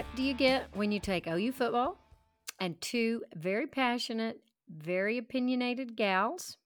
What 0.00 0.16
do 0.16 0.22
you 0.22 0.32
get 0.32 0.74
when 0.74 0.92
you 0.92 0.98
take 0.98 1.26
OU 1.26 1.52
football 1.52 1.98
and 2.58 2.80
two 2.80 3.22
very 3.36 3.66
passionate, 3.66 4.40
very 4.66 5.18
opinionated 5.18 5.94
gals? 5.94 6.56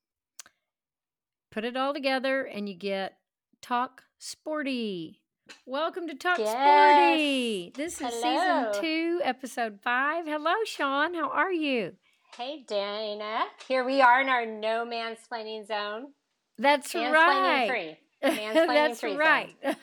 Put 1.51 1.65
it 1.65 1.77
all 1.77 1.93
together 1.93 2.45
and 2.45 2.69
you 2.69 2.77
get 2.77 3.19
Talk 3.61 4.05
Sporty. 4.21 5.21
Welcome 5.67 6.07
to 6.07 6.15
Talk 6.15 6.39
Yes. 6.39 6.53
Sporty. 6.53 7.73
This 7.75 7.95
is 7.95 8.07
Hello. 8.23 8.71
season 8.73 8.81
two, 8.81 9.21
episode 9.25 9.81
five. 9.83 10.27
Hello, 10.27 10.55
Shawn. 10.65 11.15
How 11.15 11.29
are 11.29 11.53
you? 11.53 11.95
Hey, 12.37 12.65
Dana. 12.69 13.47
Here 13.67 13.85
we 13.85 14.01
are 14.01 14.21
in 14.21 14.29
our 14.29 14.47
no 14.47 14.87
mansplaining 14.87 15.67
zone. 15.67 16.13
That's 16.57 16.93
Mansplaining 16.93 17.13
right. 17.13 17.69
free. 17.69 17.97
That's 18.67 19.03
right. 19.03 19.55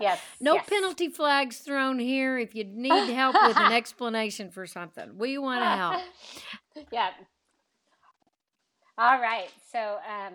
Yes. 0.00 0.20
No 0.40 0.54
yes. 0.54 0.68
penalty 0.68 1.08
flags 1.10 1.58
thrown 1.58 1.98
here 1.98 2.38
if 2.38 2.54
you 2.54 2.64
need 2.64 3.12
help 3.12 3.36
with 3.46 3.56
an 3.58 3.72
explanation 3.74 4.50
for 4.50 4.66
something. 4.66 5.18
We 5.18 5.36
want 5.36 5.60
to 5.60 5.66
help. 5.66 6.02
yeah. 6.90 7.10
All 8.96 9.20
right. 9.20 9.50
So, 9.70 9.78
um, 9.78 10.32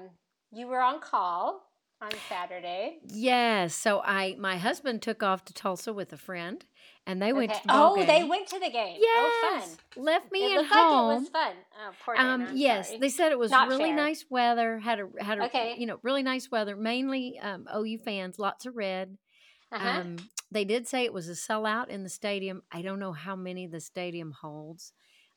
you 0.52 0.68
were 0.68 0.80
on 0.80 1.00
call 1.00 1.64
on 2.02 2.12
Saturday. 2.30 3.00
Yes. 3.08 3.74
So 3.74 4.02
I 4.04 4.36
my 4.38 4.58
husband 4.58 5.02
took 5.02 5.24
off 5.24 5.44
to 5.46 5.54
Tulsa 5.54 5.94
with 5.94 6.14
a 6.14 6.18
friend 6.18 6.64
and 7.08 7.20
they 7.22 7.34
went 7.34 7.52
Okay. 7.52 7.62
to 7.62 7.68
the 7.68 7.74
Oh, 7.74 7.96
game. 7.96 8.06
they 8.08 8.24
went 8.24 8.48
to 8.50 8.60
the 8.60 8.70
game. 8.70 9.00
Oh, 9.02 9.52
Yes. 9.56 9.78
fun. 9.96 10.04
Left 10.04 10.32
me 10.32 10.54
it 10.54 10.58
at 10.60 10.66
home. 10.66 11.08
like 11.08 11.18
it 11.18 11.22
was 11.22 11.30
fun. 11.30 11.54
Oh, 11.80 11.92
poor 12.06 12.16
Dana. 12.16 12.30
um 12.30 12.48
yes, 12.54 12.88
sorry. 12.90 13.00
they 13.00 13.10
said 13.10 13.32
it 13.32 13.40
was 13.40 13.50
Not 13.50 13.68
really 13.70 13.86
fair. 13.86 13.96
nice 13.96 14.26
weather. 14.30 14.78
Had 14.80 15.00
a 15.00 15.24
had 15.24 15.40
a 15.40 15.46
Okay. 15.46 15.76
you 15.78 15.88
know, 15.88 15.98
really 16.04 16.22
nice 16.24 16.52
weather. 16.52 16.76
Mainly 16.76 17.40
um 17.40 17.68
OU 17.76 17.98
fans, 18.00 18.38
lots 18.38 18.66
of 18.68 18.76
red. 18.76 19.18
Uh-huh. 19.72 19.88
Um 20.02 20.18
they 20.52 20.64
did 20.66 20.88
say 20.88 21.04
it 21.04 21.14
was 21.14 21.28
a 21.28 21.34
sellout 21.34 21.90
in 21.90 22.04
the 22.04 22.10
stadium. 22.10 22.62
I 22.72 22.82
don't 22.82 23.00
know 23.00 23.12
how 23.14 23.36
many 23.36 23.66
the 23.68 23.82
stadium 23.82 24.32
holds. 24.32 24.94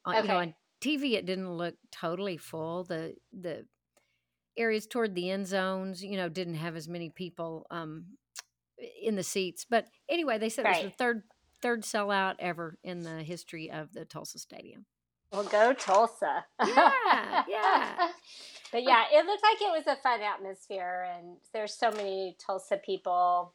Uh, 0.06 0.10
You 0.10 0.16
know, 0.28 0.34
Okay. 0.36 0.36
on 0.36 0.54
TV 0.80 1.14
it 1.14 1.26
didn't 1.26 1.52
look 1.52 1.76
totally 1.92 2.36
full. 2.36 2.84
The 2.84 3.14
the 3.32 3.66
areas 4.56 4.86
toward 4.86 5.14
the 5.14 5.30
end 5.30 5.46
zones, 5.46 6.02
you 6.02 6.16
know, 6.16 6.28
didn't 6.28 6.54
have 6.56 6.74
as 6.76 6.88
many 6.88 7.10
people 7.10 7.66
um 7.70 8.16
in 9.02 9.14
the 9.16 9.22
seats. 9.22 9.64
But 9.68 9.86
anyway, 10.08 10.38
they 10.38 10.48
said 10.48 10.64
it 10.66 10.68
was 10.70 10.82
the 10.82 10.90
third 10.90 11.22
third 11.62 11.82
sellout 11.82 12.36
ever 12.38 12.78
in 12.82 13.02
the 13.02 13.22
history 13.22 13.70
of 13.70 13.92
the 13.92 14.04
Tulsa 14.04 14.38
Stadium. 14.38 14.86
Well, 15.32 15.44
go 15.44 15.72
Tulsa. 15.72 16.44
Yeah, 16.66 17.44
yeah. 17.48 18.08
but 18.72 18.82
yeah, 18.82 19.04
it 19.12 19.24
looked 19.26 19.42
like 19.42 19.60
it 19.60 19.72
was 19.72 19.86
a 19.86 20.00
fun 20.02 20.20
atmosphere, 20.20 21.06
and 21.16 21.36
there's 21.52 21.74
so 21.74 21.90
many 21.90 22.36
Tulsa 22.44 22.78
people. 22.84 23.54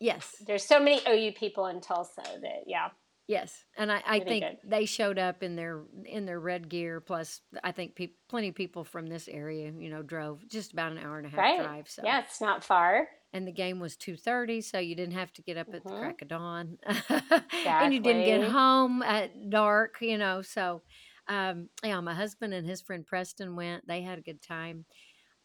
Yes. 0.00 0.36
There's 0.46 0.64
so 0.64 0.78
many 0.78 1.00
OU 1.08 1.32
people 1.32 1.66
in 1.66 1.80
Tulsa 1.80 2.22
that 2.42 2.64
yeah, 2.66 2.90
Yes, 3.26 3.64
and 3.78 3.90
I, 3.90 4.02
I 4.06 4.20
think 4.20 4.44
good. 4.44 4.58
they 4.64 4.84
showed 4.84 5.18
up 5.18 5.42
in 5.42 5.56
their 5.56 5.80
in 6.04 6.26
their 6.26 6.38
red 6.38 6.68
gear. 6.68 7.00
Plus, 7.00 7.40
I 7.62 7.72
think 7.72 7.94
peop 7.94 8.16
plenty 8.28 8.48
of 8.48 8.54
people 8.54 8.84
from 8.84 9.06
this 9.06 9.28
area, 9.28 9.72
you 9.78 9.88
know, 9.88 10.02
drove 10.02 10.46
just 10.46 10.74
about 10.74 10.92
an 10.92 10.98
hour 10.98 11.16
and 11.16 11.26
a 11.26 11.30
half 11.30 11.38
right. 11.38 11.62
drive. 11.62 11.88
So, 11.88 12.02
Yeah, 12.04 12.20
it's 12.20 12.42
not 12.42 12.62
far. 12.62 13.08
And 13.34 13.46
the 13.46 13.52
game 13.52 13.80
was 13.80 13.96
two 13.98 14.16
thirty, 14.16 14.62
so 14.62 14.78
you 14.80 14.96
didn't 14.96 15.14
have 15.16 15.32
to 15.34 15.42
get 15.42 15.58
up 15.58 15.68
at 15.74 15.86
the 15.86 15.92
Mhm. 15.92 15.94
crack 15.94 16.22
of 16.22 16.28
dawn, 16.28 16.78
and 17.80 17.92
you 17.94 18.00
didn't 18.00 18.24
get 18.24 18.42
home 18.42 19.02
at 19.02 19.50
dark. 19.50 19.96
You 20.00 20.18
know, 20.18 20.42
so 20.42 20.84
um, 21.28 21.70
yeah, 21.84 22.00
my 22.00 22.14
husband 22.14 22.54
and 22.54 22.66
his 22.66 22.82
friend 22.82 23.06
Preston 23.06 23.56
went. 23.56 23.86
They 23.88 24.02
had 24.02 24.18
a 24.18 24.22
good 24.22 24.42
time. 24.42 24.86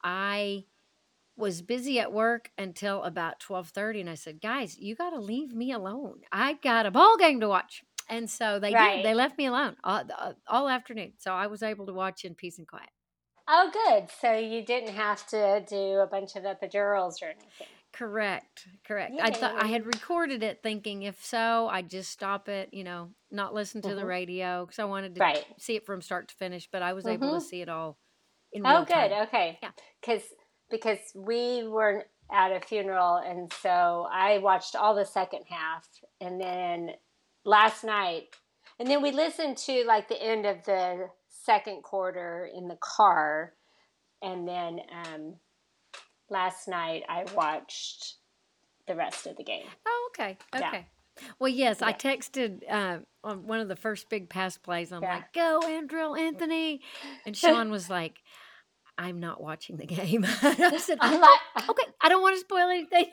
I 0.04 0.66
was 1.38 1.62
busy 1.62 2.00
at 2.00 2.14
work 2.14 2.52
until 2.58 3.04
about 3.04 3.40
12:30 3.40 4.02
and 4.02 4.10
I 4.10 4.16
said, 4.16 4.42
"Guys, 4.42 4.78
you 4.78 4.96
got 4.96 5.12
to 5.12 5.20
leave 5.20 5.54
me 5.54 5.72
alone. 5.72 6.22
I've 6.32 6.62
got 6.62 6.86
a 6.86 6.92
ball 6.92 7.18
game 7.18 7.40
to 7.42 7.48
watch." 7.50 7.84
And 8.10 8.30
so 8.30 8.60
they 8.60 8.74
Right. 8.74 8.76
did. 8.76 9.04
They 9.04 9.14
left 9.14 9.38
me 9.38 9.46
alone 9.48 9.78
all, 9.84 10.04
uh, 10.18 10.34
all 10.48 10.70
afternoon. 10.70 11.14
So 11.18 11.34
I 11.34 11.48
was 11.48 11.64
able 11.64 11.86
to 11.88 11.94
watch 11.94 12.26
in 12.26 12.36
peace 12.36 12.58
and 12.60 12.68
quiet. 12.68 12.90
Oh, 13.50 13.70
good. 13.72 14.10
So 14.10 14.32
you 14.38 14.64
didn't 14.64 14.94
have 14.96 15.26
to 15.28 15.60
do 15.68 16.00
a 16.00 16.08
bunch 16.08 16.36
of 16.38 16.44
epidurals 16.44 17.22
or 17.22 17.26
anything. 17.26 17.79
Correct. 17.92 18.68
Correct. 18.86 19.14
I 19.22 19.32
thought 19.32 19.56
I 19.58 19.68
had 19.68 19.86
recorded 19.86 20.44
it 20.44 20.62
thinking 20.62 21.04
if 21.04 21.24
so, 21.24 21.68
I'd 21.70 21.90
just 21.90 22.12
stop 22.12 22.48
it, 22.48 22.74
you 22.74 22.84
know, 22.84 23.10
not 23.32 23.54
listen 23.54 23.82
to 23.82 23.96
the 23.96 24.02
Mhm. 24.02 24.08
radio 24.08 24.66
cuz 24.66 24.80
I 24.80 24.86
wanted 24.86 25.16
to 25.16 25.22
Right. 25.22 25.46
see 25.58 25.76
it 25.76 25.86
from 25.86 26.02
start 26.02 26.28
to 26.30 26.36
finish, 26.36 26.70
but 26.72 26.82
I 26.82 26.94
was 26.94 27.08
able 27.08 27.32
to 27.34 27.40
Mhm. 27.40 27.42
see 27.42 27.62
it 27.62 27.70
all 27.70 27.98
in 28.54 28.64
Oh, 28.64 28.70
real 28.70 28.86
time. 28.86 29.10
good. 29.10 29.12
Okay. 29.28 29.60
Yeah. 29.62 29.72
Because 30.02 30.34
because 30.70 31.12
we 31.16 31.68
weren't 31.68 32.08
at 32.32 32.52
a 32.52 32.60
funeral, 32.62 33.16
and 33.18 33.52
so 33.52 34.08
I 34.12 34.38
watched 34.38 34.76
all 34.76 34.94
the 34.94 35.06
second 35.06 35.46
half, 35.46 35.88
and 36.22 36.40
then 36.40 36.96
last 37.44 37.84
night, 37.84 38.36
and 38.78 38.88
then 38.88 39.02
we 39.02 39.12
listened 39.12 39.58
to 39.58 39.84
like 39.86 40.08
the 40.08 40.22
end 40.22 40.46
of 40.46 40.64
the 40.64 41.10
second 41.28 41.82
quarter 41.84 42.46
in 42.54 42.68
the 42.68 42.78
car, 42.78 43.56
and 44.22 44.48
then 44.48 44.80
um, 44.92 45.40
last 46.32 46.68
night 46.68 47.04
I 47.10 47.26
watched 47.36 48.16
the 48.88 48.96
rest 48.96 49.28
of 49.28 49.38
the 49.38 49.44
game. 49.44 49.66
Oh, 49.86 50.10
okay. 50.14 50.38
Yeah. 50.56 50.68
Okay. 50.70 50.88
Well, 51.38 51.50
yes, 51.50 51.82
I 51.82 51.92
texted 51.94 52.62
uh, 52.70 53.00
on 53.24 53.46
one 53.46 53.60
of 53.60 53.68
the 53.68 53.76
first 53.76 54.10
big 54.10 54.30
pass 54.30 54.58
plays. 54.58 54.92
I'm 54.94 55.04
Yeah. 55.04 55.16
like, 55.16 55.34
"Go, 55.34 55.60
Andrel 55.64 56.18
Anthony," 56.18 56.82
and 57.26 57.36
Shawn 57.38 57.70
was 57.72 57.90
like, 57.90 58.20
"I'm 58.98 59.20
not 59.20 59.42
watching 59.42 59.76
the 59.78 59.86
game." 59.86 60.26
I 60.42 60.78
said, 60.78 60.98
I'm 61.02 61.16
"Oh, 61.16 61.20
like, 61.56 61.70
"Okay, 61.70 61.84
I 62.02 62.08
don't 62.10 62.22
want 62.22 62.36
to 62.36 62.40
spoil 62.40 62.70
anything." 62.70 63.08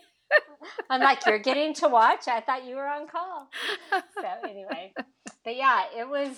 I'm 0.91 1.01
like, 1.01 1.25
you're 1.27 1.39
getting 1.41 1.75
to 1.75 1.89
watch. 1.89 2.27
I 2.29 2.41
thought 2.41 2.65
you 2.65 2.77
were 2.77 2.87
on 2.87 3.07
call. 3.09 3.49
so 3.91 4.49
anyway, 4.49 4.93
but 5.45 5.57
yeah, 5.57 5.85
it 5.97 6.09
was. 6.09 6.31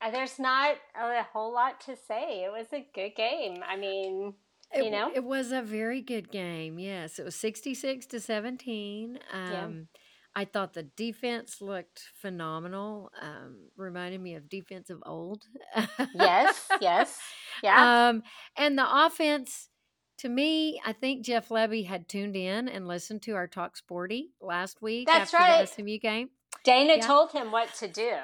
uh, 0.00 0.10
There's 0.10 0.38
not 0.38 0.76
a 1.00 1.22
whole 1.32 1.52
lot 1.52 1.80
to 1.82 1.96
say. 1.96 2.44
It 2.44 2.52
was 2.52 2.66
a 2.72 2.86
good 2.94 3.14
game. 3.16 3.62
I 3.68 3.76
mean, 3.76 4.34
you 4.74 4.90
know? 4.90 5.10
it 5.14 5.24
was 5.24 5.52
a 5.52 5.62
very 5.62 6.00
good 6.00 6.30
game. 6.30 6.78
Yes, 6.78 7.18
it 7.18 7.24
was 7.24 7.34
66 7.36 8.06
to 8.06 8.20
17. 8.20 9.18
Um, 9.32 9.88
I 10.34 10.44
thought 10.44 10.72
the 10.72 10.84
defense 10.84 11.60
looked 11.60 12.04
phenomenal. 12.14 13.10
Um, 13.20 13.68
reminded 13.76 14.20
me 14.20 14.34
of 14.34 14.48
defense 14.48 14.88
of 14.88 15.02
old. 15.04 15.44
yes, 16.14 16.68
yes, 16.80 17.18
yeah, 17.62 18.08
Um, 18.08 18.22
and 18.56 18.78
the 18.78 19.06
offense, 19.06 19.68
to 20.18 20.28
me, 20.28 20.80
I 20.86 20.92
think 20.92 21.24
Jeff 21.24 21.50
Lebby 21.50 21.86
had 21.86 22.08
tuned 22.08 22.36
in 22.36 22.68
and 22.68 22.88
listened 22.88 23.22
to 23.22 23.32
our 23.32 23.46
Talk 23.46 23.76
Sporty 23.76 24.30
last 24.40 24.80
week 24.80 25.06
That's 25.06 25.34
after 25.34 25.44
right. 25.44 25.60
the 25.60 25.66
SMU 25.66 25.98
game. 25.98 26.30
Dana 26.64 26.94
yeah. 26.96 27.06
told 27.06 27.32
him 27.32 27.50
what 27.50 27.74
to 27.74 27.88
do. 27.88 28.14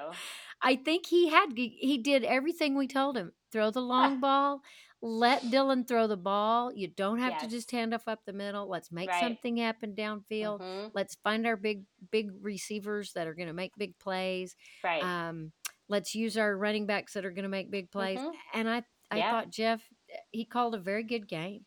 I 0.62 0.76
think 0.76 1.06
he 1.06 1.28
had 1.28 1.52
he 1.56 1.98
did 1.98 2.24
everything 2.24 2.76
we 2.76 2.88
told 2.88 3.16
him. 3.16 3.32
Throw 3.52 3.70
the 3.70 3.80
long 3.80 4.20
ball. 4.20 4.60
Let 5.00 5.48
Dillon 5.50 5.84
throw 5.84 6.08
the 6.08 6.16
ball. 6.16 6.72
You 6.74 6.88
don't 6.88 7.18
have 7.20 7.38
to 7.38 7.46
just 7.46 7.70
hand 7.70 7.94
off 7.94 8.08
up 8.08 8.24
the 8.24 8.32
middle. 8.32 8.68
Let's 8.68 8.90
make 8.90 9.08
Right. 9.08 9.20
something 9.20 9.56
happen 9.56 9.94
downfield. 9.94 10.60
Mhm, 10.60 10.90
Let's 10.92 11.14
find 11.22 11.46
our 11.46 11.56
big 11.56 11.84
big 12.10 12.30
receivers 12.40 13.12
that 13.12 13.26
are 13.28 13.34
going 13.34 13.46
to 13.48 13.54
make 13.54 13.76
big 13.76 13.96
plays. 13.98 14.56
Right. 14.82 15.02
Um, 15.02 15.52
let's 15.88 16.14
use 16.16 16.36
our 16.36 16.56
running 16.56 16.86
backs 16.86 17.12
that 17.14 17.24
are 17.24 17.30
going 17.30 17.44
to 17.44 17.48
make 17.48 17.70
big 17.70 17.90
plays. 17.92 18.18
Mhm. 18.18 18.32
And 18.54 18.68
I 18.68 18.82
I 19.10 19.18
Yeah. 19.18 19.30
thought 19.30 19.50
Jeff 19.50 19.88
he 20.32 20.44
called 20.44 20.74
a 20.74 20.78
very 20.78 21.02
good 21.04 21.28
game. 21.28 21.64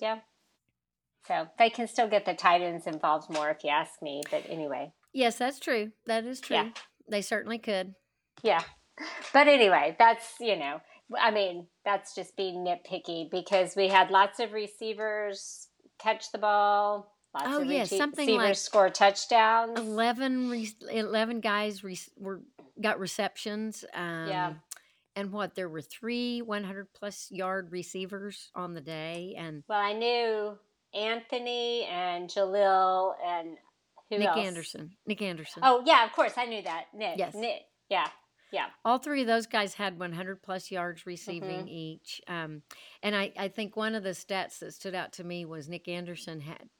yeah. 0.00 0.20
So 1.26 1.48
they 1.58 1.70
can 1.70 1.88
still 1.88 2.08
get 2.08 2.24
the 2.24 2.34
tight 2.34 2.60
ends 2.62 2.86
involved 2.86 3.30
more 3.30 3.50
if 3.50 3.64
you 3.64 3.70
ask 3.70 4.00
me. 4.02 4.22
But 4.30 4.48
anyway, 4.48 4.92
Yes, 5.12 5.38
that's 5.38 5.58
true. 5.58 5.92
That 6.06 6.24
is 6.24 6.40
true. 6.40 6.56
Yeah. 6.56 6.70
They 7.08 7.22
certainly 7.22 7.58
could. 7.58 7.94
yeah. 8.42 8.62
But 9.32 9.46
anyway, 9.48 9.94
that's 9.98 10.38
you 10.40 10.56
know, 10.56 10.80
I 11.20 11.30
mean, 11.30 11.66
that's 11.84 12.14
just 12.14 12.36
being 12.36 12.64
nitpicky 12.64 13.30
because 13.30 13.76
we 13.76 13.88
had 13.88 14.10
lots 14.10 14.40
of 14.40 14.52
receivers 14.52 15.68
catch 15.98 16.32
the 16.32 16.38
ball. 16.38 17.12
Lots 17.34 17.46
Oh, 17.50 17.60
of 17.62 17.66
yeah, 17.66 17.82
rece- 17.82 17.96
something 17.98 18.26
receivers 18.26 18.44
like 18.48 18.56
score 18.56 18.90
touchdowns. 18.90 19.78
11, 19.78 20.50
re- 20.50 20.72
11 20.90 21.40
guys 21.40 21.84
re- 21.84 21.98
were 22.16 22.40
got 22.80 22.98
receptions. 22.98 23.84
Um, 23.94 24.28
Yeah. 24.28 24.54
And 25.14 25.32
what 25.32 25.54
there 25.54 25.68
were 25.68 25.80
three 25.80 26.42
100 26.42 26.92
plus 26.92 27.28
yard 27.30 27.72
receivers 27.72 28.50
on 28.54 28.74
the 28.74 28.82
day, 28.82 29.34
and 29.38 29.62
Well, 29.66 29.80
I 29.80 29.94
knew 29.94 30.58
Anthony 30.92 31.84
and 31.84 32.28
Jalil 32.28 33.14
and 33.24 33.56
who 34.10 34.18
Nic 34.18 34.28
else? 34.28 34.38
Anderson. 34.38 34.96
Nic 35.06 35.22
Anderson. 35.22 35.62
Oh 35.64 35.82
yeah, 35.86 36.04
of 36.04 36.12
course 36.12 36.34
I 36.36 36.44
knew 36.44 36.60
that. 36.62 36.86
Nic. 36.94 37.16
Yes. 37.18 37.34
Nic. 37.34 37.62
Yeah. 37.88 38.08
Yeah. 38.56 38.66
All 38.86 38.98
three 38.98 39.20
of 39.20 39.26
those 39.26 39.46
guys 39.46 39.74
had 39.74 39.98
100 39.98 40.42
plus 40.42 40.70
yards 40.70 41.04
receiving 41.06 41.66
Mhm. 41.66 41.68
each. 41.68 42.22
Um, 42.26 42.62
and 43.02 43.14
I, 43.14 43.32
I 43.38 43.48
think 43.48 43.76
one 43.76 43.94
of 43.94 44.02
the 44.02 44.10
stats 44.10 44.58
that 44.60 44.72
stood 44.72 44.94
out 44.94 45.12
to 45.14 45.24
me 45.24 45.44
was 45.44 45.68
Nic 45.68 45.86
Anderson 45.88 46.40
had 46.40 46.70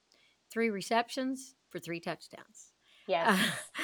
three 0.51 0.69
receptions 0.71 1.53
for 1.69 1.77
three 1.79 1.99
touchdowns. 1.99 2.71
Yes. 3.07 3.37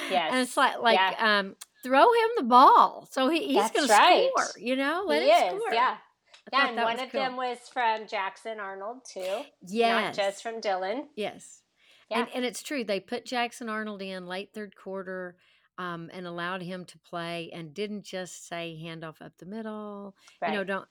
yes. 0.09 0.29
And 0.33 0.41
it's 0.41 0.57
like, 0.57 0.79
like 0.79 0.97
Yeah. 0.97 1.39
um, 1.39 1.55
throw 1.83 2.01
him 2.11 2.29
the 2.37 2.43
ball. 2.43 3.07
So 3.11 3.29
he, 3.29 3.47
he's 3.53 3.69
going 3.71 3.87
to 3.87 3.93
right. 3.93 4.29
score, 4.35 4.59
you 4.59 4.75
know? 4.75 5.03
Let 5.05 5.21
he 5.21 5.29
him 5.29 5.55
is. 5.55 5.61
score. 5.61 5.73
Yeah. 5.73 5.97
I 6.51 6.57
Yeah, 6.57 6.67
and 6.69 6.77
one 6.77 6.99
of 6.99 7.11
cool. 7.11 7.21
them 7.21 7.35
was 7.37 7.57
from 7.71 8.07
Jackson 8.07 8.59
Arnold 8.59 9.05
too. 9.05 9.43
yes. 9.67 10.17
Not 10.17 10.25
just 10.25 10.41
from 10.41 10.59
Dillon. 10.61 11.09
Yes. 11.15 11.61
Yeah. 12.09 12.19
And, 12.21 12.27
and 12.33 12.43
it's 12.45 12.63
true. 12.63 12.83
They 12.83 12.99
put 12.99 13.23
Jackson 13.25 13.69
Arnold 13.69 14.01
in 14.01 14.25
late 14.27 14.49
third 14.53 14.75
quarter. 14.75 15.37
Um, 15.77 16.09
and 16.13 16.25
allowed 16.27 16.61
him 16.61 16.85
to 16.85 16.99
play 16.99 17.49
and 17.53 17.73
didn't 17.73 18.03
just 18.05 18.47
say 18.47 18.79
handoff 18.83 19.21
up 19.21 19.33
the 19.39 19.45
middle. 19.45 20.15
Right. 20.41 20.51
You 20.51 20.57
know, 20.59 20.63
don't 20.63 20.87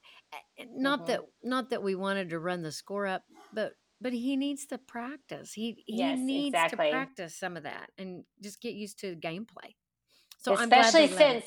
eh, 0.58 0.64
not 0.70 1.00
Mhm. 1.02 1.06
that 1.06 1.20
not 1.42 1.70
that 1.70 1.82
we 1.82 1.94
wanted 1.94 2.30
to 2.30 2.38
run 2.38 2.62
the 2.62 2.72
score 2.72 3.06
up, 3.06 3.24
but 3.52 3.74
but 4.00 4.12
he 4.12 4.36
needs 4.36 4.66
to 4.66 4.78
practice. 4.78 5.52
He 5.52 5.84
he 5.86 5.98
Yes, 5.98 6.18
needs 6.18 6.54
exactly. 6.54 6.86
to 6.86 6.90
practice 6.92 7.36
some 7.36 7.56
of 7.56 7.62
that 7.62 7.90
and 7.96 8.24
just 8.40 8.60
get 8.60 8.74
used 8.74 8.98
to 9.00 9.14
gameplay. 9.16 9.76
So 10.38 10.54
especially 10.54 11.06
they 11.06 11.14
let 11.14 11.34
him. 11.36 11.40
since 11.42 11.44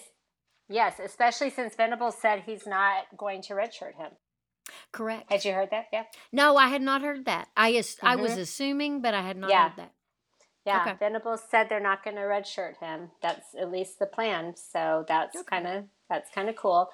yes, 0.70 1.00
especially 1.00 1.50
since 1.50 1.76
Venables 1.76 2.18
said 2.18 2.44
he's 2.46 2.66
not 2.66 3.06
going 3.18 3.42
to 3.44 3.54
redshirt 3.54 3.96
him. 3.96 4.12
correct. 4.92 5.30
Had 5.32 5.44
you 5.46 5.54
heard 5.54 5.70
that? 5.72 5.86
Yeah. 5.94 6.06
No, 6.32 6.56
I 6.58 6.70
had 6.70 6.82
not 6.82 7.02
heard 7.02 7.26
that. 7.26 7.50
I 7.58 7.74
as- 7.74 7.98
I 8.02 8.16
was 8.16 8.32
Mhm. 8.32 8.40
assuming, 8.40 9.02
but 9.02 9.14
I 9.14 9.22
had 9.22 9.38
not 9.38 9.50
Yeah. 9.50 9.70
heard 9.70 9.78
that. 9.78 9.94
Yeah, 10.66 10.82
Okay. 10.82 10.96
Venables 11.00 11.42
said 11.50 11.70
they're 11.70 11.80
not 11.80 12.04
going 12.04 12.16
to 12.16 12.24
redshirt 12.24 12.78
him. 12.80 13.12
That's 13.22 13.54
at 13.56 13.72
least 13.72 14.00
the 14.00 14.08
plan. 14.08 14.56
So 14.56 15.06
that's 15.08 15.36
Okay. 15.36 15.46
kind 15.48 15.68
of 15.68 15.86
that's 16.10 16.30
kind 16.32 16.50
of 16.50 16.56
cool. 16.56 16.90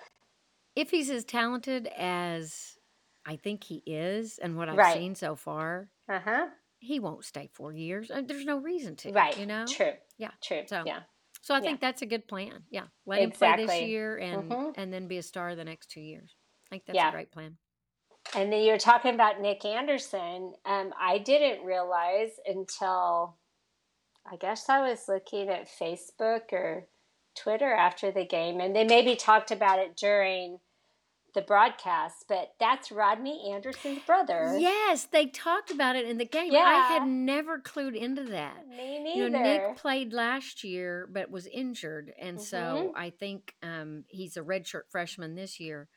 If 0.75 0.89
he's 0.91 1.09
as 1.09 1.23
talented 1.25 1.87
as 1.97 2.77
I 3.25 3.35
think 3.35 3.63
he 3.65 3.83
is, 3.85 4.37
and 4.39 4.57
what 4.57 4.67
I've 4.69 4.77
Right. 4.77 4.93
seen 4.97 5.15
so 5.15 5.35
far, 5.35 5.89
Uh 6.09 6.19
huh. 6.19 6.47
he 6.79 6.99
won't 6.99 7.23
stay 7.25 7.47
four 7.53 7.71
years. 7.73 8.09
Uh, 8.09 8.21
There's 8.25 8.45
no 8.45 8.57
reason 8.57 8.95
to, 8.97 9.11
Right. 9.11 9.37
You 9.37 9.45
know. 9.45 9.65
True. 9.67 9.93
Yeah. 10.17 10.31
True. 10.41 10.63
So- 10.67 10.83
yeah. 10.85 11.03
So 11.41 11.53
I 11.53 11.57
Yeah. 11.57 11.63
think 11.63 11.81
that's 11.81 12.01
a 12.01 12.05
good 12.05 12.27
plan. 12.27 12.65
Yeah, 12.69 12.87
let 13.05 13.19
him 13.21 13.31
play 13.31 13.55
this 13.65 13.81
year 13.81 14.17
and 14.17 14.49
Mhm. 14.51 14.73
and 14.77 14.93
then 14.93 15.07
be 15.07 15.17
a 15.17 15.23
star 15.23 15.55
the 15.55 15.63
next 15.65 15.87
two 15.87 16.01
years. 16.01 16.35
I 16.67 16.69
think 16.69 16.85
that's 16.85 16.95
Yeah. 16.95 17.09
a 17.09 17.11
great 17.11 17.31
plan. 17.31 17.57
And 18.35 18.53
then 18.53 18.63
you're 18.63 18.77
talking 18.77 19.13
about 19.15 19.39
Nic 19.41 19.65
Anderson. 19.65 20.53
Um, 20.65 20.93
I 20.97 21.17
didn't 21.17 21.65
realize 21.65 22.39
until 22.45 23.39
I 24.29 24.35
guess 24.35 24.69
I 24.69 24.81
was 24.87 25.07
looking 25.07 25.49
at 25.49 25.67
Facebook 25.69 26.51
or 26.51 26.87
Twitter 27.35 27.73
after 27.73 28.11
the 28.11 28.25
game, 28.25 28.59
and 28.59 28.75
they 28.75 28.83
maybe 28.83 29.15
talked 29.15 29.51
about 29.51 29.79
it 29.79 29.95
during 29.95 30.59
the 31.33 31.41
broadcast, 31.41 32.25
but 32.27 32.53
that's 32.59 32.91
Rodney 32.91 33.51
Anderson's 33.53 33.99
brother. 34.05 34.57
Yes, 34.59 35.05
they 35.05 35.27
talked 35.27 35.71
about 35.71 35.95
it 35.95 36.05
in 36.05 36.17
the 36.17 36.25
game. 36.25 36.51
Yeah. 36.51 36.59
I 36.59 36.93
had 36.93 37.07
never 37.07 37.57
clued 37.57 37.95
into 37.95 38.23
that. 38.25 38.67
Me 38.67 38.99
neither. 39.01 39.17
You 39.17 39.29
know, 39.29 39.41
Nic 39.41 39.77
played 39.77 40.11
last 40.11 40.65
year 40.65 41.07
but 41.11 41.31
was 41.31 41.47
injured, 41.47 42.11
and 42.19 42.37
Mm-hmm. 42.37 42.43
so 42.45 42.93
I 42.97 43.11
think 43.11 43.55
um, 43.63 44.03
he's 44.09 44.35
a 44.35 44.41
redshirt 44.41 44.89
freshman 44.89 45.35
this 45.35 45.57
year. 45.59 45.87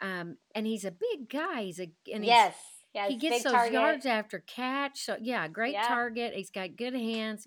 Um, 0.00 0.38
and 0.56 0.66
he's 0.66 0.84
a 0.84 0.90
big 0.90 1.28
guy. 1.28 1.62
He's 1.62 1.78
a 1.78 1.90
and 2.12 2.24
he's, 2.24 2.28
yes. 2.30 2.54
Yeah, 2.92 3.06
he 3.06 3.14
gets 3.16 3.44
those 3.44 3.52
target. 3.52 3.72
yards 3.72 4.06
after 4.06 4.40
catch. 4.40 5.04
So 5.04 5.16
yeah, 5.20 5.46
great 5.46 5.74
Yeah. 5.74 5.86
target. 5.86 6.34
He's 6.34 6.50
got 6.50 6.74
good 6.76 6.94
hands, 6.94 7.46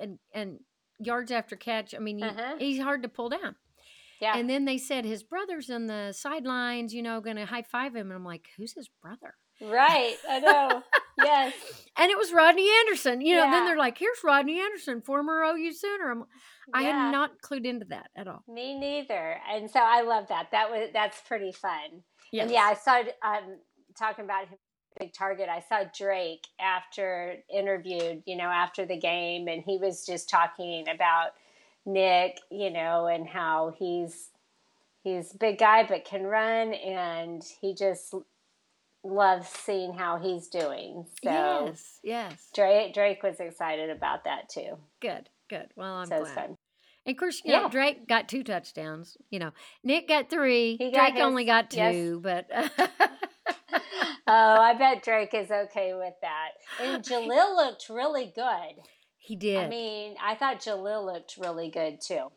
and 0.00 0.18
and 0.32 0.60
yards 0.98 1.30
after 1.30 1.56
catch. 1.56 1.94
I 1.94 1.98
mean, 1.98 2.18
he- 2.18 2.24
Uh-huh. 2.24 2.56
he's 2.58 2.80
hard 2.82 3.02
to 3.02 3.08
pull 3.08 3.28
down. 3.28 3.56
Yeah. 4.20 4.36
And 4.36 4.50
then 4.50 4.64
they 4.64 4.78
said 4.78 5.04
his 5.04 5.22
brother's 5.22 5.70
in 5.70 5.86
the 5.86 6.12
sidelines, 6.12 6.92
you 6.92 7.02
know, 7.02 7.20
going 7.20 7.36
to 7.36 7.46
high 7.46 7.62
five 7.62 7.94
him, 7.94 8.10
and 8.10 8.14
I'm 8.16 8.24
like, 8.24 8.46
who's 8.56 8.72
his 8.74 8.88
brother? 9.00 9.34
right. 9.60 10.16
I 10.28 10.38
know. 10.40 10.82
yes. 11.24 11.52
And 11.96 12.10
it 12.10 12.16
was 12.18 12.32
Rodney 12.32 12.68
Anderson. 12.80 13.20
You 13.20 13.36
know, 13.36 13.50
then 13.50 13.64
they're 13.64 13.76
like, 13.76 13.98
here's 13.98 14.18
Rodney 14.24 14.60
Anderson, 14.60 15.02
former 15.02 15.42
OU 15.42 15.72
Sooner. 15.72 16.10
I'm, 16.12 16.24
I 16.74 16.82
Yeah. 16.82 17.10
not 17.10 17.30
clued 17.44 17.64
into 17.64 17.86
that 17.86 18.10
at 18.16 18.28
all. 18.28 18.42
Me 18.48 18.78
neither. 18.78 19.40
And 19.52 19.68
so 19.70 19.80
I 19.80 20.02
love 20.02 20.28
that. 20.28 20.48
That 20.52 20.70
was 20.70 20.90
that's 20.92 21.20
pretty 21.26 21.50
fun. 21.52 22.02
Yes. 22.32 22.42
And 22.44 22.52
yeah, 22.52 22.62
I 22.62 22.74
saw 22.74 23.00
um 23.24 23.58
talking 23.98 24.24
about 24.24 24.48
him 24.48 24.58
big 24.98 25.12
target. 25.12 25.48
I 25.48 25.60
saw 25.68 25.84
Drake 25.96 26.46
after 26.60 27.36
interviewed, 27.52 28.22
you 28.26 28.36
know, 28.36 28.44
after 28.48 28.84
the 28.86 28.96
game 28.98 29.48
and 29.48 29.62
he 29.62 29.78
was 29.78 30.04
just 30.06 30.28
talking 30.28 30.86
about 30.88 31.30
Nic, 31.86 32.38
you 32.50 32.70
know, 32.70 33.06
and 33.06 33.26
how 33.26 33.74
he's 33.78 34.30
he's 35.02 35.32
a 35.34 35.38
big 35.38 35.58
guy 35.58 35.84
but 35.84 36.04
can 36.04 36.24
run 36.24 36.74
and 36.74 37.42
he 37.60 37.74
just 37.74 38.14
loves 39.04 39.48
seeing 39.48 39.94
how 39.94 40.18
he's 40.18 40.48
doing. 40.48 41.06
So 41.22 41.30
yes. 41.30 41.98
Yes. 42.02 42.48
Drake 42.54 42.94
Drake 42.94 43.22
was 43.22 43.40
excited 43.40 43.90
about 43.90 44.24
that 44.24 44.48
too. 44.48 44.76
Good. 45.00 45.28
Good. 45.48 45.68
Well, 45.76 45.94
I'm 45.94 46.08
so 46.08 46.20
glad. 46.24 46.34
fun. 46.34 46.56
And 47.06 47.14
of 47.14 47.18
course, 47.18 47.40
you 47.44 47.52
know, 47.52 47.62
Yeah. 47.62 47.68
Drake 47.70 48.06
got 48.06 48.28
two 48.28 48.42
touchdowns. 48.44 49.16
You 49.30 49.38
know, 49.38 49.52
Nick 49.82 50.08
got 50.08 50.28
three. 50.28 50.76
He 50.76 50.90
got 50.90 51.12
Drake 51.12 51.22
only 51.24 51.44
his- 51.44 51.48
got 51.50 51.72
yes. 51.72 51.94
two, 51.94 52.20
but 52.20 52.50
oh, 54.26 54.60
I 54.60 54.74
bet 54.74 55.02
Drake 55.02 55.34
is 55.34 55.50
okay 55.50 55.94
with 55.94 56.14
that. 56.22 56.50
And 56.80 57.02
Jalil 57.04 57.56
looked 57.56 57.88
really 57.88 58.32
good. 58.34 58.82
he 59.18 59.36
did. 59.36 59.58
I 59.58 59.68
mean, 59.68 60.16
I 60.22 60.34
thought 60.34 60.60
Jalil 60.60 61.04
looked 61.04 61.36
really 61.38 61.70
good 61.70 62.00
too. 62.00 62.28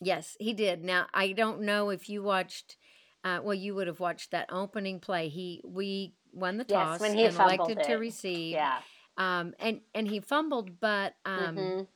yes, 0.00 0.36
he 0.38 0.52
did. 0.52 0.84
Now, 0.84 1.06
I 1.14 1.32
don't 1.32 1.62
know 1.62 1.90
if 1.90 2.08
you 2.08 2.22
watched. 2.22 2.76
Uh, 3.22 3.40
well, 3.42 3.54
you 3.54 3.74
would 3.74 3.86
have 3.86 4.00
watched 4.00 4.32
that 4.32 4.52
opening 4.52 5.00
play. 5.00 5.28
He 5.28 5.62
we 5.64 6.14
won 6.32 6.58
the 6.58 6.66
Yes, 6.68 6.78
toss 6.78 7.00
when 7.00 7.14
he 7.14 7.24
and 7.24 7.34
elected 7.36 7.82
to 7.84 7.94
receive. 7.94 8.52
Yeah. 8.52 8.78
Um, 9.16 9.54
and 9.58 9.80
and 9.94 10.06
he 10.08 10.20
fumbled, 10.20 10.78
but 10.80 11.14
um, 11.24 11.56
Mhm. 11.56 11.86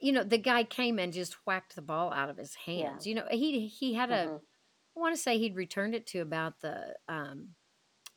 you 0.00 0.12
know, 0.12 0.24
the 0.24 0.38
guy 0.38 0.64
came 0.64 0.98
and 0.98 1.12
just 1.12 1.34
whacked 1.46 1.74
the 1.76 1.82
ball 1.82 2.12
out 2.12 2.30
of 2.30 2.36
his 2.36 2.54
hands. 2.54 3.06
You 3.06 3.14
know, 3.16 3.26
he 3.30 3.66
he 3.68 3.94
had 3.94 4.10
a. 4.10 4.26
Mhm. 4.26 4.40
I 4.96 5.00
want 5.00 5.14
to 5.14 5.20
say 5.22 5.38
he'd 5.38 5.54
returned 5.54 5.94
it 5.94 6.06
to 6.08 6.20
about 6.20 6.58
the 6.60 6.96
um, 7.08 7.54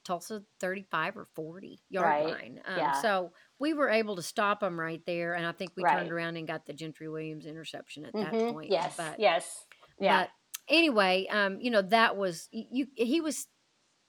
Tulsa 0.04 0.44
35 0.60 1.18
or 1.18 1.26
40 1.36 1.82
yard 1.90 2.06
Right. 2.06 2.26
line. 2.26 2.62
Um, 2.66 2.78
Yeah. 2.78 3.02
So 3.02 3.34
we 3.60 3.74
were 3.74 3.90
able 3.90 4.16
to 4.16 4.22
stop 4.24 4.64
him 4.64 4.80
right 4.80 5.02
there. 5.06 5.34
And 5.36 5.46
I 5.46 5.52
think 5.52 5.72
we 5.76 5.84
Right. 5.84 6.00
turned 6.00 6.12
around 6.12 6.38
and 6.38 6.48
got 6.48 6.66
the 6.66 6.74
Gentry 6.74 7.08
Williams 7.08 7.46
interception 7.46 8.06
at 8.06 8.14
that 8.14 8.34
Mhm. 8.34 8.52
point. 8.54 8.72
Yes. 8.72 8.98
But, 8.98 9.20
yes. 9.20 9.66
Yeah. 10.00 10.24
but 10.24 10.30
anyway, 10.68 11.28
um, 11.28 11.60
you 11.62 11.70
know, 11.72 11.82
that 11.84 12.18
was, 12.18 12.48
you, 12.52 12.88
he 12.96 13.22
was 13.22 13.48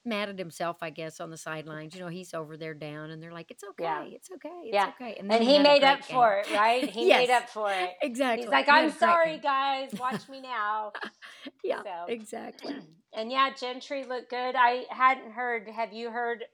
mad 0.04 0.28
at 0.28 0.38
himself, 0.38 0.78
I 0.82 0.90
guess, 0.90 1.20
on 1.20 1.31
the 1.31 1.37
sidelines. 1.37 1.94
You 1.94 2.00
know, 2.00 2.08
he's 2.08 2.34
over 2.34 2.56
there 2.56 2.75
down 2.75 3.10
and 3.10 3.22
they're 3.22 3.32
like, 3.32 3.50
it's 3.50 3.62
okay. 3.64 3.84
Yeah. 3.84 4.02
It's 4.04 4.31
okay. 4.32 4.49
It's 4.64 4.75
Yeah. 4.75 4.90
okay. 5.00 5.16
and 5.19 5.31
then 5.31 5.43
he 5.43 5.56
a 5.56 5.62
made 5.62 5.84
up 5.84 6.00
game. 6.06 6.16
for 6.16 6.38
it, 6.38 6.50
right? 6.52 6.88
He 6.90 7.06
Yes. 7.08 7.28
made 7.28 7.34
up 7.34 7.49
for 7.49 7.72
it. 7.72 7.90
Exactly. 8.02 8.43
He's 8.44 8.50
like, 8.50 8.64
He 8.66 8.70
I'm 8.72 8.90
sorry, 8.90 9.38
guys. 9.38 9.90
Watch 9.99 10.28
me 10.28 10.40
now. 10.40 10.92
Yeah, 11.64 11.82
So- 11.82 12.06
exactly. 12.12 12.75
And 13.14 13.30
yeah, 13.30 13.50
Gentry 13.59 14.04
looked 14.04 14.30
good. 14.30 14.54
I 14.56 14.85
hadn't 14.88 15.32
heard. 15.32 15.68
Have 15.68 15.92
you 15.92 16.11
heard? 16.11 16.44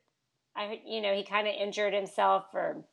I 0.57 0.81
you 0.85 1.01
know 1.01 1.15
he 1.15 1.23
kind 1.23 1.47
of 1.47 1.55
injured 1.55 1.95
himself, 1.95 2.47
or 2.53 2.85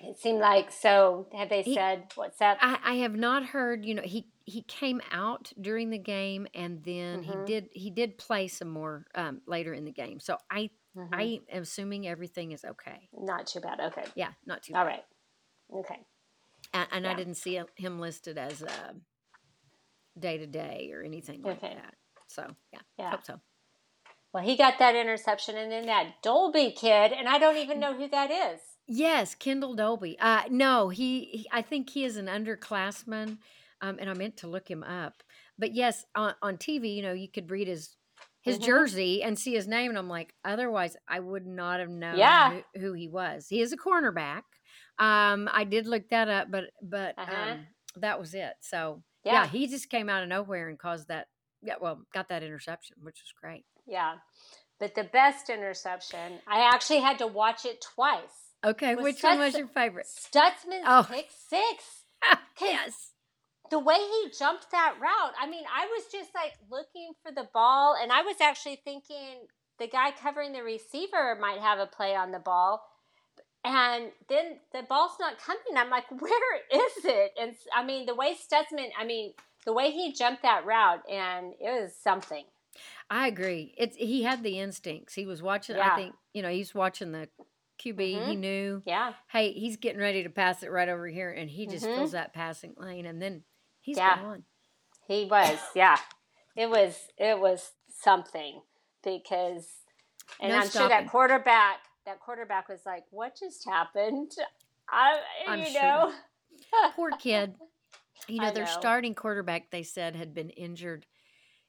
it 0.00 0.16
seemed 0.18 0.38
like. 0.40 0.70
So 0.72 1.26
have 1.36 1.50
they 1.50 1.60
He- 1.62 1.74
said 1.74 2.04
what's 2.14 2.40
up? 2.40 2.56
I, 2.62 2.78
I 2.82 2.94
have 2.94 3.14
not 3.14 3.44
heard. 3.44 3.84
You 3.84 3.94
know, 3.96 4.02
he 4.02 4.28
he 4.50 4.62
came 4.62 5.00
out 5.10 5.52
during 5.60 5.90
the 5.90 5.98
game, 5.98 6.46
and 6.54 6.82
then 6.84 7.22
Mhm. 7.22 7.24
he 7.24 7.36
did 7.46 7.68
he 7.72 7.90
did 7.90 8.18
play 8.18 8.48
some 8.48 8.68
more 8.68 9.06
um, 9.14 9.40
later 9.46 9.72
in 9.72 9.84
the 9.84 9.92
game. 9.92 10.20
So 10.20 10.38
I 10.50 10.70
Mhm. 10.96 11.08
I 11.12 11.40
am 11.48 11.62
assuming 11.62 12.06
everything 12.08 12.52
is 12.52 12.64
okay. 12.64 13.08
Not 13.12 13.46
too 13.46 13.60
bad. 13.60 13.80
Okay. 13.80 14.04
Yeah, 14.14 14.32
not 14.44 14.62
too. 14.62 14.74
All 14.74 14.84
bad. 14.84 14.88
right. 14.90 15.04
Okay. 15.72 16.04
And, 16.72 16.88
and 16.92 17.06
I 17.08 17.14
didn't 17.14 17.34
see 17.36 17.60
him 17.76 17.98
listed 18.00 18.38
as 18.38 18.62
a 18.62 18.94
day 20.18 20.38
to 20.38 20.46
day 20.46 20.90
or 20.92 21.02
anything 21.02 21.42
like 21.42 21.62
Okay. 21.62 21.74
that. 21.74 21.94
So 22.28 22.54
yeah, 22.72 22.80
Yeah. 22.98 23.10
hope 23.10 23.24
so. 23.24 23.40
Well, 24.32 24.44
he 24.44 24.56
got 24.56 24.78
that 24.78 24.94
interception, 24.94 25.56
and 25.56 25.72
then 25.72 25.86
that 25.86 26.22
Dolby 26.22 26.70
kid, 26.72 27.12
and 27.12 27.28
I 27.28 27.38
don't 27.38 27.56
even 27.56 27.80
know 27.80 27.94
who 27.94 28.06
that 28.08 28.30
is. 28.30 28.60
Yes, 28.86 29.34
Kendel 29.34 29.74
Dolby. 29.74 30.16
Uh, 30.20 30.42
no, 30.50 30.88
he, 30.88 31.24
he. 31.24 31.48
I 31.50 31.62
think 31.62 31.90
he 31.90 32.04
is 32.04 32.16
an 32.16 32.26
underclassman, 32.26 33.38
um, 33.82 33.96
and 34.00 34.08
I 34.10 34.14
meant 34.14 34.36
to 34.38 34.46
look 34.48 34.68
him 34.70 34.82
up. 34.82 35.22
But 35.58 35.72
yes, 35.74 36.04
on, 36.14 36.34
on 36.42 36.56
TV, 36.56 36.94
you 36.94 37.02
know, 37.02 37.12
you 37.12 37.28
could 37.28 37.50
read 37.50 37.68
his 37.68 37.96
his 38.42 38.58
Mhm. 38.58 38.64
jersey 38.64 39.22
and 39.22 39.38
see 39.38 39.52
his 39.54 39.68
name, 39.68 39.90
and 39.90 39.98
I'm 39.98 40.08
like, 40.08 40.34
otherwise, 40.46 40.96
I 41.06 41.20
would 41.20 41.46
not 41.46 41.78
have 41.78 41.90
known 41.90 42.16
Yeah. 42.16 42.60
who, 42.74 42.80
who 42.80 42.92
he 42.94 43.06
was. 43.06 43.48
He 43.48 43.60
is 43.60 43.72
a 43.74 43.76
cornerback. 43.76 44.44
Um, 44.98 45.46
I 45.52 45.64
did 45.64 45.86
look 45.86 46.08
that 46.08 46.28
up, 46.28 46.50
but 46.50 46.70
but 46.82 47.18
Uh-huh. 47.18 47.50
um, 47.52 47.66
that 47.96 48.18
was 48.18 48.32
it. 48.34 48.54
So 48.60 49.02
Yeah. 49.24 49.32
yeah, 49.42 49.46
he 49.46 49.66
just 49.66 49.90
came 49.90 50.08
out 50.08 50.22
of 50.22 50.28
nowhere 50.30 50.68
and 50.70 50.78
caused 50.78 51.08
that. 51.08 51.28
Yeah, 51.60 51.74
well, 51.80 52.02
got 52.14 52.28
that 52.28 52.42
interception, 52.42 52.96
which 53.02 53.20
was 53.20 53.32
great. 53.38 53.66
Yeah. 53.86 54.18
But 54.78 54.94
the 54.94 55.04
best 55.04 55.50
interception, 55.50 56.40
I 56.46 56.60
actually 56.60 57.00
had 57.00 57.18
to 57.18 57.26
watch 57.26 57.66
it 57.66 57.82
twice. 57.82 58.54
Okay, 58.64 58.94
which 58.94 59.22
one 59.22 59.38
was 59.38 59.54
your 59.54 59.68
favorite? 59.68 60.06
Stutsman's 60.06 60.84
Oh. 60.86 61.06
pick 61.06 61.28
six. 61.30 62.04
yes. 62.60 63.09
The 63.70 63.78
way 63.78 63.94
he 63.96 64.30
jumped 64.36 64.70
that 64.72 64.96
route, 65.00 65.32
I 65.40 65.48
mean, 65.48 65.64
I 65.72 65.86
was 65.86 66.04
just 66.10 66.34
like 66.34 66.54
looking 66.70 67.12
for 67.22 67.30
the 67.32 67.48
ball, 67.54 67.96
and 68.00 68.10
I 68.12 68.22
was 68.22 68.36
actually 68.40 68.80
thinking 68.84 69.46
the 69.78 69.86
guy 69.86 70.10
covering 70.10 70.52
the 70.52 70.62
receiver 70.62 71.36
might 71.40 71.60
have 71.60 71.78
a 71.78 71.86
play 71.86 72.14
on 72.14 72.32
the 72.32 72.38
ball. 72.40 72.82
And 73.64 74.10
then 74.28 74.58
the 74.72 74.82
ball's 74.88 75.16
not 75.20 75.38
coming. 75.38 75.76
I'm 75.76 75.90
like, 75.90 76.10
where 76.20 76.56
is 76.72 77.04
it? 77.04 77.32
And 77.40 77.54
I 77.74 77.84
mean, 77.84 78.06
the 78.06 78.14
way 78.14 78.34
Stutsman, 78.34 78.88
I 78.98 79.04
mean, 79.04 79.34
the 79.64 79.72
way 79.72 79.90
he 79.90 80.12
jumped 80.12 80.42
that 80.42 80.64
route, 80.66 81.02
and 81.10 81.52
it 81.60 81.82
was 81.82 81.92
something. 82.02 82.44
I 83.10 83.26
agree. 83.28 83.74
It's 83.76 83.96
he 83.96 84.22
had 84.22 84.42
the 84.42 84.58
instincts. 84.58 85.14
He 85.14 85.26
was 85.26 85.42
watching. 85.42 85.76
Yeah. 85.76 85.92
I 85.92 85.96
think 85.96 86.14
you 86.32 86.42
know 86.42 86.48
he's 86.50 86.74
watching 86.74 87.12
the 87.12 87.28
QB. 87.82 87.98
He 88.24 88.36
Mhm. 88.36 88.38
knew, 88.38 88.82
Yeah. 88.86 89.14
hey, 89.30 89.52
he's 89.52 89.76
getting 89.76 90.00
ready 90.00 90.22
to 90.22 90.30
pass 90.30 90.62
it 90.62 90.70
right 90.70 90.88
over 90.88 91.06
here, 91.08 91.30
and 91.30 91.50
he 91.50 91.66
just 91.66 91.86
Mhm. 91.86 91.94
fills 91.94 92.12
that 92.12 92.32
passing 92.32 92.74
lane, 92.76 93.06
and 93.06 93.20
then 93.20 93.44
He's 93.80 93.96
Yeah. 93.96 94.20
gone. 94.20 94.44
He 95.06 95.24
was, 95.24 95.58
yeah. 95.74 95.96
It 96.56 96.68
was 96.68 96.96
it 97.16 97.38
was 97.38 97.72
something 97.88 98.62
because 99.04 99.66
and 100.40 100.52
No 100.52 100.58
I'm 100.58 100.68
sure 100.70 100.88
that 100.88 101.08
quarterback 101.08 101.78
that 102.06 102.20
quarterback 102.20 102.68
was 102.68 102.80
like, 102.86 103.04
What 103.10 103.36
just 103.38 103.64
happened? 103.68 104.32
I 104.88 105.20
I'm 105.46 105.60
you 105.60 105.66
sure. 105.66 105.82
know. 105.82 106.12
Poor 106.96 107.10
kid. 107.12 107.54
You 108.28 108.40
know, 108.40 108.48
I 108.48 108.50
their 108.50 108.64
know. 108.64 108.70
starting 108.70 109.14
quarterback, 109.14 109.70
they 109.70 109.82
said, 109.82 110.14
had 110.14 110.34
been 110.34 110.50
injured 110.50 111.06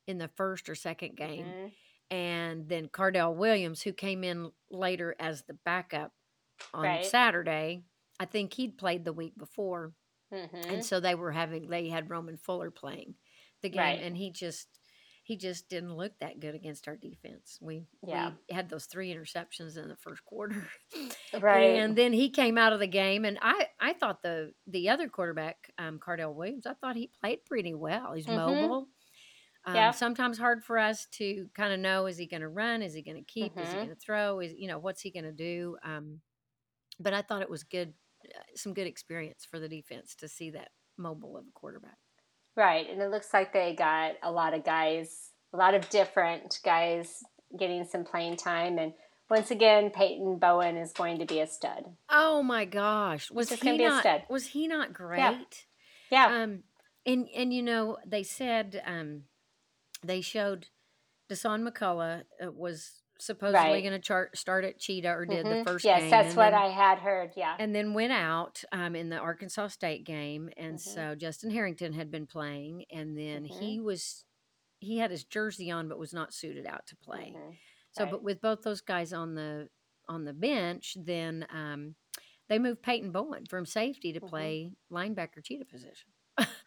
in 0.08 0.18
the 0.18 0.28
first 0.28 0.68
or 0.70 0.76
second 0.76 1.16
game. 1.16 1.46
Mhm. 1.46 1.72
And 2.10 2.68
then 2.68 2.90
Cardell 2.90 3.34
Williams, 3.36 3.82
who 3.84 3.94
came 3.94 4.24
in 4.24 4.52
later 4.70 5.16
as 5.20 5.44
the 5.44 5.54
backup 5.54 6.12
on 6.74 6.84
Right. 6.84 7.06
Saturday, 7.06 7.84
I 8.20 8.26
think 8.26 8.54
he'd 8.54 8.78
played 8.78 9.06
the 9.06 9.14
week 9.14 9.38
before. 9.38 9.94
Mhm. 10.32 10.68
and 10.70 10.84
so 10.84 11.00
they 11.00 11.16
were 11.16 11.32
having 11.32 11.70
they 11.70 11.90
had 11.90 12.10
Roman 12.10 12.38
Fuller 12.38 12.72
playing 12.72 13.16
the 13.62 13.70
game, 13.70 13.98
Right. 13.98 14.02
and 14.02 14.18
he 14.18 14.32
just 14.32 14.80
he 15.24 15.38
just 15.38 15.70
didn't 15.70 15.96
look 15.96 16.18
that 16.20 16.40
good 16.40 16.56
against 16.56 16.88
our 16.88 16.98
defense. 16.98 17.60
We 17.62 17.86
Yeah. 18.04 18.32
we 18.32 18.40
had 18.50 18.70
those 18.70 18.86
three 18.88 19.14
interceptions 19.14 19.78
in 19.78 19.88
the 19.90 19.96
first 19.96 20.26
quarter, 20.26 20.68
Right. 21.40 21.88
and 21.88 21.98
then 21.98 22.14
he 22.14 22.30
came 22.30 22.58
out 22.58 22.74
of 22.74 22.80
the 22.80 22.88
game, 22.88 23.26
and 23.26 23.38
I 23.42 23.70
I 23.80 23.94
thought 23.94 24.22
the 24.24 24.54
the 24.68 24.90
other 24.90 25.10
quarterback, 25.10 25.72
um, 25.78 26.00
Cardell 26.00 26.34
Williams, 26.36 26.66
I 26.66 26.74
thought 26.76 26.96
he 26.96 27.08
played 27.08 27.46
pretty 27.46 27.74
well. 27.74 28.14
He's 28.14 28.28
Mhm. 28.28 28.30
mobile. 28.30 28.90
Um, 29.66 29.92
Yeah. 29.92 29.94
Sometimes 29.94 30.38
hard 30.40 30.64
for 30.64 30.78
us 30.80 31.08
to 31.14 31.50
kind 31.56 31.74
of 31.74 31.80
know: 31.80 32.08
is 32.08 32.18
he 32.18 32.26
going 32.28 32.42
to 32.42 32.50
run? 32.50 32.82
Is 32.82 32.94
he 32.96 33.02
going 33.04 33.18
to 33.18 33.24
keep? 33.24 33.60
Is 33.62 33.72
he 33.72 33.78
Mhm. 33.78 33.80
going 33.80 33.94
to 33.94 34.00
throw? 34.02 34.40
Is 34.40 34.54
you 34.58 34.68
know 34.68 34.80
what's 34.80 35.02
he 35.02 35.12
going 35.12 35.26
to 35.26 35.32
do? 35.34 35.78
Um, 35.84 36.22
but 37.00 37.14
I 37.14 37.22
thought 37.22 37.42
it 37.42 37.50
was 37.50 37.64
good, 37.64 37.94
some 38.56 38.74
good 38.74 38.88
experience 38.88 39.46
for 39.50 39.60
the 39.60 39.70
defense 39.70 40.16
to 40.16 40.28
see 40.28 40.50
that 40.52 40.70
mobile 40.98 41.38
of 41.38 41.46
a 41.48 41.52
quarterback. 41.54 41.98
Right. 42.56 42.90
And 42.90 43.02
it 43.02 43.10
looks 43.10 43.34
like 43.34 43.54
they 43.54 43.74
got 43.74 44.14
a 44.24 44.32
lot 44.32 44.54
of 44.54 44.64
guys, 44.66 45.30
a 45.54 45.58
lot 45.58 45.74
of 45.74 45.90
different 45.90 46.60
guys 46.64 47.24
getting 47.58 47.86
some 47.86 48.04
playing 48.04 48.38
time. 48.38 48.78
And 48.78 48.94
once 49.30 49.52
again, 49.52 49.90
Peyton 49.90 50.38
Bowen 50.38 50.76
is 50.76 50.92
going 50.92 51.20
to 51.20 51.26
be 51.26 51.40
a 51.40 51.48
stud. 51.48 51.86
Oh 52.10 52.44
my 52.44 52.66
gosh, 52.66 53.32
was 53.32 53.50
just 53.50 53.64
he 53.64 53.70
gonna 53.70 53.78
be 53.78 53.86
a 53.86 53.90
not? 53.90 54.02
stud. 54.02 54.24
Was 54.30 54.48
he 54.48 54.68
not 54.68 54.94
great? 54.94 55.20
Yeah. 56.12 56.30
Yeah. 56.30 56.44
Um, 56.44 56.64
and 57.06 57.28
and 57.34 57.54
you 57.54 57.64
know 57.64 57.98
they 58.06 58.24
said 58.24 58.82
um, 58.86 59.24
they 60.04 60.20
showed 60.20 60.68
Dasan 61.32 61.68
McCullough 61.68 62.24
uh, 62.44 62.52
was 62.52 63.01
supposedly 63.22 63.60
Right. 63.60 63.82
going 63.82 63.94
to 63.94 64.00
chart 64.00 64.36
start 64.38 64.66
at 64.66 64.80
Cheetah 64.80 65.12
or 65.14 65.26
did 65.26 65.46
the 65.46 65.50
Mhm. 65.50 65.64
first 65.66 65.86
yes, 65.86 66.02
game. 66.02 66.10
that's 66.10 66.36
what 66.36 66.52
then- 66.52 66.54
I 66.62 66.70
had 66.70 67.00
heard. 67.00 67.34
Yeah. 67.38 67.56
and 67.60 67.74
then 67.76 67.94
went 67.94 68.12
out 68.12 68.64
um, 68.72 68.96
in 68.96 69.10
the 69.10 69.18
Arkansas 69.18 69.68
State 69.70 70.04
game, 70.04 70.50
and 70.58 70.76
Mhm. 70.76 70.80
so 70.80 71.16
Justin 71.16 71.52
Harrington 71.52 71.94
had 71.94 72.10
been 72.12 72.26
playing, 72.28 72.86
and 72.92 73.18
then 73.18 73.46
Mhm. 73.48 73.60
he 73.60 73.80
was 73.80 74.26
he 74.80 74.98
had 74.98 75.12
his 75.12 75.24
jersey 75.24 75.70
on, 75.70 75.88
but 75.88 76.00
was 76.00 76.12
not 76.12 76.34
suited 76.34 76.66
out 76.66 76.88
to 76.88 76.96
play. 76.96 77.34
Mhm. 77.38 77.56
So, 77.92 78.04
Right. 78.06 78.12
but 78.12 78.24
with 78.24 78.42
both 78.42 78.64
those 78.64 78.82
guys 78.82 79.14
on 79.14 79.36
the 79.36 79.70
on 80.10 80.26
the 80.26 80.34
bench, 80.34 80.98
then 81.00 81.46
um, 81.52 81.96
they 82.50 82.58
moved 82.58 82.82
Peyton 82.82 83.12
Bowen 83.12 83.46
from 83.46 83.66
safety 83.68 84.12
to 84.12 84.20
Mhm. 84.20 84.28
play 84.28 84.72
linebacker 84.92 85.44
cheetah 85.44 85.66
position, 85.66 86.10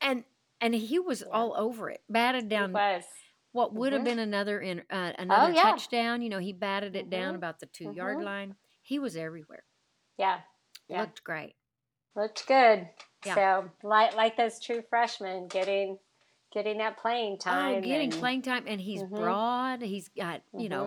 and 0.00 0.24
and 0.60 0.74
he 0.74 0.98
was 0.98 1.20
Yeah. 1.20 1.28
all 1.28 1.54
over 1.56 1.88
it, 1.90 2.02
batted 2.08 2.44
He 2.44 2.48
down 2.48 2.72
was. 2.72 3.04
What 3.58 3.74
would 3.74 3.92
have 3.92 4.02
Mhm. 4.02 4.04
been 4.04 4.18
another 4.20 4.60
in, 4.60 4.84
uh, 4.88 5.12
another 5.18 5.52
yeah. 5.52 5.62
touchdown. 5.62 6.22
You 6.22 6.28
know, 6.28 6.38
he 6.38 6.52
batted 6.52 6.94
it 6.94 7.10
down 7.10 7.32
Mhm. 7.34 7.38
about 7.38 7.58
the 7.58 7.66
2 7.66 7.90
yard 7.92 8.18
Mhm. 8.18 8.24
line. 8.24 8.56
He 8.82 9.00
was 9.00 9.16
everywhere. 9.16 9.64
Yeah. 10.16 10.42
Yeah. 10.86 11.00
Looked 11.00 11.24
great. 11.24 11.56
Looked 12.14 12.46
good. 12.46 12.88
Yeah. 13.26 13.34
So 13.34 13.70
like 13.82 14.14
like 14.14 14.36
those 14.36 14.60
true 14.60 14.82
freshmen 14.88 15.48
getting 15.48 15.98
getting 16.52 16.78
that 16.78 16.96
playing 16.98 17.38
time. 17.38 17.78
Oh, 17.78 17.80
getting 17.80 18.12
and- 18.12 18.20
playing 18.20 18.42
time, 18.42 18.64
and 18.68 18.80
he's 18.80 19.02
Mhm. 19.02 19.10
broad. 19.10 19.82
He's 19.82 20.08
got 20.08 20.42
you 20.56 20.68
know 20.68 20.84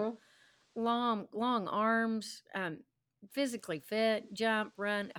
Mhm. 0.78 0.82
long 0.84 1.28
long 1.34 1.68
arms, 1.68 2.44
um, 2.56 2.84
physically 3.32 3.80
fit, 3.82 4.32
jump, 4.34 4.72
run. 4.78 5.12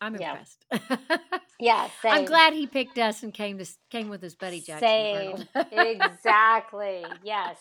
I'm 0.00 0.14
impressed. 0.14 0.64
Yeah. 1.62 1.88
Same. 2.00 2.12
I'm 2.12 2.24
glad 2.24 2.54
he 2.54 2.66
picked 2.66 2.96
us 2.98 3.22
and 3.22 3.34
came 3.34 3.58
to 3.58 3.66
came 3.90 4.08
with 4.08 4.22
his 4.22 4.34
buddy 4.34 4.60
Jackson 4.62 4.88
Same. 4.88 5.44
Exactly. 5.72 7.04
Yes. 7.22 7.58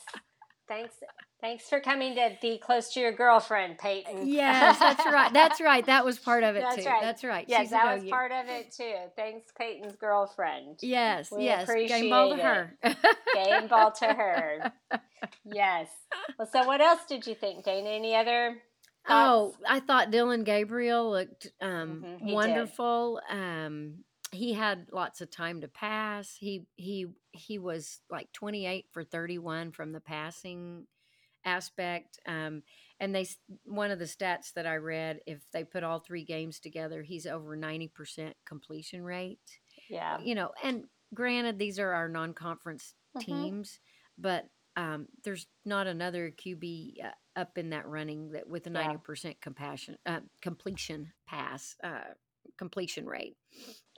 Thanks. 0.69 0.93
Thanks 1.41 1.67
for 1.67 1.79
coming 1.81 2.15
to 2.15 2.37
be 2.41 2.57
close 2.59 2.93
to 2.93 2.99
your 2.99 3.11
girlfriend, 3.11 3.77
Peyton. 3.77 4.27
yes, 4.27 4.77
that's 4.79 5.05
right. 5.11 5.33
That's 5.33 5.59
right. 5.59 5.85
That 5.85 6.05
was 6.05 6.19
part 6.19 6.43
of 6.43 6.55
it 6.55 6.61
That's 6.61 6.83
too. 6.83 6.89
right. 6.89 7.01
That's 7.01 7.23
right. 7.23 7.45
Yes, 7.47 7.61
She's 7.61 7.69
that 7.71 7.85
was 7.93 8.03
go-getter. 8.03 8.09
part 8.15 8.31
of 8.31 8.45
it 8.47 8.71
too. 8.71 8.93
Thanks, 9.15 9.51
Peyton's 9.57 9.95
girlfriend. 9.95 10.77
Yes, 10.81 11.31
We 11.31 11.45
yes. 11.45 11.65
Game 11.67 12.09
ball 12.09 12.29
to 12.29 12.33
appreciate 12.35 12.43
her. 12.45 12.77
Game 13.33 13.67
ball 13.67 13.91
to 13.93 14.05
her. 14.05 14.73
Yes. 15.45 15.87
Well, 16.37 16.47
so 16.51 16.65
what 16.67 16.81
else 16.81 17.01
did 17.07 17.25
you 17.27 17.35
think, 17.35 17.63
Dana? 17.65 17.89
Any 17.89 18.15
other? 18.15 18.57
Oh. 19.07 19.55
I 19.67 19.79
thought 19.79 20.11
Dillon 20.11 20.43
Gabriel 20.43 21.09
looked 21.11 21.47
um, 21.61 22.01
Mhm, 22.03 22.19
he 22.27 22.33
wonderful. 22.33 23.21
Um, 23.29 24.03
he 24.31 24.53
had 24.53 24.87
lots 24.91 25.21
of 25.21 25.31
time 25.31 25.61
to 25.61 25.67
pass. 25.67 26.35
He 26.39 26.65
he 26.75 27.07
he 27.31 27.57
was 27.57 28.01
like 28.09 28.31
28 28.33 28.85
for 28.91 29.03
31 29.03 29.71
from 29.71 29.91
the 29.91 30.01
passing 30.01 30.85
aspect. 31.45 32.19
Um, 32.27 32.63
and 32.99 33.15
they 33.15 33.27
one 33.65 33.91
of 33.91 33.99
the 33.99 34.05
stats 34.05 34.53
that 34.53 34.67
I 34.67 34.75
read, 34.75 35.21
if 35.25 35.41
they 35.51 35.63
put 35.63 35.83
all 35.83 35.99
three 35.99 36.23
games 36.25 36.59
together, 36.59 37.01
he's 37.01 37.25
over 37.25 37.55
90% 37.57 38.33
completion 38.45 39.03
rate. 39.03 39.39
Yeah. 39.89 40.19
You 40.21 40.35
know, 40.35 40.51
and 40.63 40.85
granted, 41.13 41.57
these 41.57 41.79
are 41.79 41.91
our 41.93 42.09
non-conference 42.09 42.93
Mhm. 43.15 43.23
teams, 43.23 43.79
but 44.17 44.49
um, 44.75 45.07
there's 45.23 45.47
not 45.65 45.87
another 45.87 46.31
QB 46.31 47.03
uh, 47.03 47.11
up 47.39 47.57
in 47.57 47.69
that 47.71 47.87
running 47.87 48.31
that 48.33 48.47
with 48.47 48.67
a 48.67 48.69
Yeah. 48.69 48.81
ninety 48.83 48.97
percent 48.97 49.41
compassion 49.41 49.97
uh, 50.05 50.19
completion 50.41 51.11
pass 51.27 51.75
uh, 51.83 52.13
completion 52.57 53.05
rate. 53.07 53.37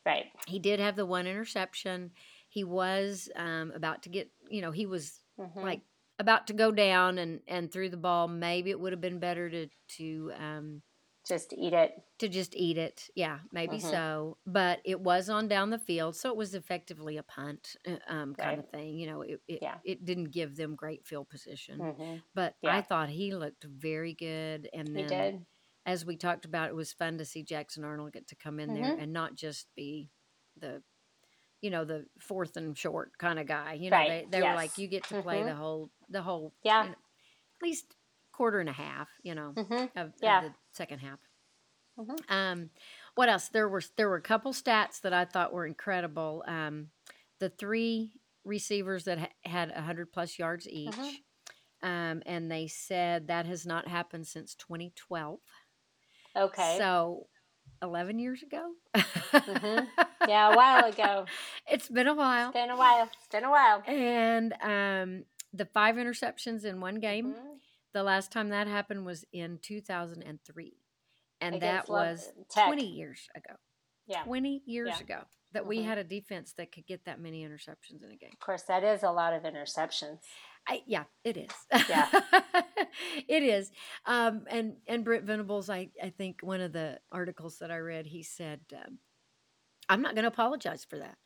Right. 0.05 0.25
He 0.47 0.59
did 0.59 0.79
have 0.79 0.95
the 0.95 1.05
one 1.05 1.27
interception. 1.27 2.11
He 2.49 2.63
was 2.63 3.29
um, 3.35 3.71
about 3.75 4.03
to 4.03 4.09
get, 4.09 4.31
you 4.49 4.61
know, 4.61 4.71
he 4.71 4.85
was 4.85 5.19
Mhm. 5.39 5.63
like 5.63 5.81
about 6.19 6.47
to 6.47 6.53
go 6.53 6.71
down 6.71 7.17
and 7.17 7.41
and 7.47 7.71
threw 7.71 7.89
the 7.89 7.97
ball. 7.97 8.27
Maybe 8.27 8.69
it 8.69 8.79
would 8.79 8.93
have 8.93 9.01
been 9.01 9.19
better 9.19 9.49
to 9.49 9.67
to 9.97 10.31
um, 10.37 10.81
just 11.31 11.53
eat 11.53 11.73
it. 11.73 11.93
to 12.19 12.29
just 12.29 12.55
eat 12.55 12.77
it. 12.77 13.09
Yeah, 13.15 13.39
maybe 13.51 13.79
Mhm. 13.79 13.89
so. 13.91 14.37
But 14.45 14.81
it 14.85 14.99
was 15.01 15.29
on 15.29 15.47
down 15.47 15.69
the 15.71 15.79
field, 15.79 16.15
so 16.15 16.29
it 16.29 16.37
was 16.37 16.53
effectively 16.53 17.17
a 17.17 17.23
punt 17.23 17.75
uh, 17.87 17.97
um, 18.07 18.35
kind 18.35 18.59
of 18.59 18.69
thing. 18.69 18.97
You 18.99 19.07
know, 19.07 19.21
it 19.21 19.41
it, 19.47 19.61
Yeah. 19.61 19.77
it 19.83 20.05
didn't 20.05 20.31
give 20.31 20.55
them 20.55 20.75
great 20.75 21.05
field 21.05 21.29
position. 21.29 21.87
hmm 21.87 22.17
But 22.35 22.55
Yeah. 22.61 22.71
I 22.75 22.81
thought 22.81 23.09
he 23.09 23.33
looked 23.33 23.63
very 23.65 24.13
good. 24.13 24.69
And 24.73 24.95
He 24.95 25.03
then, 25.03 25.07
did. 25.07 25.45
as 25.85 26.05
we 26.05 26.15
talked 26.17 26.45
about, 26.45 26.69
it 26.69 26.75
was 26.75 26.93
fun 26.93 27.17
to 27.17 27.25
see 27.25 27.43
Jackson 27.43 27.83
Arnold 27.83 28.13
get 28.13 28.27
to 28.27 28.35
come 28.35 28.59
in 28.59 28.73
there 28.73 28.93
Mhm. 28.93 28.97
and 28.97 29.11
not 29.13 29.35
just 29.35 29.67
be 29.75 30.11
the, 30.57 30.83
you 31.61 31.69
know, 31.69 31.85
the 31.85 32.05
fourth 32.19 32.57
and 32.57 32.77
short 32.77 33.17
kind 33.19 33.39
of 33.39 33.47
guy. 33.47 33.73
You 33.73 33.91
know, 33.91 33.97
Right, 33.97 34.07
they, 34.07 34.25
they 34.29 34.43
were 34.43 34.53
like, 34.53 34.77
you 34.77 34.87
get 34.87 35.07
to 35.09 35.15
play 35.15 35.43
Mhm. 35.43 35.45
the 35.45 35.55
whole, 35.55 35.91
the 36.09 36.21
whole, 36.21 36.53
Yeah. 36.63 36.83
you 36.83 36.89
know, 36.89 36.95
at 36.95 37.63
least 37.63 37.95
quarter 38.33 38.59
and 38.59 38.69
a 38.69 38.73
half. 38.73 39.09
You 39.23 39.35
know, 39.35 39.57
hmm 39.57 39.87
of, 39.95 40.13
Yeah. 40.21 40.39
of 40.39 40.41
the 40.41 40.55
second 40.73 40.99
half. 40.99 41.19
Mhm. 41.99 42.17
Um, 42.29 42.69
what 43.15 43.29
else? 43.29 43.49
There 43.49 43.67
were 43.69 43.81
there 43.97 44.09
were 44.09 44.15
a 44.15 44.21
couple 44.21 44.53
stats 44.53 45.01
that 45.01 45.13
I 45.13 45.25
thought 45.25 45.53
were 45.53 45.65
incredible. 45.65 46.43
Um, 46.47 46.91
the 47.39 47.49
three 47.49 48.13
receivers 48.45 49.03
that 49.05 49.19
ha- 49.19 49.29
had 49.45 49.71
hundred 49.71 50.11
plus 50.11 50.39
yards 50.39 50.67
each, 50.69 50.95
Mhm. 50.95 51.13
um, 51.83 52.23
and 52.25 52.49
they 52.51 52.67
said 52.67 53.27
that 53.27 53.45
has 53.45 53.65
not 53.65 53.87
happened 53.87 54.27
since 54.27 54.55
2012. 54.55 55.39
Okay. 56.35 56.77
So. 56.77 57.27
11 57.83 58.19
years 58.19 58.43
ago 58.43 58.73
Mhm. 58.93 59.87
yeah, 60.27 60.53
a 60.53 60.55
while 60.55 60.85
ago. 60.85 61.25
it's 61.67 61.87
been 61.89 62.07
a 62.07 62.13
while 62.13 62.49
It's 62.49 62.53
been 62.53 62.69
a 62.69 62.77
while. 62.77 63.09
It's 63.17 63.27
been 63.27 63.43
a 63.43 63.49
while. 63.49 63.81
and 63.87 64.53
um, 64.61 65.25
the 65.51 65.65
five 65.65 65.95
interceptions 65.95 66.63
in 66.63 66.79
one 66.79 66.99
game 66.99 67.33
Mhm. 67.33 67.59
The 67.93 68.03
last 68.03 68.31
time 68.31 68.49
that 68.49 68.67
happened 68.67 69.05
was 69.05 69.25
in 69.33 69.59
2003 69.61 70.77
and 71.41 71.55
Against 71.55 71.87
that 71.87 71.91
was 71.91 72.29
Tech. 72.49 72.65
20 72.67 72.85
years 72.85 73.27
ago 73.35 73.55
Yeah. 74.07 74.23
20 74.23 74.61
years 74.65 74.89
Yeah. 74.89 74.99
ago 74.99 75.23
that 75.51 75.65
we 75.65 75.79
Mhm. 75.79 75.85
had 75.85 75.97
a 75.97 76.03
defense 76.03 76.53
that 76.53 76.71
could 76.71 76.85
get 76.85 77.03
that 77.05 77.19
many 77.19 77.43
interceptions 77.45 78.03
in 78.03 78.11
a 78.11 78.15
game. 78.15 78.29
Of 78.31 78.39
course, 78.39 78.63
that 78.63 78.83
is 78.83 79.03
a 79.03 79.11
lot 79.11 79.33
of 79.33 79.43
interceptions. 79.43 80.19
I, 80.67 80.83
yeah, 80.85 81.05
it 81.23 81.35
is. 81.37 81.49
Yeah. 81.89 82.07
it 83.27 83.43
is. 83.43 83.71
Um, 84.05 84.45
and 84.49 84.77
and 84.87 85.03
Brent 85.03 85.25
Venables, 85.25 85.69
I 85.69 85.89
I 86.01 86.11
think 86.11 86.41
one 86.41 86.61
of 86.61 86.71
the 86.71 87.01
articles 87.11 87.57
that 87.59 87.71
I 87.71 87.79
read, 87.79 88.05
he 88.05 88.21
said, 88.23 88.61
um, 88.75 88.99
"I'm 89.89 90.01
not 90.01 90.13
going 90.15 90.23
to 90.23 90.27
apologize 90.29 90.85
for 90.85 90.99
that. 90.99 91.17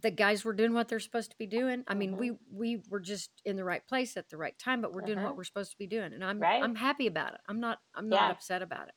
The 0.00 0.10
guys 0.10 0.44
were 0.44 0.52
doing 0.52 0.72
what 0.74 0.88
they're 0.88 1.00
supposed 1.00 1.30
to 1.30 1.38
be 1.38 1.46
doing. 1.46 1.84
I 1.88 1.94
mean, 1.94 2.14
Mhm. 2.14 2.18
we 2.18 2.30
we 2.50 2.82
were 2.88 3.00
just 3.00 3.30
in 3.44 3.56
the 3.56 3.64
right 3.64 3.86
place 3.86 4.16
at 4.16 4.28
the 4.28 4.36
right 4.36 4.58
time, 4.58 4.80
but 4.80 4.92
we're 4.92 5.02
doing 5.02 5.18
Uh-huh. 5.18 5.28
what 5.28 5.36
we're 5.36 5.44
supposed 5.44 5.72
to 5.72 5.78
be 5.78 5.86
doing, 5.86 6.12
and 6.12 6.24
I'm 6.24 6.40
Right. 6.40 6.62
I'm 6.62 6.74
happy 6.74 7.06
about 7.06 7.34
it. 7.34 7.40
I'm 7.48 7.60
not 7.60 7.80
I'm 7.94 8.10
Yeah. 8.10 8.20
not 8.20 8.30
upset 8.32 8.62
about 8.62 8.88
it. 8.88 8.94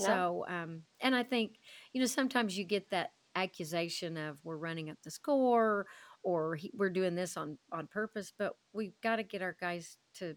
No. 0.00 0.04
So, 0.06 0.46
um, 0.48 0.86
and 1.00 1.14
I 1.14 1.22
think 1.22 1.58
you 1.92 2.00
know 2.00 2.06
sometimes 2.06 2.56
you 2.58 2.64
get 2.64 2.90
that 2.90 3.12
accusation 3.34 4.16
of 4.16 4.38
we're 4.44 4.56
running 4.56 4.88
up 4.90 4.96
the 5.02 5.10
score 5.10 5.86
or 6.22 6.56
he, 6.56 6.70
we're 6.74 6.90
doing 6.90 7.14
this 7.14 7.36
on 7.36 7.58
on 7.72 7.86
purpose. 7.86 8.32
But 8.36 8.56
we've 8.72 8.98
got 9.00 9.16
to 9.16 9.22
get 9.22 9.42
our 9.42 9.54
guys 9.60 9.98
to 10.14 10.36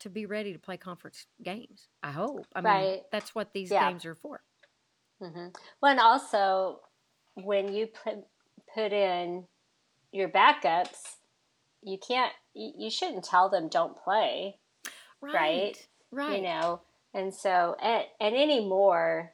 to 0.00 0.10
be 0.10 0.26
ready 0.26 0.52
to 0.52 0.58
play 0.58 0.76
conference 0.76 1.26
games. 1.42 1.88
I 2.02 2.10
hope. 2.10 2.46
I 2.54 2.60
mean, 2.60 3.04
that's 3.12 3.34
what 3.34 3.52
these 3.52 3.70
Yeah. 3.70 3.88
games 3.88 4.04
are 4.04 4.14
for. 4.16 4.42
Mm-hmm. 5.22 5.48
Well, 5.80 5.92
and 5.92 6.00
also 6.00 6.82
when 7.34 7.72
you 7.72 7.86
put 7.86 8.26
put 8.74 8.92
in 8.92 9.44
your 10.12 10.28
backups, 10.28 11.16
you 11.82 11.98
can't. 11.98 12.32
You, 12.54 12.90
shouldn't 12.90 13.24
tell 13.24 13.48
them 13.48 13.68
don't 13.68 13.96
play. 13.96 14.58
Right. 15.20 15.86
Right. 16.10 16.36
You 16.38 16.42
know, 16.44 16.80
and 17.12 17.34
so 17.34 17.76
and, 17.82 18.04
and 18.20 18.34
anymore, 18.36 19.32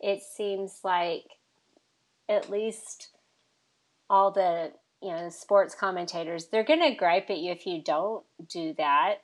it 0.00 0.22
seems 0.22 0.80
like 0.84 1.24
at 2.28 2.50
least 2.50 3.08
all 4.10 4.30
the 4.30 4.72
you 5.00 5.08
know 5.10 5.28
sports 5.30 5.74
commentators 5.74 6.46
they're 6.46 6.64
going 6.64 6.82
to 6.82 6.94
gripe 6.94 7.30
at 7.30 7.38
you 7.38 7.52
if 7.52 7.66
you 7.66 7.82
don't 7.82 8.24
do 8.48 8.74
that 8.78 9.22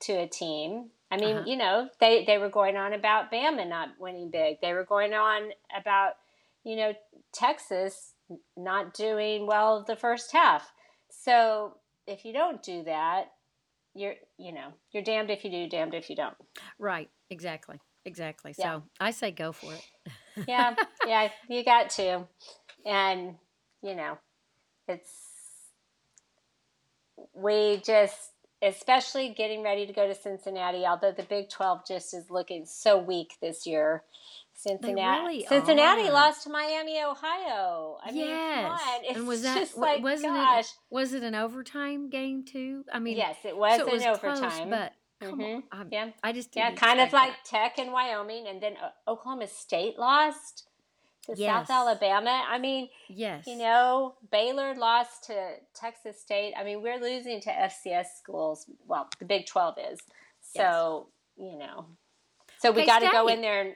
to 0.00 0.12
a 0.12 0.26
team. 0.26 0.90
I 1.10 1.16
mean, 1.16 1.36
Uh-huh. 1.36 1.44
you 1.46 1.56
know, 1.56 1.88
they 2.00 2.24
they 2.26 2.36
were 2.38 2.50
going 2.50 2.76
on 2.76 2.92
about 2.92 3.30
Bama 3.32 3.66
not 3.66 3.90
winning 3.98 4.28
big. 4.30 4.60
They 4.60 4.72
were 4.74 4.84
going 4.84 5.14
on 5.14 5.50
about 5.74 6.14
you 6.64 6.76
know 6.76 6.92
Texas 7.32 8.12
not 8.56 8.94
doing 8.94 9.46
well 9.46 9.84
the 9.86 9.96
first 9.96 10.32
half. 10.32 10.72
So 11.10 11.74
if 12.06 12.24
you 12.24 12.32
don't 12.32 12.62
do 12.62 12.84
that, 12.84 13.32
you're 13.94 14.14
you 14.38 14.52
know 14.52 14.68
you're 14.92 15.02
damned 15.02 15.30
if 15.30 15.44
you 15.44 15.50
do, 15.50 15.68
damned 15.68 15.94
if 15.94 16.10
you 16.10 16.16
don't. 16.16 16.36
Right. 16.78 17.08
Exactly. 17.30 17.80
Exactly. 18.04 18.54
Yeah. 18.58 18.76
So 18.76 18.82
I 19.00 19.10
say 19.10 19.30
go 19.30 19.52
for 19.52 19.72
it. 19.72 19.82
Yeah, 20.46 20.74
yeah, 21.06 21.30
you 21.48 21.64
got 21.64 21.88
to, 21.92 22.28
and 22.84 23.36
you 23.82 23.94
know, 23.94 24.18
it's 24.86 25.10
we 27.34 27.80
just 27.82 28.32
especially 28.62 29.30
getting 29.30 29.62
ready 29.62 29.86
to 29.86 29.92
go 29.92 30.06
to 30.06 30.14
Cincinnati. 30.14 30.84
Although 30.86 31.12
the 31.12 31.22
Big 31.24 31.50
Twelve 31.50 31.86
just 31.86 32.14
is 32.14 32.30
looking 32.30 32.64
so 32.66 32.98
weak 32.98 33.34
this 33.40 33.66
year. 33.66 34.02
Cincinnati, 34.58 35.20
really 35.26 35.46
Cincinnati 35.46 36.08
are. 36.08 36.12
lost 36.12 36.44
to 36.44 36.50
Miami, 36.50 36.98
Ohio. 37.02 37.98
I 38.02 38.10
mean, 38.10 38.26
yes. 38.28 38.80
and 39.14 39.28
was 39.28 39.42
that 39.42 39.58
just 39.58 39.76
like 39.76 40.02
wasn't 40.02 40.32
gosh. 40.32 40.64
it 40.64 40.70
was 40.88 41.12
it 41.12 41.22
an 41.22 41.34
overtime 41.34 42.08
game 42.08 42.42
too? 42.42 42.84
I 42.90 42.98
mean, 42.98 43.18
yes, 43.18 43.36
it 43.44 43.54
was 43.56 43.78
so 43.78 43.86
it 43.86 43.92
was 43.92 44.02
overtime, 44.02 44.38
close, 44.38 44.60
but 44.70 44.92
come 45.20 45.38
Mhm. 45.40 45.56
on, 45.56 45.62
I, 45.72 45.84
yeah, 45.92 46.10
I 46.22 46.32
just 46.32 46.56
yeah, 46.56 46.72
kind 46.72 47.00
of 47.00 47.12
like 47.12 47.32
Tech 47.44 47.78
and 47.78 47.92
Wyoming, 47.92 48.46
and 48.48 48.62
then 48.62 48.76
uh, 48.82 49.10
Oklahoma 49.10 49.46
State 49.46 49.98
lost 49.98 50.65
to 51.26 51.34
Yes. 51.36 51.68
South 51.68 51.70
Alabama. 51.70 52.44
I 52.48 52.58
mean, 52.58 52.88
yes, 53.08 53.46
You 53.46 53.56
know, 53.56 54.14
Baylor 54.30 54.74
lost 54.74 55.24
to 55.24 55.54
Texas 55.74 56.20
State. 56.20 56.54
I 56.56 56.64
mean, 56.64 56.82
we're 56.82 57.00
losing 57.00 57.40
to 57.42 57.50
FCS 57.50 58.06
schools. 58.18 58.66
Well, 58.86 59.08
the 59.18 59.24
Big 59.24 59.46
12 59.46 59.76
is. 59.92 60.00
So, 60.40 61.08
you 61.36 61.58
know. 61.58 61.86
So 62.58 62.70
we 62.72 62.86
got 62.86 63.00
to 63.00 63.08
go 63.12 63.28
in 63.28 63.40
there 63.40 63.60
and 63.60 63.74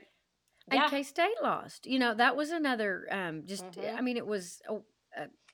and 0.71 0.79
yeah, 0.81 0.89
K 0.89 1.03
State 1.03 1.35
lost. 1.43 1.87
You 1.87 1.99
know, 1.99 2.15
that 2.15 2.37
was 2.37 2.51
another 2.51 3.07
um 3.11 3.43
just 3.47 3.65
Mhm. 3.73 3.99
I 3.99 4.01
mean 4.01 4.17
it 4.17 4.27
was 4.27 4.63
a, 4.69 4.77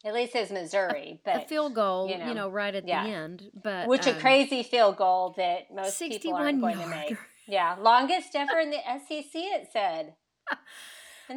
at 0.04 0.14
least 0.14 0.34
it's 0.36 0.50
Missouri, 0.52 1.20
a 1.24 1.30
but 1.38 1.48
field 1.48 1.74
goal, 1.74 2.08
you 2.08 2.14
you 2.14 2.18
know, 2.18 2.32
know, 2.32 2.48
right 2.50 2.74
at 2.74 2.86
yeah. 2.86 3.02
the 3.04 3.10
end, 3.10 3.50
but 3.54 3.88
which 3.88 4.06
a 4.06 4.14
um, 4.14 4.20
crazy 4.20 4.62
field 4.62 4.96
goal 4.96 5.34
that 5.36 5.72
most 5.74 5.98
people 5.98 6.34
aren't 6.34 6.60
61 6.60 6.60
going 6.60 6.78
to 6.78 6.86
make. 6.88 7.18
Yeah, 7.48 7.76
longest 7.80 8.34
ever 8.34 8.58
in 8.58 8.70
the 8.70 8.78
SEC 9.08 9.30
it 9.34 9.68
said. 9.72 10.14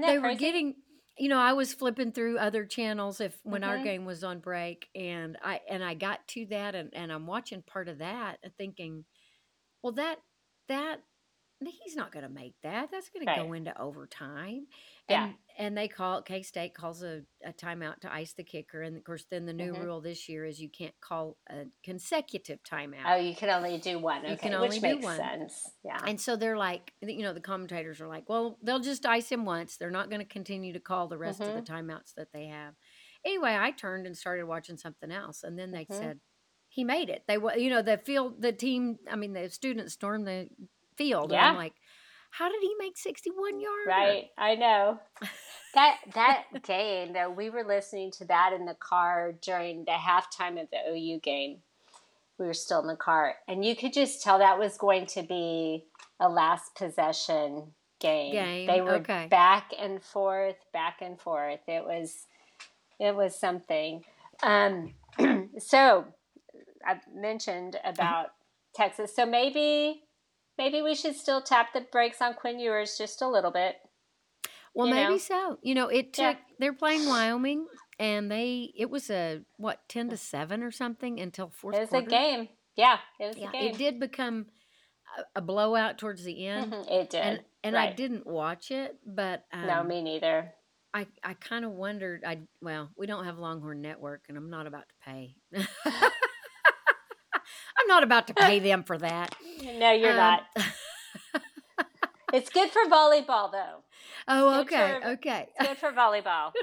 They 0.06 0.20
were 0.20 0.34
getting 0.34 0.76
you 1.18 1.28
know 1.28 1.40
i 1.40 1.52
was 1.54 1.74
flipping 1.74 2.12
through 2.14 2.38
other 2.38 2.66
channels 2.66 3.20
if 3.20 3.40
when 3.44 3.64
our 3.64 3.78
Mhm. 3.78 3.84
game 3.84 4.06
was 4.06 4.24
on 4.24 4.40
break 4.40 4.88
and 4.96 5.38
i 5.44 5.60
and 5.70 5.84
i 5.84 5.94
got 5.94 6.26
to 6.30 6.46
that 6.46 6.76
and, 6.76 6.94
and 6.94 7.12
i'm 7.12 7.28
watching 7.28 7.62
part 7.62 7.90
of 7.90 7.98
that 7.98 8.40
and 8.42 8.54
thinking 8.58 9.04
well 9.84 9.94
that 9.94 10.20
that 10.68 11.02
he's 11.84 11.96
not 11.96 12.12
going 12.12 12.24
to 12.24 12.30
make 12.30 12.56
that. 12.64 12.90
That's 12.92 13.10
going 13.10 13.28
to 13.28 13.32
go 13.34 13.54
into 13.54 13.80
overtime 13.82 14.68
Yeah. 15.10 15.24
and 15.26 15.36
and 15.58 15.78
they 15.78 15.90
call 15.90 16.22
k-state 16.22 16.74
calls 16.74 17.04
a, 17.04 17.24
a 17.44 17.52
timeout 17.52 18.00
to 18.00 18.14
ice 18.14 18.32
the 18.32 18.46
kicker 18.46 18.82
and 18.82 18.96
of 18.96 19.04
course 19.04 19.26
then 19.30 19.46
the 19.46 19.52
new 19.52 19.74
Mhm. 19.74 19.84
rule 19.84 20.00
this 20.00 20.30
year 20.30 20.46
is 20.46 20.62
you 20.62 20.70
can't 20.70 20.94
call 21.02 21.36
a 21.50 21.66
consecutive 21.84 22.60
timeout 22.64 23.04
Oh, 23.06 23.16
you 23.18 23.36
can 23.36 23.50
only 23.50 23.78
do 23.78 24.00
one. 24.00 24.22
Okay, 24.22 24.32
You 24.32 24.38
can 24.38 24.54
only 24.54 24.70
which 24.70 24.82
makes 24.82 25.04
one. 25.04 25.18
sense. 25.18 25.70
Yeah. 25.84 26.00
and 26.06 26.20
so 26.22 26.38
they're 26.38 26.58
like, 26.58 26.94
you 27.02 27.24
know, 27.24 27.34
the 27.34 27.42
commentators 27.42 28.00
are 28.00 28.08
like, 28.08 28.30
well, 28.30 28.58
they'll 28.64 28.80
just 28.80 29.06
ice 29.06 29.30
him 29.30 29.44
once. 29.44 29.76
They're 29.76 29.92
not 29.92 30.10
going 30.10 30.22
to 30.22 30.34
continue 30.34 30.72
to 30.74 30.80
call 30.80 31.08
the 31.10 31.18
rest 31.18 31.42
of 31.42 31.54
the 31.56 31.62
timeouts 31.62 32.14
that 32.16 32.32
they 32.32 32.46
have. 32.48 32.76
Anyway, 33.26 33.54
I 33.60 33.72
turned 33.72 34.06
and 34.08 34.16
started 34.18 34.46
watching 34.46 34.78
something 34.78 35.12
else, 35.12 35.44
and 35.44 35.60
then 35.60 35.72
they 35.72 35.84
Mhm. 35.86 35.94
said 36.00 36.20
he 36.70 36.86
made 36.86 37.10
it. 37.10 37.24
They, 37.28 37.34
you 37.62 37.70
know, 37.70 37.82
the 37.82 37.98
field, 37.98 38.42
the 38.42 38.54
team. 38.54 39.00
I 39.10 39.18
mean, 39.18 39.34
the 39.34 39.50
students 39.50 39.94
stormed 39.94 40.26
the 40.26 40.48
field. 40.96 41.32
And 41.34 41.42
I'm 41.42 41.54
Yeah. 41.54 41.58
like, 41.58 41.74
how 42.32 42.50
did 42.50 42.62
he 42.62 42.74
make 42.78 42.98
61 42.98 43.60
yards? 43.60 43.88
Right, 43.88 44.30
I 44.38 44.56
know. 44.56 45.00
That 45.74 45.98
that 46.14 46.44
game 46.64 47.14
though, 47.14 47.30
we 47.30 47.50
were 47.50 47.64
listening 47.64 48.12
to 48.18 48.26
that 48.26 48.54
in 48.54 48.66
the 48.66 48.76
car 48.76 49.34
during 49.42 49.86
the 49.86 49.92
halftime 49.92 50.62
of 50.62 50.68
the 50.72 50.92
OU 50.92 51.20
game. 51.20 51.58
We 52.38 52.46
were 52.46 52.54
still 52.54 52.80
in 52.80 52.88
the 52.88 52.96
car, 52.96 53.36
and 53.48 53.66
you 53.66 53.76
could 53.76 53.92
just 53.94 54.24
tell 54.24 54.40
that 54.40 54.58
was 54.60 54.78
going 54.78 55.08
to 55.08 55.24
be 55.24 55.86
a 56.20 56.30
last 56.30 56.74
possession 56.76 57.74
game. 58.00 58.34
Game, 58.34 58.68
They 58.68 58.82
were 58.82 58.96
okay. 58.96 59.28
back 59.30 59.74
and 59.78 60.02
forth, 60.02 60.56
back 60.72 61.00
and 61.02 61.20
forth. 61.20 61.60
It 61.68 61.84
was 61.84 62.28
it 63.00 63.16
was 63.16 63.38
something. 63.38 64.04
Um, 64.44 64.94
so 65.60 66.06
I 66.86 67.00
mentioned 67.14 67.78
about 67.84 68.28
Texas. 68.74 69.16
So 69.16 69.26
maybe 69.26 70.04
maybe 70.60 70.84
we 70.84 70.94
should 70.94 71.16
still 71.16 71.42
tap 71.42 71.74
the 71.74 71.82
brakes 71.92 72.22
on 72.22 72.36
Quinn 72.36 72.60
Ewers 72.60 72.98
just 72.98 73.24
a 73.24 73.28
little 73.28 73.50
bit. 73.50 73.78
Well, 74.76 74.88
maybe 74.88 75.14
know? 75.14 75.18
so. 75.18 75.58
You 75.64 75.74
know, 75.74 75.88
it 75.88 76.16
Yeah. 76.18 76.34
took. 76.34 76.42
They're 76.60 76.74
playing 76.74 77.08
Wyoming, 77.08 77.66
and 77.98 78.30
they. 78.30 78.72
It 78.76 78.92
was 78.92 79.10
a 79.10 79.42
what 79.58 79.80
ten 79.90 80.10
to 80.10 80.18
seven 80.18 80.62
or 80.62 80.70
something 80.72 81.20
until 81.20 81.50
fourth 81.50 81.76
It 81.76 81.80
was 81.80 81.90
quarter. 81.90 82.06
a 82.06 82.10
game. 82.10 82.50
Yeah, 82.76 83.00
it 83.20 83.26
was 83.26 83.38
Yeah, 83.38 83.50
a 83.50 83.52
game. 83.52 83.74
it 83.74 83.78
did 83.78 84.00
become 84.00 84.46
a, 85.18 85.40
a 85.40 85.42
blowout 85.42 85.98
towards 85.98 86.24
the 86.24 86.46
end, 86.46 86.72
Mhm, 86.72 86.92
It 86.92 87.10
did. 87.10 87.22
and 87.22 87.44
and 87.64 87.78
I 87.78 87.92
didn't 87.94 88.28
watch 88.28 88.70
it, 88.72 88.98
but 89.06 89.46
um, 89.52 89.66
no, 89.68 89.84
me 89.84 90.02
neither. 90.02 90.54
I 90.94 91.08
I 91.24 91.34
kind 91.34 91.66
of 91.66 91.72
wondered. 91.72 92.24
I 92.26 92.40
well, 92.62 92.90
we 92.96 93.08
don't 93.08 93.26
have 93.26 93.38
Longhorn 93.40 93.82
Network, 93.82 94.26
and 94.30 94.38
I'm 94.38 94.50
not 94.50 94.68
about 94.68 94.86
to 94.88 94.96
pay. 95.04 95.36
Not 97.90 98.04
about 98.04 98.28
to 98.28 98.34
pay 98.34 98.60
them 98.60 98.84
for 98.84 98.98
that. 99.00 99.36
No, 99.62 99.92
you're 99.92 100.12
Um, 100.12 100.16
not. 100.18 100.44
It's 102.32 102.50
good 102.52 102.70
for 102.70 102.84
volleyball, 102.84 103.52
though. 103.52 103.84
Oh, 104.28 104.60
okay, 104.62 105.00
for- 105.02 105.08
okay. 105.14 105.48
Good 105.60 105.78
for 105.78 105.92
volleyball. 105.92 106.52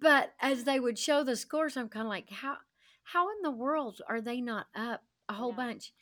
But 0.00 0.30
as 0.40 0.62
they 0.62 0.78
would 0.78 0.96
show 0.98 1.24
the 1.24 1.34
scores, 1.36 1.76
I'm 1.76 1.88
kind 1.88 2.06
of 2.06 2.10
like, 2.10 2.30
how 2.30 2.56
how 3.02 3.28
in 3.30 3.42
the 3.42 3.50
world 3.50 4.00
are 4.08 4.20
they 4.20 4.40
not 4.40 4.66
up 4.76 5.02
a 5.28 5.32
whole 5.34 5.52
bunch? 5.52 5.92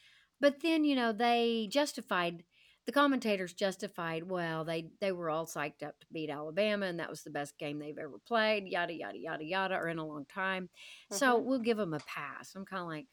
But 0.41 0.61
then 0.63 0.85
you 0.85 0.95
know 0.95 1.13
they 1.13 1.69
justified 1.73 2.45
the 2.85 2.93
commentators 2.93 3.55
justified. 3.55 4.25
Well, 4.29 4.65
they 4.67 4.91
they 5.01 5.13
were 5.13 5.31
all 5.31 5.47
psyched 5.47 5.83
up 5.83 5.99
to 6.01 6.07
beat 6.13 6.29
Alabama, 6.29 6.85
and 6.87 7.01
that 7.01 7.09
was 7.09 7.23
the 7.23 7.31
best 7.31 7.57
game 7.59 7.79
they've 7.79 7.97
ever 7.99 8.19
played. 8.29 8.67
Yada 8.67 8.93
yada 8.93 9.17
yada 9.19 9.45
yada, 9.45 9.75
or 9.77 9.89
in 9.89 9.99
a 9.99 10.07
long 10.07 10.27
time. 10.27 10.69
So 11.11 11.39
Mhm. 11.41 11.45
we'll 11.45 11.59
give 11.61 11.79
them 11.79 11.95
a 11.95 12.01
pass. 12.01 12.55
I'm 12.55 12.67
kind 12.67 12.83
of 12.83 12.89
like, 12.89 13.07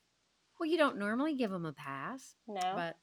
well, 0.63 0.71
you 0.71 0.77
don't 0.77 0.97
normally 0.97 1.35
give 1.35 1.51
them 1.51 1.65
a 1.65 1.73
pass, 1.73 2.35
No. 2.47 2.61
but 2.73 2.95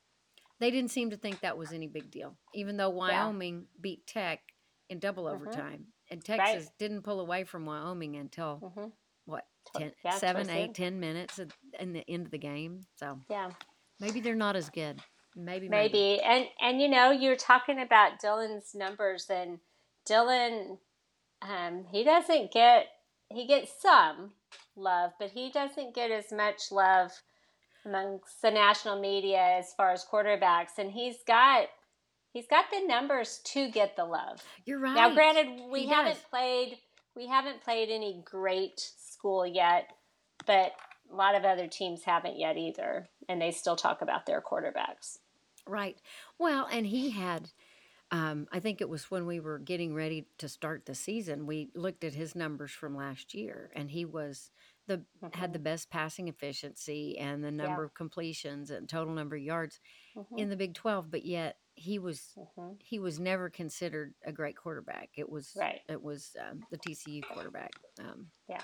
they 0.60 0.70
didn't 0.70 0.90
seem 0.90 1.10
to 1.10 1.18
think 1.18 1.40
that 1.40 1.58
was 1.58 1.72
any 1.74 1.86
big 1.88 2.10
deal, 2.10 2.38
even 2.54 2.78
though 2.78 2.88
Wyoming 2.88 3.66
beat 3.78 4.06
Tech 4.06 4.40
in 4.88 4.98
double 4.98 5.24
Mhm. 5.24 5.34
overtime, 5.34 5.92
and 6.10 6.24
Texas 6.24 6.70
didn't 6.78 7.02
pull 7.02 7.20
away 7.20 7.44
from 7.44 7.66
Wyoming 7.66 8.16
until 8.16 8.56
hmm 8.74 8.86
what 9.26 9.46
Tw- 9.66 9.78
10, 9.78 9.94
yeah, 10.02 10.10
seven, 10.12 10.48
eight, 10.48 10.74
10 10.74 10.98
minutes 10.98 11.38
at- 11.38 11.52
in 11.78 11.92
the 11.92 12.02
end 12.10 12.24
of 12.24 12.30
the 12.32 12.38
game. 12.38 12.86
So 12.96 13.20
Yeah. 13.28 13.50
maybe 14.00 14.20
they're 14.20 14.34
not 14.34 14.56
as 14.56 14.70
good. 14.70 15.02
Maybe, 15.36 15.68
maybe. 15.68 15.92
Maybe. 15.92 16.22
And 16.22 16.48
and 16.60 16.80
you 16.80 16.88
know, 16.88 17.10
you're 17.10 17.36
talking 17.36 17.78
about 17.78 18.20
Dillon's 18.20 18.74
numbers 18.74 19.28
and 19.28 19.60
Dillon 20.06 20.80
um 21.42 21.84
he 21.84 22.04
doesn't 22.04 22.52
get 22.52 22.88
he 23.28 23.46
gets 23.46 23.70
some 23.80 24.34
love, 24.76 25.12
but 25.18 25.30
he 25.32 25.50
doesn't 25.50 25.94
get 25.94 26.10
as 26.10 26.32
much 26.32 26.72
love 26.72 27.22
amongst 27.84 28.42
the 28.42 28.50
national 28.50 29.00
media 29.00 29.56
as 29.58 29.72
far 29.74 29.92
as 29.92 30.04
quarterbacks 30.04 30.78
and 30.78 30.92
he's 30.92 31.16
got 31.26 31.68
he's 32.32 32.46
got 32.46 32.66
the 32.70 32.86
numbers 32.86 33.40
to 33.44 33.70
get 33.70 33.96
the 33.96 34.04
love. 34.04 34.42
You're 34.64 34.80
right. 34.80 34.94
Now 34.94 35.14
granted 35.14 35.60
we 35.70 35.86
haven't 35.86 36.18
played 36.30 36.78
we 37.16 37.26
haven't 37.26 37.62
played 37.62 37.90
any 37.90 38.22
great 38.24 38.80
school 38.80 39.46
yet, 39.46 39.88
but 40.46 40.72
a 41.10 41.14
lot 41.14 41.34
of 41.34 41.44
other 41.44 41.66
teams 41.66 42.04
haven't 42.04 42.38
yet 42.38 42.56
either, 42.56 43.08
and 43.28 43.42
they 43.42 43.50
still 43.50 43.76
talk 43.76 44.00
about 44.00 44.26
their 44.26 44.40
quarterbacks. 44.40 45.18
Right. 45.66 45.96
Well, 46.38 46.68
and 46.70 46.86
he 46.86 47.10
had 47.10 47.50
um, 48.12 48.48
I 48.52 48.58
think 48.58 48.80
it 48.80 48.88
was 48.88 49.10
when 49.10 49.26
we 49.26 49.38
were 49.38 49.58
getting 49.58 49.94
ready 49.94 50.26
to 50.38 50.48
start 50.48 50.86
the 50.86 50.94
season. 50.94 51.46
We 51.46 51.70
looked 51.74 52.02
at 52.02 52.14
his 52.14 52.34
numbers 52.34 52.72
from 52.72 52.96
last 52.96 53.34
year, 53.34 53.70
and 53.74 53.90
he 53.90 54.04
was 54.04 54.50
the 54.90 55.04
had 55.32 55.52
the 55.52 55.58
best 55.58 55.88
passing 55.90 56.28
efficiency 56.28 57.16
and 57.18 57.42
the 57.44 57.50
number 57.50 57.82
Yeah. 57.82 57.86
of 57.86 57.94
completions 57.94 58.70
and 58.70 58.88
total 58.88 59.14
number 59.14 59.36
of 59.36 59.42
yards 59.42 59.78
Mhm. 60.16 60.38
in 60.38 60.48
the 60.50 60.56
Big 60.56 60.74
Twelve. 60.74 61.10
But 61.10 61.24
yet 61.24 61.58
he 61.74 61.98
was 61.98 62.36
Mhm. 62.36 62.82
he 62.82 62.98
was 62.98 63.18
never 63.20 63.48
considered 63.50 64.14
a 64.24 64.32
great 64.32 64.56
quarterback. 64.56 65.10
It 65.16 65.28
was 65.28 65.56
Right. 65.58 65.80
it 65.88 66.02
was 66.02 66.36
um, 66.40 66.66
the 66.70 66.78
TCU 66.78 67.22
quarterback. 67.22 67.70
Um, 68.00 68.30
Yeah. 68.48 68.62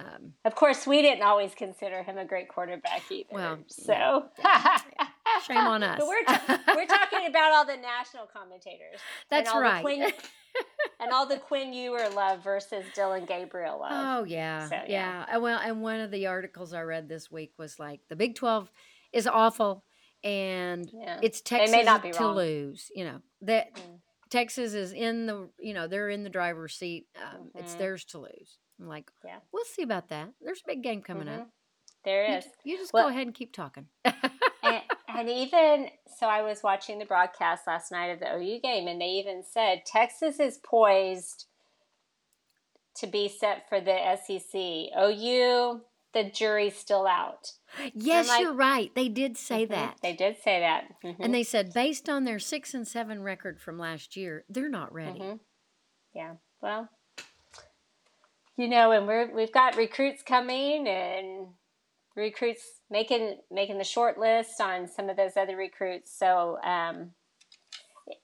Um, 0.00 0.34
Of 0.46 0.54
course, 0.54 0.86
we 0.86 1.02
didn't 1.02 1.22
always 1.24 1.54
consider 1.54 2.02
him 2.02 2.16
a 2.16 2.24
great 2.24 2.48
quarterback 2.48 3.02
either. 3.12 3.28
Well, 3.32 3.64
so 3.68 4.30
Shame 5.46 5.56
on 5.58 5.82
us. 5.82 5.98
But 5.98 6.08
we're 6.08 6.24
ta- 6.24 6.60
we're 6.74 6.86
talking 6.86 7.26
about 7.28 7.52
all 7.52 7.64
the 7.66 7.76
national 7.76 8.26
commentators. 8.26 8.98
That's 9.30 9.48
and 9.48 9.56
all 9.56 9.62
right. 9.62 9.76
The 9.78 9.82
Quinn, 9.82 10.12
and 11.00 11.12
all 11.12 11.26
the 11.26 11.38
Quinn 11.38 11.72
Ewer 11.72 12.08
love 12.10 12.42
versus 12.42 12.84
Dillon 12.94 13.24
Gabriel 13.24 13.78
love. 13.80 13.92
Oh 13.92 14.24
yeah, 14.24 14.68
So, 14.68 14.74
yeah. 14.74 15.24
yeah. 15.28 15.36
Uh, 15.36 15.40
Well, 15.40 15.58
and 15.62 15.82
one 15.82 16.00
of 16.00 16.10
the 16.10 16.26
articles 16.26 16.72
I 16.72 16.82
read 16.82 17.08
this 17.08 17.30
week 17.30 17.52
was 17.58 17.78
like 17.78 18.00
the 18.08 18.16
Big 18.16 18.34
Twelve 18.34 18.70
is 19.12 19.26
awful, 19.26 19.84
and 20.24 20.88
yeah. 20.92 21.18
it's 21.22 21.40
Texas 21.40 21.76
to 21.84 22.22
wrong. 22.22 22.36
lose. 22.36 22.90
You 22.94 23.04
know 23.04 23.20
that 23.42 23.74
Mm. 23.74 24.00
Texas 24.30 24.74
is 24.74 24.92
in 24.92 25.26
the 25.26 25.48
you 25.58 25.74
know 25.74 25.86
they're 25.88 26.08
in 26.10 26.22
the 26.22 26.30
driver's 26.30 26.74
seat. 26.74 27.06
Um, 27.20 27.50
It's 27.56 27.74
Mhm. 27.74 27.78
theirs 27.78 28.04
to 28.06 28.18
lose. 28.18 28.58
I'm 28.80 28.86
like, 28.88 29.10
Yeah. 29.24 29.38
we'll 29.52 29.64
see 29.64 29.82
about 29.82 30.08
that. 30.08 30.30
There's 30.40 30.60
a 30.64 30.66
big 30.68 30.82
game 30.82 31.02
coming 31.02 31.28
up. 31.28 31.40
Mhm. 31.40 31.50
There 32.04 32.28
You, 32.30 32.40
you 32.64 32.76
just 32.78 32.92
Well- 32.94 33.04
go 33.04 33.08
ahead 33.10 33.26
and 33.26 33.34
keep 33.34 33.52
talking. 33.52 33.88
And, 35.16 35.28
even 35.28 35.88
so, 36.18 36.26
I 36.26 36.42
was 36.42 36.62
watching 36.62 36.98
the 36.98 37.04
broadcast 37.04 37.66
last 37.66 37.90
night 37.92 38.08
of 38.10 38.20
the 38.20 38.34
OU 38.34 38.60
game, 38.60 38.86
and 38.88 39.00
they 39.00 39.06
even 39.06 39.42
said 39.42 39.84
Texas 39.86 40.38
is 40.40 40.58
poised 40.58 41.46
to 42.96 43.06
be 43.06 43.28
set 43.28 43.68
for 43.68 43.80
the 43.80 43.92
SEC. 44.16 44.90
OU, 44.98 45.80
the 46.12 46.24
jury's 46.24 46.76
still 46.76 47.06
out. 47.06 47.52
yes, 47.94 48.28
like- 48.28 48.40
you're 48.40 48.52
right. 48.52 48.92
They 48.96 49.08
did 49.08 49.36
say 49.38 49.64
Mhm. 49.64 49.70
that. 49.70 49.98
They 50.02 50.12
did 50.12 50.36
say 50.42 50.58
that. 50.60 51.00
Mhm. 51.02 51.16
And 51.20 51.32
they 51.32 51.44
said 51.44 51.72
based 51.72 52.08
on 52.08 52.24
their 52.24 52.40
six 52.40 52.74
and 52.74 52.86
seven 52.86 53.22
record 53.22 53.60
from 53.60 53.78
last 53.78 54.16
year, 54.16 54.44
they're 54.48 54.68
not 54.68 54.92
ready. 54.92 55.20
Mhm. 55.20 55.40
Yeah. 56.12 56.34
Well, 56.60 56.88
you 58.56 58.66
know, 58.68 58.90
and 58.90 59.06
we're 59.06 59.32
we've 59.32 59.52
got 59.52 59.76
recruits 59.76 60.22
coming 60.22 60.88
and 60.88 61.54
recruits 62.20 62.80
making 62.90 63.38
making 63.50 63.78
the 63.78 63.84
short 63.84 64.18
list 64.18 64.60
on 64.60 64.86
some 64.86 65.08
of 65.08 65.16
those 65.16 65.36
other 65.36 65.56
recruits. 65.56 66.16
So 66.16 66.58
um, 66.62 67.10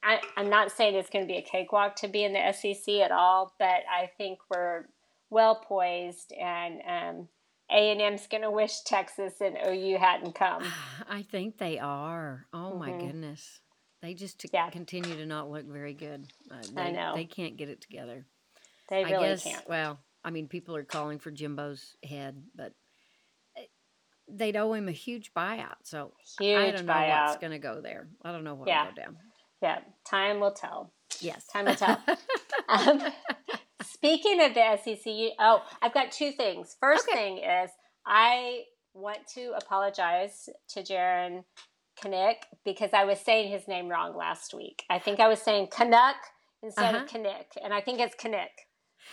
I, 0.02 0.20
I'm 0.36 0.50
not 0.50 0.72
saying 0.72 0.94
it's 0.94 1.10
going 1.10 1.26
to 1.26 1.32
be 1.32 1.38
a 1.38 1.42
cakewalk 1.42 1.96
to 1.96 2.08
be 2.08 2.24
in 2.24 2.32
the 2.32 2.52
SEC 2.52 2.94
at 2.96 3.12
all, 3.12 3.54
but 3.58 3.82
I 3.90 4.10
think 4.18 4.38
we're 4.50 4.86
well 5.30 5.56
poised, 5.56 6.32
and 6.32 6.80
um, 6.86 7.28
A 7.70 7.90
and 7.92 8.00
M's 8.00 8.26
going 8.26 8.42
to 8.42 8.50
wish 8.50 8.80
Texas 8.82 9.34
and 9.40 9.56
OU 9.66 9.98
hadn't 9.98 10.34
come. 10.34 10.64
I 11.08 11.22
think 11.22 11.58
they 11.58 11.78
are. 11.78 12.46
Oh 12.52 12.74
my 12.74 12.90
Mhm. 12.90 13.00
goodness. 13.00 13.60
They 14.02 14.14
just 14.14 14.40
t- 14.40 14.48
Yeah. 14.52 14.70
continue 14.70 15.16
to 15.16 15.26
not 15.26 15.50
look 15.50 15.64
very 15.66 15.94
good. 15.94 16.26
Uh, 16.50 16.56
they, 16.72 16.82
I 16.82 16.90
know. 16.90 17.12
They 17.14 17.24
can't 17.24 17.56
get 17.56 17.68
it 17.68 17.80
together. 17.80 18.26
They 18.88 19.04
I 19.04 19.10
really 19.10 19.20
guess, 19.20 19.42
can't. 19.44 19.68
well, 19.68 19.98
I 20.24 20.30
mean, 20.30 20.48
people 20.48 20.76
are 20.76 20.84
calling 20.84 21.18
for 21.18 21.30
Jimbo's 21.30 21.96
head, 22.04 22.40
but 22.54 22.72
they'd 24.28 24.56
owe 24.56 24.72
him 24.72 24.88
a 24.88 24.92
huge 24.92 25.32
buyout. 25.34 25.76
So 25.84 26.12
Huge 26.38 26.56
I 26.58 26.70
don't 26.70 26.86
know 26.86 27.06
what's 27.08 27.36
going 27.38 27.52
to 27.52 27.58
go 27.58 27.80
there. 27.80 28.08
I 28.22 28.32
don't 28.32 28.44
know 28.44 28.54
what'll 28.54 28.72
Yeah. 28.72 28.86
go 28.86 28.94
down. 28.94 29.16
Yeah, 29.62 29.78
time 30.04 30.40
will 30.40 30.52
tell. 30.52 30.92
Yes. 31.20 31.46
Time 31.46 31.66
will 31.66 31.74
tell. 31.74 31.98
Um, 32.68 33.00
speaking 33.82 34.40
of 34.42 34.54
the 34.54 34.76
SEC, 34.82 35.34
oh, 35.38 35.62
I've 35.80 35.94
got 35.94 36.10
two 36.10 36.32
things. 36.32 36.76
First 36.80 37.06
Okay. 37.08 37.16
thing 37.16 37.38
is 37.38 37.70
I 38.04 38.62
want 38.92 39.18
to 39.34 39.52
apologize 39.56 40.48
to 40.70 40.82
Jaren 40.82 41.44
Knick 42.04 42.46
because 42.64 42.90
I 42.92 43.04
was 43.04 43.20
saying 43.20 43.50
his 43.50 43.68
name 43.68 43.88
wrong 43.88 44.16
last 44.16 44.52
week. 44.52 44.84
I 44.90 44.98
think 44.98 45.20
I 45.20 45.28
was 45.28 45.40
saying 45.40 45.68
Canuck 45.68 46.16
instead 46.62 46.94
Uh-huh. 46.94 47.04
of 47.04 47.12
Knick, 47.22 47.52
and 47.62 47.72
I 47.72 47.80
think 47.80 48.00
it's 48.00 48.16
Knick. 48.24 48.66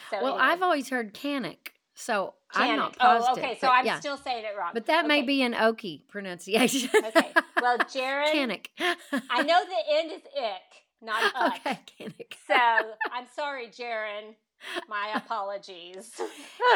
So 0.09 0.17
well, 0.23 0.33
anyway, 0.33 0.41
I've 0.41 0.61
always 0.63 0.89
heard 0.89 1.13
Canic, 1.13 1.73
so 1.93 2.33
I'm 2.55 2.75
not 2.77 2.97
Canuck. 2.97 3.19
positive. 3.25 3.43
Oh, 3.43 3.47
okay, 3.47 3.57
so 3.59 3.67
I'm 3.67 3.85
yeah. 3.85 3.99
still 3.99 4.17
saying 4.17 4.45
it 4.45 4.57
wrong. 4.57 4.71
But 4.73 4.85
that 4.87 5.07
may 5.07 5.21
be 5.21 5.41
an 5.41 5.53
Okie 5.53 6.07
pronunciation. 6.07 6.89
Okay. 6.95 7.31
Well, 7.61 7.77
Jaren, 7.93 8.31
Canic. 8.31 8.67
I 9.29 9.43
know 9.43 9.61
the 9.65 9.93
end 9.97 10.11
is 10.11 10.21
ick, 10.37 10.61
not 11.01 11.23
uck. 11.35 11.59
okay, 11.65 11.79
Canic. 11.99 12.35
So 12.47 12.55
I'm 12.55 13.25
sorry, 13.35 13.67
Jaren. 13.67 14.35
My 14.87 15.11
apologies. 15.15 16.13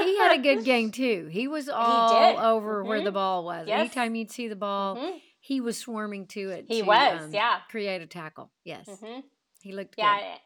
he 0.04 0.18
had 0.18 0.38
a 0.38 0.42
good 0.42 0.66
game 0.66 0.92
too. 0.92 1.28
He 1.32 1.48
was 1.48 1.70
all 1.70 2.14
did. 2.34 2.38
over 2.38 2.84
where 2.84 3.00
Mhm. 3.00 3.06
the 3.06 3.12
ball 3.14 3.46
was. 3.46 3.66
Yes. 3.68 3.80
Anytime 3.80 4.14
you'd 4.16 4.30
see 4.32 4.50
the 4.50 4.58
ball, 4.58 4.98
Mhm. 4.98 5.22
he 5.40 5.62
was 5.62 5.78
swarming 5.78 6.28
to 6.28 6.50
it. 6.50 6.66
He 6.68 6.82
to, 6.82 6.86
was, 6.88 7.22
um, 7.24 7.34
yeah. 7.34 7.60
create 7.70 8.02
a 8.02 8.06
tackle. 8.08 8.52
Yes, 8.66 8.88
Mhm. 8.90 9.24
he 9.62 9.72
looked 9.72 9.96
Yeah. 9.98 10.20
good. 10.20 10.40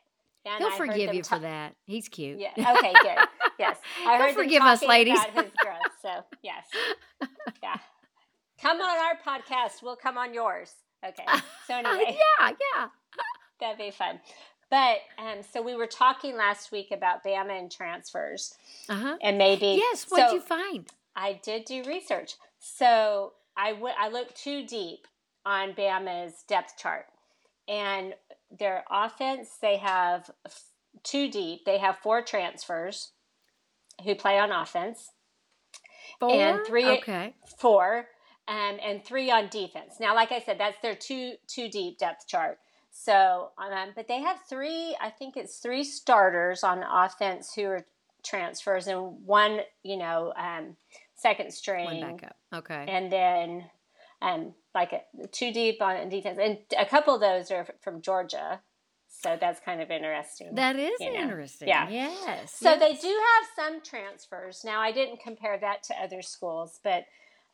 And 0.45 0.63
He'll 0.63 0.73
I 0.73 0.77
forgive 0.77 1.13
you 1.13 1.23
for 1.23 1.39
that. 1.39 1.75
He's 1.85 2.07
cute. 2.07 2.39
Yeah. 2.39 2.51
Okay. 2.77 2.93
Good. 3.01 3.17
Yes. 3.59 3.77
I 3.99 4.01
He'll 4.01 4.17
heard 4.19 4.29
them 4.35 4.43
forgive 4.43 4.61
us, 4.63 4.79
talking 4.79 4.89
ladies. 4.89 5.19
About 5.31 5.43
his 5.45 5.53
growth. 5.61 5.77
So 6.01 6.09
yes. 6.43 6.65
Yeah. 7.63 7.77
Come 8.61 8.79
on 8.81 8.97
our 8.97 9.17
podcast. 9.25 9.81
We'll 9.83 9.95
come 9.95 10.17
on 10.17 10.33
yours. 10.33 10.73
Okay. 11.05 11.25
So 11.67 11.75
anyway. 11.77 12.17
yeah, 12.39 12.49
yeah. 12.49 12.87
That'd 13.59 13.77
be 13.77 13.91
fun. 13.91 14.19
But 14.69 14.97
um, 15.17 15.41
so 15.53 15.61
we 15.61 15.75
were 15.75 15.87
talking 15.87 16.35
last 16.35 16.71
week 16.71 16.91
about 16.91 17.23
Bama 17.23 17.57
and 17.59 17.71
transfers, 17.71 18.53
Uh 18.89 18.95
huh. 18.95 19.17
and 19.21 19.37
maybe 19.37 19.77
Yes. 19.77 20.05
What'd 20.09 20.27
so 20.29 20.33
you 20.35 20.41
find? 20.41 20.87
I 21.15 21.39
did 21.43 21.65
do 21.65 21.83
research. 21.83 22.33
So 22.59 23.33
I 23.57 23.73
w- 23.73 23.93
I 23.99 24.09
looked 24.09 24.35
too 24.41 24.65
deep 24.65 25.07
on 25.45 25.73
Bama's 25.73 26.43
depth 26.47 26.77
chart, 26.77 27.05
and 27.67 28.13
their 28.57 28.83
offense 28.89 29.57
they 29.61 29.77
have 29.77 30.29
too 31.03 31.29
deep. 31.31 31.65
They 31.65 31.77
have 31.77 31.97
four 31.99 32.21
transfers 32.21 33.11
who 34.03 34.15
play 34.15 34.37
on 34.39 34.51
offense, 34.51 35.11
Four. 36.19 36.31
and 36.31 36.65
three- 36.65 36.97
Okay. 36.99 37.35
four, 37.57 38.09
um, 38.47 38.79
and 38.81 39.03
three 39.03 39.31
on 39.31 39.47
defense. 39.47 39.99
Now, 39.99 40.15
like 40.15 40.31
I 40.31 40.39
said, 40.39 40.57
that's 40.59 40.79
their 40.81 40.95
too 40.95 41.35
too 41.47 41.69
deep 41.69 41.97
depth 41.97 42.27
chart. 42.27 42.59
So, 42.91 43.51
um, 43.57 43.93
but 43.95 44.07
they 44.07 44.19
have 44.19 44.41
three. 44.49 44.97
I 44.99 45.09
think 45.09 45.37
it's 45.37 45.59
three 45.59 45.83
starters 45.83 46.63
on 46.63 46.83
offense 46.83 47.53
who 47.53 47.65
are 47.67 47.85
transfers, 48.23 48.87
and 48.87 49.25
one, 49.25 49.61
you 49.83 49.97
know, 49.97 50.33
um, 50.35 50.75
second 51.15 51.53
string, 51.53 51.85
One 51.85 52.17
backup. 52.17 52.35
Okay. 52.53 52.85
and 52.87 53.11
then 53.11 53.69
um, 54.21 54.53
like 54.73 54.93
a, 54.93 55.27
two 55.27 55.51
deep 55.51 55.81
on 55.81 56.09
details. 56.09 56.37
and 56.37 56.59
a 56.77 56.85
couple 56.85 57.15
of 57.15 57.21
those 57.21 57.51
are 57.51 57.67
from 57.81 58.01
Georgia. 58.01 58.61
So 59.07 59.37
that's 59.39 59.59
kind 59.59 59.81
of 59.81 59.91
interesting. 59.91 60.55
that 60.55 60.77
is 60.77 60.99
you 60.99 61.13
know, 61.13 61.23
interesting. 61.23 61.67
yeah. 61.67 61.89
Yes. 61.89 62.53
So 62.53 62.77
they 62.77 62.93
do 62.93 63.07
have 63.07 63.47
some 63.55 63.81
transfers. 63.81 64.61
Now 64.63 64.79
I 64.79 64.91
didn't 64.91 65.19
compare 65.19 65.57
that 65.59 65.83
to 65.83 65.93
other 66.01 66.21
schools, 66.21 66.79
but 66.83 67.03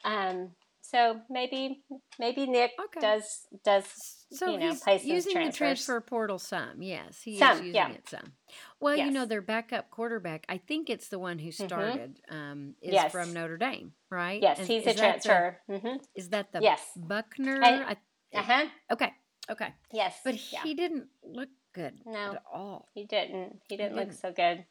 um, 0.06 0.52
so 0.82 1.20
maybe 1.30 1.82
maybe 2.20 2.46
Nick 2.46 2.72
Okay. 2.80 3.00
does 3.02 3.48
does 3.66 4.17
So 4.32 4.50
you 4.52 4.58
know 4.58 4.76
he's 4.88 5.06
using 5.06 5.46
the 5.46 5.52
transfer 5.54 6.02
portal 6.02 6.38
some. 6.38 6.82
Yes, 6.82 7.22
he 7.22 7.38
Some, 7.38 7.54
is 7.54 7.60
using 7.60 7.76
yeah. 7.76 7.92
it 7.92 8.10
some. 8.10 8.34
Well, 8.82 8.98
you 8.98 9.10
know 9.10 9.26
their 9.26 9.42
backup 9.42 9.90
quarterback. 9.90 10.46
I 10.50 10.58
think 10.58 10.90
it's 10.90 11.08
the 11.08 11.18
one 11.20 11.40
who 11.40 11.52
started. 11.52 12.20
Um, 12.30 12.76
is 12.82 12.94
Yes. 12.94 13.12
from 13.12 13.34
Notre 13.34 13.58
Dame, 13.58 13.94
right? 14.10 14.42
Yes, 14.42 14.60
And 14.60 14.68
he's 14.68 14.84
a 14.84 14.86
that 14.88 14.96
the- 14.96 15.00
transfer. 15.00 15.58
hmm 15.70 15.96
is 16.14 16.30
that 16.30 16.52
the 16.52 16.60
Yes. 16.62 16.82
Buckner? 16.96 17.62
Uh 17.64 17.96
huh. 18.42 18.66
okay, 18.92 19.14
okay. 19.50 19.74
Yes, 19.94 20.20
But 20.26 20.52
yeah. 20.52 20.62
he 20.64 20.74
didn't 20.74 21.08
look 21.24 21.50
good 21.74 22.02
No. 22.06 22.34
at 22.34 22.44
all. 22.52 22.90
he 22.94 23.06
didn't. 23.06 23.62
He 23.70 23.78
didn't 23.78 23.96
look 23.96 24.10
didn't. 24.10 24.20
so 24.20 24.32
good. 24.34 24.66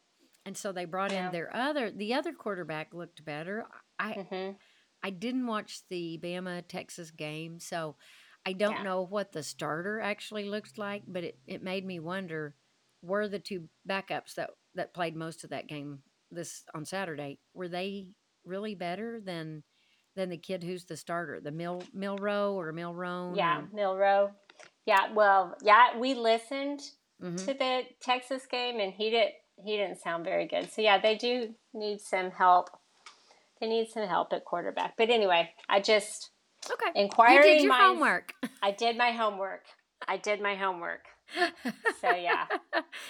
And 0.45 0.55
so 0.55 0.71
they 0.71 0.85
brought 0.85 1.11
No. 1.11 1.17
in 1.25 1.31
their 1.31 1.53
other. 1.55 1.89
The 1.89 2.13
other 2.13 2.31
quarterback 2.31 2.93
looked 2.93 3.25
better. 3.25 3.65
I 3.97 4.13
hmm 4.13 4.51
I 5.03 5.09
didn't 5.11 5.45
watch 5.47 5.79
the 5.89 6.19
Bama 6.23 6.63
Texas 6.67 7.11
game, 7.11 7.59
so 7.59 7.95
I 8.47 8.53
don't 8.53 8.77
Yeah. 8.77 8.83
know 8.83 9.01
what 9.01 9.33
the 9.33 9.43
starter 9.43 9.99
actually 9.99 10.45
looks 10.45 10.77
like. 10.77 11.03
But 11.05 11.25
it, 11.25 11.37
it 11.47 11.61
made 11.61 11.85
me 11.85 11.99
wonder: 11.99 12.55
were 13.01 13.27
the 13.27 13.39
two 13.39 13.67
backups 13.87 14.35
that 14.35 14.51
that 14.75 14.93
played 14.93 15.15
most 15.17 15.43
of 15.43 15.49
that 15.49 15.67
game 15.67 15.99
this 16.31 16.63
on 16.73 16.85
Saturday 16.85 17.39
were 17.53 17.67
they 17.67 18.07
really 18.45 18.75
better 18.75 19.19
than 19.19 19.63
than 20.15 20.29
the 20.29 20.37
kid 20.37 20.63
who's 20.63 20.85
the 20.85 20.95
starter, 20.95 21.41
the 21.41 21.51
Mil 21.51 21.83
Milroe 21.93 22.53
or 22.53 22.71
Milroan? 22.71 23.35
Yeah, 23.35 23.61
Milroe. 23.73 24.31
Yeah, 24.85 25.13
well, 25.13 25.55
yeah, 25.61 25.97
we 25.97 26.13
listened 26.13 26.81
hmm 27.19 27.35
to 27.37 27.53
the 27.53 27.81
Texas 28.01 28.45
game, 28.45 28.79
and 28.79 28.93
he 28.93 29.09
did. 29.09 29.31
He 29.65 29.75
didn't 29.75 29.99
sound 29.99 30.23
very 30.23 30.47
good. 30.47 30.71
So 30.71 30.81
yeah, 30.81 30.99
they 30.99 31.15
do 31.15 31.53
need 31.73 31.99
some 31.99 32.31
help. 32.31 32.69
They 33.59 33.67
need 33.67 33.89
some 33.89 34.07
help 34.07 34.31
at 34.31 34.45
quarterback. 34.45 34.93
But 34.97 35.09
anyway, 35.09 35.51
I 35.67 35.81
just 35.81 36.29
Okay, 36.71 36.91
inquiring 36.95 37.35
you 37.37 37.43
did 37.43 37.61
your 37.63 37.69
minds- 37.69 37.99
homework. 37.99 38.33
I 38.61 38.71
did 38.71 38.97
my 38.97 39.11
homework. 39.11 39.63
I 40.07 40.17
did 40.17 40.41
my 40.41 40.55
homework. 40.55 41.05
So 41.99 42.11
yeah. 42.11 42.45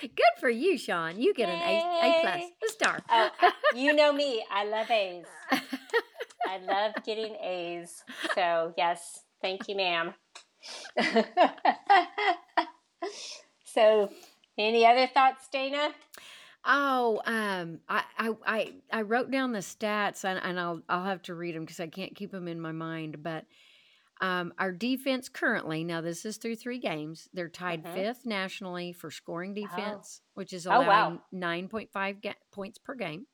Good 0.01 0.33
for 0.39 0.49
you, 0.49 0.77
Shawn. 0.77 1.19
You 1.21 1.33
get 1.33 1.49
an 1.49 1.59
A, 1.61 1.77
a 2.01 2.21
plus, 2.21 2.41
a 2.63 2.71
star. 2.71 2.99
Oh, 3.09 3.29
you 3.75 3.93
know 3.93 4.13
me. 4.13 4.43
I 4.49 4.63
love 4.65 4.89
A's. 4.89 5.25
I 6.47 6.57
love 6.59 6.93
getting 7.05 7.35
A's. 7.35 8.03
So 8.33 8.73
yes, 8.77 9.19
thank 9.41 9.67
you, 9.67 9.75
ma'am. 9.75 10.13
so, 13.65 14.09
any 14.57 14.85
other 14.85 15.07
thoughts, 15.07 15.47
Dana? 15.51 15.89
Oh, 16.67 17.21
um, 17.25 17.79
I, 17.87 18.03
I, 18.17 18.31
I, 18.45 18.73
I 18.91 19.01
wrote 19.03 19.31
down 19.31 19.53
the 19.53 19.59
stats 19.59 20.25
and, 20.25 20.39
and 20.43 20.59
I'll, 20.59 20.81
I'll 20.89 21.05
have 21.05 21.21
to 21.23 21.33
read 21.35 21.55
them 21.55 21.63
because 21.63 21.79
I 21.79 21.87
can't 21.87 22.13
keep 22.15 22.31
them 22.31 22.47
in 22.47 22.59
my 22.59 22.73
mind. 22.73 23.23
But 23.23 23.45
um, 24.19 24.53
our 24.59 24.71
defense 24.73 25.29
currently, 25.29 25.83
now 25.83 26.01
this 26.01 26.25
is 26.25 26.37
through 26.37 26.57
three 26.57 26.79
games, 26.79 27.29
they're 27.33 27.47
tied 27.49 27.85
Mhm. 27.85 27.93
fifth 27.93 28.25
nationally 28.25 28.91
for 28.91 29.09
scoring 29.11 29.53
defense, 29.53 30.21
which 30.33 30.51
is 30.53 30.67
Oh, 30.67 30.71
wow. 30.71 30.81
allowing 30.81 31.19
9.5 31.33 32.21
ga- 32.21 32.33
points 32.51 32.79
per 32.79 32.95
game. 32.95 33.27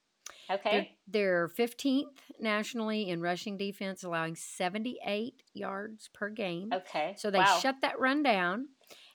They're, 0.47 0.57
Okay. 0.57 0.97
they're 1.07 1.47
15th 1.49 2.19
nationally 2.39 3.09
in 3.09 3.21
rushing 3.21 3.57
defense, 3.57 4.03
allowing 4.03 4.35
78 4.35 5.41
yards 5.53 6.09
per 6.13 6.29
game. 6.29 6.71
Okay. 6.73 7.15
So 7.17 7.31
they 7.31 7.39
wow. 7.39 7.59
shut 7.61 7.77
that 7.81 7.99
run 7.99 8.21
down. 8.23 8.67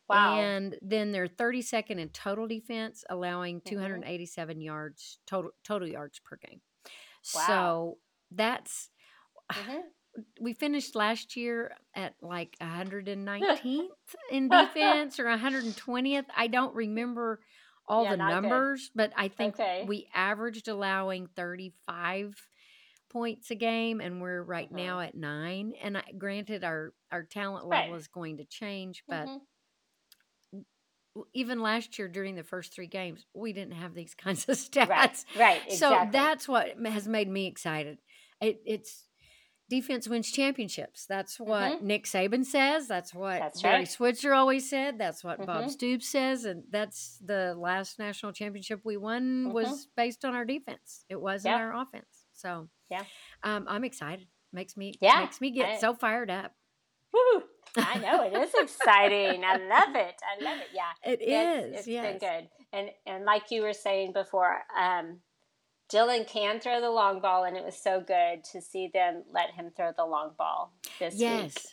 Wow. 0.09 0.55
And 0.55 0.79
then 0.83 1.13
they're 1.13 1.27
32nd 1.29 1.99
in 2.01 2.09
total 2.11 2.47
defense, 2.49 3.05
allowing 3.11 3.61
Mm-hmm. 3.67 4.01
287 4.07 4.61
yards 4.61 5.19
total 5.27 5.53
total 5.65 5.89
yards 5.89 6.19
per 6.21 6.37
game. 6.37 6.63
Wow. 7.33 7.81
So 7.81 7.99
that's 8.31 8.91
Mhm. 9.57 9.93
we 10.41 10.55
finished 10.55 10.95
last 10.97 11.37
year 11.37 11.77
at 11.95 12.17
like 12.23 12.57
119th 12.61 13.17
in 14.31 14.51
defense 14.51 15.21
or 15.21 15.27
120th. 15.27 16.27
I 16.37 16.49
don't 16.49 16.75
remember 16.75 17.41
all 17.87 18.05
Yeah, 18.05 18.13
the 18.13 18.17
not 18.17 18.41
good. 18.41 18.69
numbers, 18.69 18.91
but 18.95 19.13
I 19.17 19.29
think 19.29 19.57
Okay. 19.57 19.83
we 19.83 20.09
averaged 20.15 20.69
allowing 20.69 21.29
35 21.29 22.49
points 23.11 23.51
a 23.51 23.57
game 23.57 24.01
and 24.01 24.21
we're 24.23 24.43
right 24.43 24.71
Mhm. 24.71 24.71
now 24.73 25.01
at 25.01 25.15
9 25.17 25.75
and 25.83 25.99
I, 25.99 26.05
granted 26.19 26.65
our 26.65 26.95
our 27.13 27.25
talent 27.25 27.67
Right. 27.71 27.93
level 27.93 27.95
is 27.95 28.09
going 28.09 28.39
to 28.39 28.45
change, 28.47 29.05
but 29.11 29.31
Mhm. 29.31 29.49
Even 31.35 31.61
last 31.63 31.99
year 31.99 32.07
during 32.09 32.37
the 32.37 32.45
first 32.45 32.73
3 32.75 32.87
games, 32.87 33.25
we 33.35 33.53
didn't 33.53 33.75
have 33.75 33.95
these 33.95 34.15
kinds 34.25 34.49
of 34.49 34.57
stats. 34.57 34.89
Right. 34.89 35.25
Right. 35.37 35.63
Exactly. 35.67 35.77
So 35.77 36.09
that's 36.13 36.47
what 36.49 36.75
has 36.87 37.09
made 37.09 37.29
me 37.29 37.47
excited. 37.47 37.99
It, 38.41 38.61
it's 38.65 39.05
defense 39.69 40.09
wins 40.09 40.31
championships. 40.31 41.07
That's 41.07 41.39
what 41.41 41.83
Nick 41.83 42.05
Saban 42.05 42.45
says. 42.45 42.87
That's 42.89 43.13
what 43.13 43.35
Mm-hmm. 43.35 43.43
That's 43.43 43.63
Barry 43.63 43.79
right. 43.81 43.89
Switzer 43.89 44.33
always 44.33 44.71
said. 44.71 44.97
That's 44.99 45.23
what 45.25 45.45
Bob 45.45 45.65
Mhm. 45.65 45.71
Stoops 45.71 46.09
says. 46.09 46.45
And 46.45 46.63
that's 46.71 47.19
the 47.25 47.55
last 47.59 47.99
national 47.99 48.33
championship 48.33 48.81
we 48.85 48.97
won 48.97 49.53
was 49.53 49.89
based 49.97 50.25
on 50.25 50.35
our 50.35 50.45
defense. 50.45 51.05
It 51.09 51.21
wasn't 51.21 51.55
Mm-hmm. 51.55 51.61
Yeah. 51.61 51.67
our 51.75 51.83
offense. 51.83 52.25
So 52.33 52.69
Yeah. 52.91 53.05
um, 53.43 53.65
I'm 53.69 53.85
excited. 53.85 54.29
Makes 54.53 54.77
me 54.77 54.95
Yeah, 55.03 55.21
makes 55.21 55.41
me 55.41 55.51
get 55.51 55.69
I- 55.69 55.79
so 55.79 55.95
fired 55.95 56.31
up. 56.31 56.53
Woo! 57.13 57.43
I 57.77 57.99
know 57.99 58.25
it 58.25 58.33
is 58.35 58.53
exciting. 58.55 59.45
I 59.45 59.57
love 59.57 59.95
it. 59.97 60.15
I 60.23 60.43
love 60.43 60.59
it. 60.59 60.69
Yeah. 60.75 60.91
It 61.05 61.21
It's- 61.23 61.65
is. 61.65 61.79
It's 61.81 61.89
yes. 61.89 62.07
been 62.07 62.19
good. 62.19 62.49
And 62.73 62.91
and 63.07 63.25
like 63.25 63.51
you 63.51 63.63
were 63.63 63.73
saying 63.73 64.13
before, 64.13 64.63
um, 64.77 65.21
Dillon 65.89 66.25
can 66.27 66.61
throw 66.61 66.81
the 66.83 66.91
long 66.91 67.21
ball, 67.21 67.45
and 67.45 67.57
it 67.57 67.65
was 67.65 67.77
so 67.81 68.01
good 68.01 68.45
to 68.53 68.61
see 68.61 68.89
them 68.93 69.25
let 69.33 69.53
him 69.53 69.71
throw 69.75 69.93
the 69.97 70.05
long 70.05 70.35
ball 70.37 70.75
this 70.99 71.15
Yes. 71.15 71.55
week. 71.55 71.65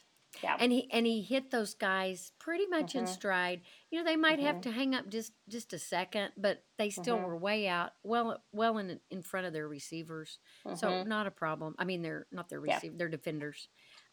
Yeah. 0.43 0.57
and 0.59 0.69
he 0.69 0.91
and 0.91 1.05
he 1.05 1.21
hit 1.21 1.49
those 1.49 1.73
guys 1.75 2.33
pretty 2.39 2.65
much 2.67 2.93
in 2.93 3.05
Mhm. 3.05 3.07
stride. 3.07 3.61
You 3.89 3.99
know, 3.99 4.03
they 4.03 4.17
might 4.17 4.39
have 4.39 4.57
Mhm. 4.57 4.61
to 4.63 4.71
hang 4.73 4.93
up 4.93 5.07
just 5.07 5.31
just 5.47 5.71
a 5.71 5.79
second, 5.79 6.33
but 6.35 6.61
they 6.77 6.89
still 6.89 7.17
Mhm. 7.17 7.23
were 7.23 7.37
way 7.37 7.69
out, 7.69 7.93
well 8.03 8.43
well 8.51 8.77
in 8.77 8.99
in 9.09 9.21
front 9.23 9.47
of 9.47 9.53
their 9.53 9.65
receivers. 9.69 10.39
So 10.75 10.89
Mhm. 10.89 11.07
not 11.07 11.25
a 11.25 11.31
problem. 11.31 11.73
I 11.79 11.85
mean, 11.85 12.01
they're 12.01 12.27
not 12.31 12.49
their 12.49 12.65
Yeah. 12.65 12.75
receiver, 12.75 12.97
they're 12.97 13.07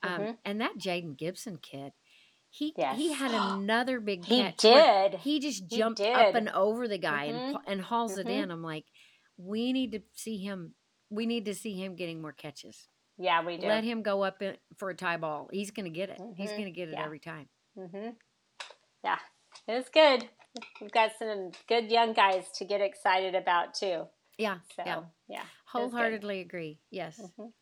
Um, 0.03 0.21
Mhm. 0.23 0.39
and 0.45 0.61
that 0.61 0.77
Jayden 0.79 1.17
Gibson 1.17 1.59
kid, 1.59 1.93
he 2.51 2.75
he 2.97 3.13
had 3.13 3.31
another 3.63 4.01
big 4.01 4.25
he 4.25 4.43
catch. 4.43 4.59
did. 4.59 5.15
He 5.21 5.39
just 5.41 5.65
He 5.71 5.77
jumped 5.79 6.01
up 6.01 6.35
and 6.35 6.49
over 6.51 6.89
the 6.89 6.99
guy 6.99 7.25
and 7.25 7.41
Mhm. 7.41 7.53
pu- 7.65 7.71
and 7.71 7.81
hauls 7.81 8.19
it 8.19 8.27
Mhm. 8.27 8.31
in. 8.45 8.51
I'm 8.51 8.63
like, 8.63 8.87
we 9.37 9.73
need 9.73 9.93
to 9.93 10.03
see 10.13 10.39
him. 10.39 10.75
We 11.11 11.27
need 11.27 11.45
to 11.47 11.55
see 11.55 11.75
him 11.75 11.95
getting 11.97 12.21
more 12.23 12.33
catches. 12.33 12.89
yeah, 13.19 13.45
we 13.45 13.57
do. 13.59 13.67
Let 13.69 13.85
him 13.85 14.03
go 14.03 14.23
up 14.23 14.43
in, 14.43 14.57
for 14.79 14.89
a 14.91 14.97
tie 14.97 15.19
ball. 15.19 15.49
He's 15.53 15.71
going 15.71 15.85
to 15.85 15.91
get 15.97 16.09
it. 16.11 16.19
He's 16.37 16.51
Mhm. 16.51 16.57
going 16.57 16.65
to 16.65 16.71
get 16.73 16.89
it 16.89 16.93
Yeah. 16.95 17.05
every 17.05 17.21
time. 17.21 17.49
hmm 17.75 18.11
Yeah, 19.05 19.19
it 19.69 19.73
was 19.75 19.89
good. 19.91 20.29
We've 20.81 20.91
got 20.91 21.13
some 21.19 21.53
good 21.69 21.91
young 21.91 22.13
guys 22.15 22.51
to 22.53 22.65
get 22.65 22.81
excited 22.81 23.35
about 23.35 23.75
too. 23.75 24.09
Yeah, 24.39 24.59
So 24.75 24.83
yeah. 24.85 25.05
yeah, 25.29 25.47
Wholeheartedly 25.67 26.41
agree. 26.41 26.81
Yes. 26.91 27.21
Mhm. 27.21 27.53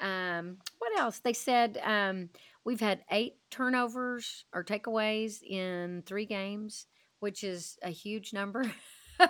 Um, 0.00 0.58
what 0.78 0.98
else? 0.98 1.18
They 1.20 1.32
said 1.32 1.78
um, 1.84 2.30
we've 2.64 2.80
had 2.80 3.04
eight 3.10 3.34
turnovers 3.50 4.44
or 4.52 4.64
takeaways 4.64 5.42
in 5.42 6.02
three 6.06 6.26
games, 6.26 6.86
which 7.20 7.44
is 7.44 7.78
a 7.82 7.90
huge 7.90 8.32
number. 8.32 8.64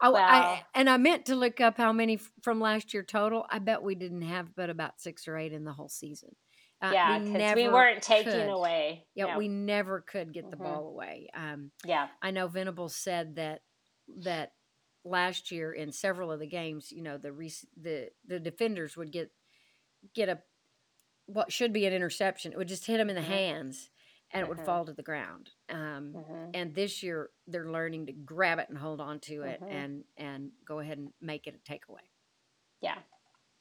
I, 0.00 0.08
Wow. 0.08 0.26
I, 0.26 0.62
and 0.74 0.88
I 0.88 0.96
meant 0.96 1.26
to 1.26 1.36
look 1.36 1.60
up 1.60 1.76
how 1.76 1.92
many 1.92 2.18
from 2.42 2.60
last 2.60 2.94
year 2.94 3.02
total. 3.02 3.44
I 3.50 3.58
bet 3.58 3.82
we 3.82 3.94
didn't 3.94 4.22
have 4.22 4.54
but 4.56 4.70
about 4.70 5.00
six 5.00 5.28
or 5.28 5.36
eight 5.36 5.52
in 5.52 5.64
the 5.64 5.72
whole 5.72 5.88
season. 5.90 6.34
Uh, 6.82 6.90
yeah, 6.92 7.18
because 7.18 7.32
we, 7.32 7.38
never 7.38 7.72
weren't 7.72 8.02
taking 8.02 8.32
could. 8.32 8.48
away. 8.50 9.06
Yeah, 9.14 9.26
No. 9.26 9.38
we 9.38 9.48
never 9.48 10.00
could 10.00 10.32
get 10.32 10.50
the 10.50 10.56
Mhm. 10.56 10.62
ball 10.62 10.88
away. 10.88 11.28
Um, 11.34 11.70
yeah, 11.84 12.08
I 12.20 12.30
know 12.30 12.46
Venables 12.48 12.96
said 12.96 13.36
that 13.36 13.62
that 14.22 14.52
last 15.04 15.50
year 15.50 15.72
in 15.72 15.92
several 15.92 16.32
of 16.32 16.40
the 16.40 16.46
games, 16.46 16.90
you 16.90 17.02
know, 17.02 17.16
the 17.16 17.30
the 17.76 18.10
the 18.26 18.40
defenders 18.40 18.96
would 18.96 19.12
get 19.12 19.30
get 20.14 20.28
a 20.28 20.42
what 21.26 21.50
should 21.52 21.72
be 21.72 21.86
an 21.86 21.92
interception. 21.92 22.52
It 22.52 22.58
would 22.58 22.68
just 22.68 22.86
hit 22.86 22.98
them 22.98 23.08
in 23.08 23.16
the 23.16 23.22
Mhm. 23.22 23.24
hands, 23.24 23.90
and 24.30 24.42
it 24.42 24.48
would 24.48 24.58
Mhm. 24.58 24.64
fall 24.66 24.84
to 24.84 24.92
the 24.92 25.02
ground. 25.02 25.50
Um, 25.70 26.12
hmm 26.12 26.50
And 26.52 26.74
this 26.74 27.02
year, 27.02 27.30
they're 27.46 27.70
learning 27.70 28.06
to 28.06 28.12
grab 28.12 28.58
it 28.58 28.68
and 28.68 28.76
hold 28.76 29.00
on 29.00 29.20
to 29.20 29.42
it, 29.42 29.60
and 29.62 30.04
and 30.16 30.52
go 30.64 30.80
ahead 30.80 30.98
and 30.98 31.12
make 31.20 31.46
it 31.46 31.54
a 31.54 31.58
takeaway. 31.58 32.10
yeah, 32.80 32.98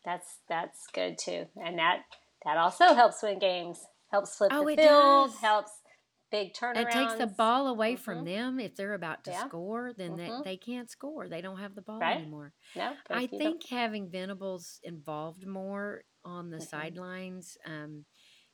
that's 0.04 0.40
that's 0.50 0.88
good 0.88 1.18
too, 1.18 1.48
and 1.56 1.80
that 1.80 2.04
that 2.44 2.58
also 2.58 2.94
helps 2.94 3.22
win 3.24 3.40
games. 3.40 3.86
Helps 4.12 4.36
flip 4.38 4.52
Oh, 4.54 4.60
the 4.70 4.76
field. 4.76 5.30
does. 5.32 5.40
Helps 5.40 5.82
big 6.30 6.54
turnarounds. 6.54 6.82
It 6.82 6.92
takes 6.92 7.14
the 7.16 7.28
ball 7.28 7.68
away 7.68 7.96
from 7.96 8.26
them 8.26 8.60
if 8.60 8.76
they're 8.76 8.94
about 8.94 9.24
to 9.24 9.32
Yeah. 9.32 9.48
score. 9.48 9.94
Then 9.94 10.16
they, 10.18 10.30
they 10.44 10.58
can't 10.58 10.90
score. 10.90 11.28
They 11.30 11.42
don't 11.42 11.60
have 11.60 11.74
the 11.76 11.82
ball 11.82 12.00
Right. 12.00 12.18
anymore. 12.18 12.54
No, 12.76 12.96
I 13.10 13.22
you 13.22 13.28
don't- 13.30 13.40
think 13.40 13.68
having 13.68 14.10
Venables 14.10 14.80
involved 14.84 15.46
more 15.48 16.04
on 16.26 16.50
the 16.50 16.60
Mhm. 16.60 16.62
sidelines, 16.62 17.58
um, 17.66 18.06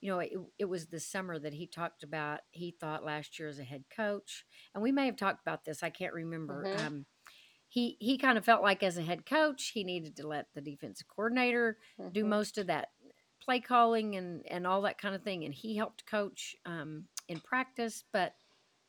you 0.01 0.09
know, 0.09 0.19
it, 0.19 0.31
it 0.57 0.65
was 0.65 0.87
the 0.87 0.99
summer 0.99 1.39
that 1.39 1.53
he 1.53 1.67
talked 1.67 2.03
about. 2.03 2.41
He 2.51 2.71
thought 2.71 3.03
last 3.05 3.37
year 3.39 3.47
as 3.49 3.59
a 3.59 3.63
head 3.63 3.85
coach, 3.89 4.45
and 4.73 4.81
we 4.83 4.91
may 4.91 5.05
have 5.05 5.17
talked 5.17 5.41
about 5.41 5.65
this. 5.65 5.83
I 5.83 5.89
can't 5.89 6.13
remember. 6.13 6.69
Mhm. 6.69 6.73
Um, 6.73 7.05
he 7.67 7.97
he 7.99 8.17
kind 8.17 8.37
of 8.37 8.45
felt 8.45 8.63
like 8.63 8.83
as 8.83 8.97
a 8.97 9.03
head 9.03 9.25
coach, 9.25 9.69
he 9.69 9.83
needed 9.83 10.15
to 10.17 10.27
let 10.27 10.47
the 10.53 10.61
defensive 10.61 11.07
coordinator 11.07 11.79
do 12.13 12.23
Mhm. 12.23 12.25
most 12.25 12.57
of 12.57 12.67
that 12.67 12.89
play 13.41 13.59
calling 13.59 14.15
and 14.15 14.45
and 14.47 14.65
all 14.67 14.81
that 14.83 14.97
kind 14.97 15.15
of 15.15 15.23
thing, 15.23 15.43
and 15.45 15.53
he 15.53 15.75
helped 15.77 16.05
coach 16.05 16.55
um, 16.65 17.07
in 17.27 17.41
practice, 17.41 18.03
but. 18.11 18.35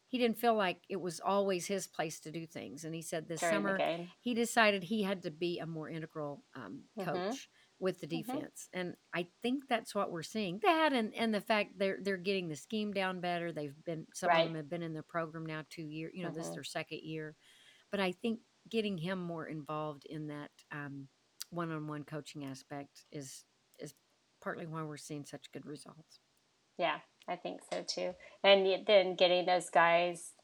He 0.08 0.18
didn't 0.18 0.38
feel 0.38 0.54
like 0.56 0.82
it 0.88 1.00
was 1.00 1.20
always 1.20 1.66
his 1.68 1.86
place 1.86 2.18
to 2.20 2.32
do 2.32 2.44
things, 2.46 2.84
and 2.84 2.94
he 2.94 3.02
said 3.02 3.28
this 3.28 3.42
during 3.42 3.66
summer 3.68 3.84
he 4.20 4.34
decided 4.34 4.82
he 4.82 5.02
had 5.04 5.22
to 5.22 5.30
be 5.30 5.58
a 5.60 5.66
more 5.66 5.88
integral 5.88 6.44
um, 6.54 6.84
Mhm. 6.96 7.40
coach 7.40 7.48
with 7.80 7.98
the 8.00 8.06
Mhm. 8.06 8.10
defense, 8.26 8.68
and 8.72 8.96
I 9.14 9.24
think 9.42 9.66
that's 9.68 9.94
what 9.94 10.10
we're 10.12 10.22
seeing. 10.22 10.58
That 10.60 10.92
and 10.92 11.14
and 11.14 11.34
the 11.34 11.40
fact 11.40 11.78
they're 11.78 11.98
they're 12.02 12.16
getting 12.18 12.48
the 12.48 12.56
scheme 12.56 12.92
down 12.92 13.20
better. 13.20 13.52
They've 13.52 13.84
been 13.84 14.06
some 14.14 14.30
of 14.30 14.36
them 14.46 14.54
have 14.54 14.68
been 14.68 14.82
in 14.82 14.92
the 14.92 15.02
program 15.02 15.46
now 15.46 15.64
two 15.70 15.86
years. 15.86 16.12
You 16.14 16.24
know, 16.24 16.30
this 16.30 16.44
is 16.46 16.50
Mhm. 16.50 16.54
their 16.54 16.64
second 16.64 17.00
year, 17.02 17.36
but 17.90 18.00
I 18.00 18.12
think 18.12 18.40
getting 18.68 18.98
him 18.98 19.18
more 19.20 19.46
involved 19.46 20.04
in 20.06 20.26
that 20.28 20.50
um, 20.70 21.08
one-on-one 21.50 22.04
coaching 22.04 22.44
aspect 22.44 23.06
is 23.10 23.44
is 23.78 23.94
partly 24.40 24.66
why 24.66 24.82
we're 24.82 24.96
seeing 24.98 25.24
such 25.24 25.50
good 25.52 25.66
results. 25.66 26.20
Yeah, 26.76 27.00
I 27.26 27.36
think 27.36 27.62
so 27.72 27.82
too. 27.82 28.14
And 28.44 28.86
then 28.86 29.14
getting 29.16 29.46
those 29.46 29.70
guys, 29.70 30.34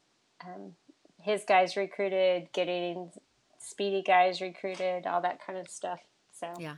um, 0.41 0.75
his 1.21 1.45
guys 1.45 1.77
recruited, 1.77 2.51
getting 2.51 3.11
speedy 3.59 4.01
guys 4.01 4.41
recruited, 4.41 5.05
all 5.07 5.21
that 5.21 5.39
kind 5.39 5.57
of 5.59 5.67
stuff. 5.69 6.01
So 6.31 6.53
Yeah. 6.59 6.77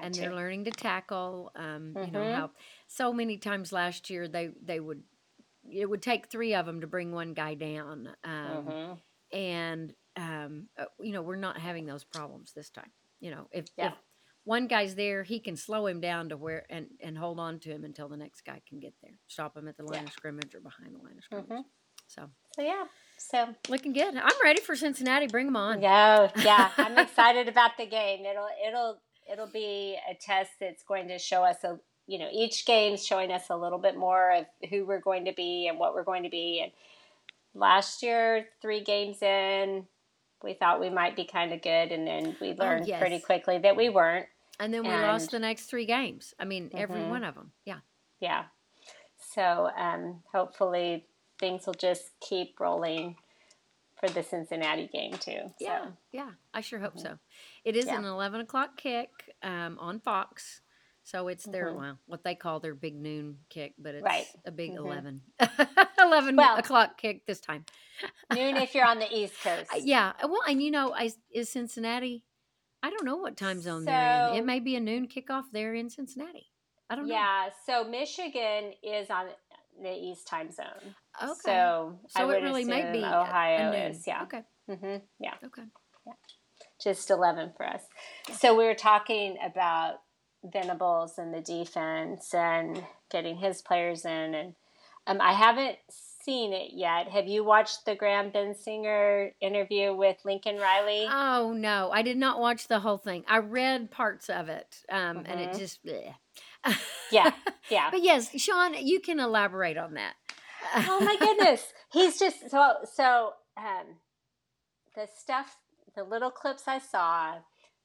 That 0.00 0.04
and 0.06 0.14
too. 0.14 0.20
they're 0.22 0.34
learning 0.34 0.64
to 0.64 0.70
tackle. 0.70 1.50
Um, 1.54 1.94
You 1.96 2.10
know 2.10 2.20
Mhm. 2.24 2.34
how 2.34 2.50
so 2.86 3.12
many 3.12 3.36
times 3.38 3.72
last 3.72 4.10
year 4.10 4.28
they 4.28 4.48
they 4.62 4.80
would 4.80 5.02
it 5.70 5.86
would 5.88 6.00
take 6.02 6.28
three 6.28 6.54
of 6.54 6.64
them 6.66 6.80
to 6.80 6.86
bring 6.86 7.12
one 7.12 7.34
guy 7.34 7.54
down, 7.54 8.08
um, 8.24 8.66
Mhm. 8.66 9.00
and 9.32 9.94
um, 10.16 10.68
uh, 10.78 10.86
you 11.00 11.12
know 11.12 11.22
we're 11.22 11.36
not 11.36 11.58
having 11.58 11.86
those 11.86 12.04
problems 12.04 12.52
this 12.52 12.70
time. 12.70 12.90
You 13.20 13.30
know 13.32 13.48
if 13.52 13.66
Yeah. 13.76 13.88
if 13.88 13.94
one 14.44 14.66
guy's 14.66 14.94
there, 14.94 15.22
he 15.24 15.40
can 15.40 15.56
slow 15.56 15.86
him 15.86 16.00
down 16.00 16.30
to 16.30 16.36
where 16.36 16.64
and 16.70 16.88
and 17.00 17.18
hold 17.18 17.38
on 17.38 17.60
to 17.60 17.70
him 17.70 17.84
until 17.84 18.08
the 18.08 18.16
next 18.16 18.42
guy 18.42 18.62
can 18.68 18.80
get 18.80 18.94
there. 19.02 19.18
Stop 19.26 19.56
him 19.56 19.68
at 19.68 19.76
the 19.76 19.84
line 19.84 20.00
Yeah. 20.02 20.04
of 20.04 20.12
scrimmage 20.12 20.54
or 20.54 20.60
behind 20.60 20.94
the 20.94 20.98
line 21.02 21.18
of 21.18 21.24
scrimmage. 21.24 21.48
Mhm. 21.50 21.64
So 22.06 22.30
So 22.56 22.62
yeah. 22.62 22.86
So 23.18 23.54
Looking 23.68 23.92
good. 23.92 24.16
I'm 24.16 24.40
ready 24.42 24.60
for 24.62 24.74
Cincinnati. 24.74 25.26
Bring 25.26 25.46
them 25.46 25.56
on. 25.56 25.82
yeah, 25.82 26.30
yeah. 26.42 26.72
I'm 26.78 26.96
excited 27.06 27.48
about 27.48 27.76
the 27.76 27.84
game. 27.86 28.24
It'll 28.24 28.48
it'll 28.66 29.02
it'll 29.30 29.46
be 29.46 29.96
a 30.10 30.14
test 30.14 30.52
that's 30.60 30.82
going 30.82 31.08
to 31.08 31.18
show 31.18 31.42
us 31.44 31.62
a 31.64 31.78
you 32.06 32.18
know 32.18 32.28
each 32.32 32.64
game's 32.66 33.04
showing 33.04 33.30
us 33.30 33.50
a 33.50 33.56
little 33.56 33.78
bit 33.78 33.96
more 33.96 34.30
of 34.32 34.46
who 34.70 34.86
we're 34.86 35.00
going 35.00 35.26
to 35.26 35.32
be 35.32 35.66
and 35.68 35.78
what 35.78 35.94
we're 35.94 36.04
going 36.04 36.22
to 36.22 36.30
be. 36.30 36.60
And 36.62 36.72
last 37.54 38.02
year, 38.02 38.46
three 38.62 38.82
games 38.82 39.20
in, 39.22 39.86
we 40.42 40.54
thought 40.54 40.80
we 40.80 40.88
might 40.90 41.16
be 41.16 41.24
kind 41.24 41.52
of 41.52 41.60
good, 41.62 41.92
and 41.92 42.06
then 42.06 42.36
we 42.40 42.54
learned 42.54 42.86
yes. 42.86 43.00
pretty 43.00 43.18
quickly 43.20 43.58
that 43.58 43.76
we 43.76 43.88
weren't. 43.88 44.26
And 44.60 44.72
then 44.72 44.82
we 44.84 44.88
And- 44.90 45.02
lost 45.02 45.30
the 45.30 45.38
next 45.38 45.66
three 45.66 45.86
games. 45.86 46.34
I 46.38 46.44
mean, 46.44 46.70
every 46.74 47.00
Mhm. 47.00 47.10
one 47.10 47.24
of 47.24 47.34
them. 47.34 47.52
Yeah. 47.64 47.80
Yeah. 48.20 48.46
So 49.18 49.70
um, 49.76 50.22
hopefully 50.32 51.06
things 51.38 51.66
will 51.66 51.74
just 51.74 52.18
keep 52.20 52.58
rolling 52.58 53.16
for 54.00 54.08
the 54.08 54.22
Cincinnati 54.22 54.88
game 54.88 55.12
too. 55.12 55.40
So. 55.48 55.52
Yeah. 55.60 55.86
Yeah. 56.12 56.30
I 56.54 56.60
sure 56.60 56.78
hope 56.80 56.98
so. 56.98 57.18
It 57.64 57.76
is 57.76 57.84
Mm-hmm. 57.86 57.92
Yeah. 57.94 57.98
an 58.08 58.14
11 58.14 58.40
o'clock 58.40 58.76
kick 58.76 59.10
um, 59.42 59.78
on 59.78 60.00
Fox. 60.00 60.60
So 61.04 61.28
it's 61.28 61.44
their, 61.44 61.68
Mhm. 61.72 61.76
well, 61.78 61.98
what 62.06 62.22
they 62.22 62.34
call 62.34 62.60
their 62.60 62.74
big 62.74 62.94
noon 62.94 63.38
kick, 63.48 63.74
but 63.78 63.94
it's 63.94 64.04
Right. 64.04 64.26
a 64.44 64.50
big 64.50 64.72
Mhm. 64.72 64.76
11, 64.78 65.22
11 65.98 66.36
Well- 66.36 66.58
o'clock 66.58 66.98
kick 66.98 67.24
this 67.26 67.40
time. 67.40 67.64
Noon 68.34 68.56
if 68.58 68.74
you're 68.74 68.84
on 68.86 68.98
the 68.98 69.10
East 69.10 69.34
Coast. 69.42 69.72
Uh, 69.72 69.78
Yeah. 69.82 70.12
Well, 70.22 70.42
and 70.46 70.62
you 70.62 70.70
know, 70.70 70.92
I, 70.94 71.10
is 71.30 71.48
Cincinnati, 71.48 72.24
I 72.82 72.90
don't 72.90 73.04
know 73.04 73.16
what 73.16 73.36
time 73.36 73.60
zone 73.60 73.84
they're 73.86 74.28
in. 74.28 74.34
It 74.36 74.44
may 74.44 74.60
be 74.60 74.76
a 74.76 74.80
noon 74.80 75.08
kickoff 75.08 75.44
there 75.50 75.74
in 75.74 75.88
Cincinnati. 75.90 76.52
I 76.90 76.94
don't 76.94 77.08
know. 77.08 77.14
Yeah. 77.14 77.50
So 77.66 77.84
Michigan 77.84 78.72
is 78.82 79.10
on 79.10 79.28
the 79.82 79.92
East 79.94 80.26
time 80.26 80.50
zone. 80.52 80.94
Okay. 81.22 81.32
So, 81.44 81.98
I 82.14 82.20
So 82.20 82.30
it 82.30 82.42
really 82.42 82.64
may 82.64 82.92
be 82.92 83.02
a- 83.02 83.10
a 83.10 83.20
Ohio 83.22 83.72
noon. 83.72 83.80
is. 83.92 84.06
Yeah. 84.06 84.22
Okay. 84.24 84.42
Mm-hmm. 84.68 84.96
Yeah. 85.20 85.34
Okay. 85.44 85.62
Just 86.82 87.10
11 87.10 87.52
for 87.56 87.66
us. 87.66 87.82
So 88.38 88.56
we 88.56 88.64
were 88.64 88.74
talking 88.74 89.36
about 89.44 90.00
Venables 90.44 91.18
and 91.18 91.34
the 91.34 91.40
defense 91.40 92.32
and 92.32 92.84
getting 93.10 93.36
his 93.36 93.62
players 93.62 94.04
in. 94.04 94.34
And 94.34 94.54
um, 95.06 95.20
I 95.20 95.32
haven't 95.32 95.78
seen 95.88 96.52
it 96.52 96.70
yet. 96.74 97.08
Have 97.08 97.26
you 97.26 97.42
watched 97.42 97.84
the 97.86 97.94
Graham 97.96 98.30
Bensinger 98.30 99.32
interview 99.40 99.94
with 99.94 100.18
Lincoln 100.24 100.58
Riley? 100.58 101.06
Oh 101.10 101.52
no, 101.56 101.90
I 101.92 102.02
did 102.02 102.16
not 102.18 102.38
watch 102.38 102.68
the 102.68 102.80
whole 102.80 102.98
thing. 102.98 103.24
I 103.26 103.38
read 103.38 103.90
parts 103.90 104.28
of 104.28 104.48
it, 104.48 104.84
um, 104.90 105.24
and 105.26 105.40
it 105.40 105.50
Mhm. 105.50 105.58
just. 105.58 105.80
Yeah. 107.10 107.32
Yeah. 107.70 107.90
but 107.90 108.02
yes, 108.02 108.38
Shawn, 108.40 108.74
you 108.74 109.00
can 109.00 109.18
elaborate 109.18 109.78
on 109.78 109.94
that. 109.94 110.14
oh 110.86 111.00
my 111.00 111.16
goodness. 111.16 111.72
He's 111.90 112.18
just 112.18 112.50
so, 112.50 112.74
so, 112.94 113.32
um, 113.56 113.96
the 114.94 115.08
stuff, 115.18 115.56
the 115.98 116.04
little 116.04 116.30
clips 116.30 116.68
I 116.68 116.78
saw 116.78 117.34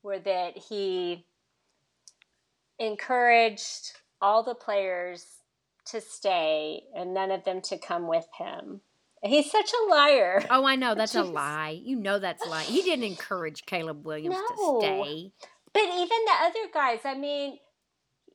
were 0.03 0.19
that 0.19 0.55
he 0.69 1.25
encouraged 2.77 3.93
all 4.21 4.43
the 4.43 4.53
players 4.53 5.25
to 5.87 5.99
stay 5.99 6.83
and 6.95 7.15
none 7.15 7.31
of 7.31 7.43
them 7.43 7.59
to 7.61 7.77
come 7.79 8.07
with 8.07 8.27
him. 8.37 8.81
He's 9.23 9.49
such 9.49 9.71
a 9.73 9.89
liar. 9.89 10.45
Oh, 10.51 10.63
I 10.63 10.75
know 10.75 10.93
that's 10.93 11.15
a 11.15 11.23
lie. 11.23 11.81
You 11.83 11.95
know 11.95 12.19
that's 12.19 12.45
a 12.45 12.49
lie. 12.49 12.63
He 12.63 12.83
didn't 12.83 13.05
encourage 13.05 13.65
Caleb 13.65 14.05
Williams 14.05 14.35
No. 14.35 14.79
to 14.79 14.85
stay. 14.85 15.31
But 15.73 15.83
even 15.83 16.07
the 16.07 16.35
other 16.43 16.69
guys, 16.71 16.99
I 17.05 17.15
mean, 17.15 17.57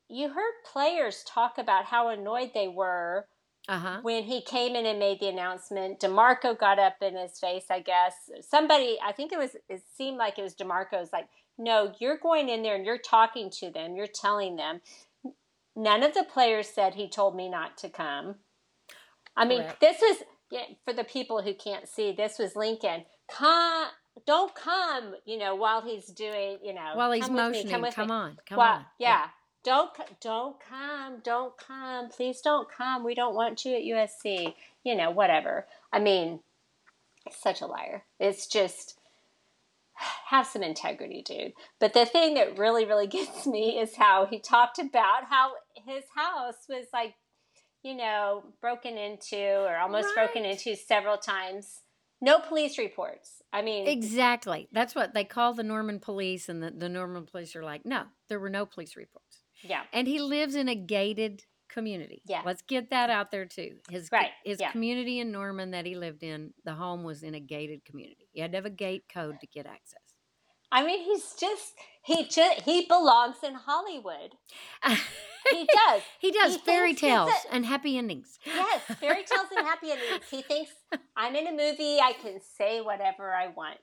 you 0.09 0.29
heard 0.31 0.55
players 0.73 1.23
talk 1.25 1.57
about 1.59 1.85
how 1.85 2.09
annoyed 2.09 2.51
they 2.53 2.67
were 2.67 3.29
Uh 3.69 3.79
huh. 3.79 3.99
when 4.03 4.25
he 4.25 4.41
came 4.41 4.75
in 4.75 4.87
and 4.87 4.99
made 4.99 5.21
the 5.21 5.29
announcement. 5.29 6.01
DeMarco 6.01 6.59
got 6.59 6.79
up 6.79 6.97
in 7.03 7.17
his 7.17 7.39
face, 7.39 7.67
I 7.71 7.81
guess. 7.81 8.15
Somebody, 8.41 8.99
I 9.05 9.13
think 9.13 9.33
it 9.33 9.39
was, 9.39 9.57
it 9.69 9.83
seemed 9.97 10.17
like 10.17 10.39
it 10.39 10.43
was 10.43 10.55
DeMarco's 10.55 11.13
like, 11.13 11.29
no, 11.59 11.93
you're 12.01 12.17
going 12.19 12.49
in 12.49 12.63
there 12.63 12.77
and 12.77 12.87
you're 12.87 12.99
talking 12.99 13.51
to 13.61 13.71
them, 13.71 13.95
you're 13.97 14.07
telling 14.07 14.57
them. 14.57 14.81
None 15.77 16.03
of 16.03 16.15
the 16.15 16.25
players 16.25 16.69
said 16.69 16.95
he 16.95 17.09
told 17.09 17.37
me 17.37 17.49
not 17.49 17.77
to 17.79 17.89
come. 17.91 18.37
I 19.37 19.45
mean, 19.45 19.63
Correct. 19.63 19.81
this 19.81 19.99
was 20.01 20.17
yeah, 20.51 20.63
for 20.85 20.93
the 20.93 21.05
people 21.05 21.43
who 21.43 21.55
can't 21.55 21.87
see. 21.89 22.13
This 22.13 22.39
was 22.39 22.57
Lincoln. 22.57 23.05
Come, 23.31 23.89
don't 24.27 24.55
come. 24.55 25.15
You 25.27 25.39
know, 25.39 25.55
while 25.55 25.83
he's 25.83 26.07
doing, 26.07 26.59
you 26.63 26.73
know, 26.75 26.93
While 26.95 27.13
he's 27.13 27.29
with 27.29 27.53
me, 27.53 27.65
come 27.71 27.85
come, 27.93 28.09
me. 28.09 28.15
on, 28.15 28.39
come 28.49 28.59
Well, 28.59 28.75
on. 28.77 28.87
yeah. 28.99 29.27
Don't 29.65 29.91
don't 30.21 30.57
come, 30.61 31.21
don't 31.23 31.57
come. 31.57 32.09
Please 32.09 32.41
don't 32.41 32.69
come. 32.71 33.05
We 33.05 33.15
don't 33.15 33.35
want 33.35 33.65
you 33.65 33.75
at 33.75 33.83
USC. 33.83 34.55
You 34.85 34.95
know, 34.95 35.11
whatever. 35.11 35.67
I 35.93 35.99
mean, 35.99 36.41
such 37.33 37.61
a 37.61 37.67
liar. 37.67 38.05
It's 38.19 38.47
just 38.47 38.99
have 40.29 40.47
some 40.47 40.63
integrity, 40.63 41.23
dude. 41.23 41.53
But 41.81 41.93
the 41.93 42.07
thing 42.07 42.35
that 42.35 42.59
really 42.59 42.85
really 42.85 43.07
gets 43.19 43.47
me 43.47 43.79
is 43.79 43.97
how 43.97 44.27
he 44.27 44.39
talked 44.39 44.79
about 44.79 45.25
how 45.29 45.53
his 45.87 46.05
house 46.15 46.67
was 46.69 46.87
like, 46.93 47.15
you 47.83 47.95
know, 47.95 48.45
broken 48.61 48.97
into 48.97 49.65
or 49.65 49.77
almost 49.77 50.09
broken 50.15 50.45
into 50.45 50.77
several 50.77 51.17
times. 51.17 51.81
No 52.21 52.41
police 52.41 52.79
reports. 52.79 53.43
I 53.53 53.63
mean, 53.63 53.87
Exactly. 53.87 54.69
That's 54.73 54.95
what 54.95 55.15
they 55.15 55.25
call 55.25 55.55
the 55.55 55.63
Norman 55.63 56.01
police, 56.01 56.49
and 56.49 56.63
the, 56.63 56.71
the 56.71 56.89
Norman 56.89 57.27
police 57.27 57.55
are 57.55 57.63
like, 57.63 57.87
no, 57.87 58.05
there 58.29 58.41
were 58.41 58.51
no 58.51 58.67
police 58.67 58.97
reports. 58.97 59.28
Yeah. 59.63 59.83
And 59.93 60.07
he 60.09 60.19
lives 60.21 60.55
in 60.55 60.69
a 60.69 60.75
gated 60.75 61.45
community. 61.69 62.23
Yeah. 62.27 62.43
Let's 62.45 62.63
get 62.63 62.91
that 62.91 63.11
out 63.11 63.31
there 63.31 63.45
too. 63.47 63.77
His 63.91 64.09
Right, 64.11 64.31
his 64.45 64.59
yeah. 64.61 64.71
community 64.73 65.21
in 65.21 65.31
Norman 65.31 65.71
that 65.73 65.85
he 65.87 65.95
lived 65.97 66.23
in, 66.23 66.53
the 66.65 66.75
home 66.75 67.05
was 67.05 67.23
in 67.23 67.35
a 67.35 67.41
gated 67.41 67.85
community. 67.85 68.29
You 68.33 68.43
had 68.43 68.53
to 68.53 68.59
have 68.59 68.67
a 68.67 68.71
gate 68.71 69.05
code 69.13 69.41
to 69.41 69.47
get 69.47 69.67
access. 69.67 70.01
I 70.71 70.85
mean, 70.85 71.03
he's 71.03 71.33
just 71.41 71.75
he 72.05 72.25
just 72.27 72.61
he 72.63 72.85
belongs 72.87 73.37
in 73.43 73.55
Hollywood. 73.55 74.35
He 75.51 75.65
does. 75.65 76.03
he 76.19 76.31
does 76.31 76.57
He 76.57 76.61
fairy 76.61 76.95
tales 76.95 77.31
a- 77.31 77.55
and 77.55 77.65
happy 77.65 77.97
endings. 77.97 78.39
Yes, 78.45 78.83
fairy 79.01 79.25
tales 79.25 79.47
and 79.57 79.67
happy 79.67 79.93
endings. 79.93 80.25
He 80.31 80.43
thinks 80.43 80.73
I'm 81.17 81.35
in 81.37 81.47
a 81.47 81.53
movie. 81.53 81.99
I 82.01 82.13
can 82.21 82.39
say 82.59 82.83
whatever 82.83 83.33
I 83.33 83.47
want. 83.47 83.79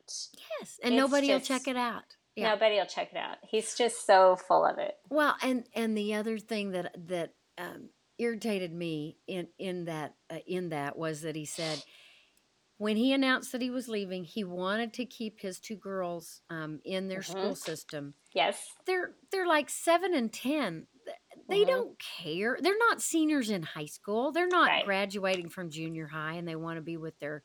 Yes, 0.59 0.79
and 0.83 0.93
It's 0.93 0.99
nobody 1.01 1.29
will 1.29 1.39
check 1.39 1.67
it 1.67 1.75
out. 1.75 2.03
Yeah. 2.35 2.49
Nobody 2.49 2.75
will 2.75 2.85
check 2.85 3.11
it 3.11 3.17
out. 3.17 3.37
He's 3.43 3.75
just 3.75 4.05
so 4.05 4.35
full 4.35 4.65
of 4.65 4.77
it. 4.77 4.95
Well, 5.09 5.35
and 5.41 5.65
and 5.73 5.97
the 5.97 6.15
other 6.15 6.37
thing 6.37 6.71
that 6.71 6.93
that 7.07 7.33
um, 7.57 7.89
irritated 8.17 8.73
me 8.73 9.17
in 9.27 9.47
in 9.57 9.85
that 9.85 10.15
uh, 10.29 10.39
in 10.45 10.69
that 10.69 10.97
was 10.97 11.21
that 11.21 11.35
he 11.35 11.45
said 11.45 11.81
when 12.77 12.97
he 12.97 13.13
announced 13.13 13.53
that 13.53 13.61
he 13.61 13.69
was 13.69 13.87
leaving, 13.87 14.25
he 14.25 14.43
wanted 14.43 14.91
to 14.95 15.05
keep 15.05 15.39
his 15.39 15.59
two 15.61 15.77
girls 15.77 16.41
um, 16.49 16.81
in 16.83 17.07
their 17.07 17.23
school 17.23 17.51
Mhm. 17.53 17.57
system. 17.57 18.13
Yes. 18.33 18.61
They're 18.85 19.15
they're 19.31 19.47
like 19.47 19.69
seven 19.69 20.13
and 20.13 20.31
ten. 20.31 20.87
Th- 21.05 21.15
They 21.47 21.63
Mhm. 21.63 21.67
don't 21.67 21.99
care. 21.99 22.57
They're 22.59 22.77
not 22.89 23.01
seniors 23.01 23.49
in 23.49 23.61
high 23.63 23.85
school. 23.85 24.31
They're 24.33 24.47
not 24.47 24.67
Right. 24.67 24.83
graduating 24.85 25.49
from 25.49 25.69
junior 25.69 26.07
high, 26.07 26.33
and 26.33 26.45
they 26.47 26.55
want 26.57 26.77
to 26.77 26.81
be 26.81 26.97
with 26.97 27.17
their 27.19 27.43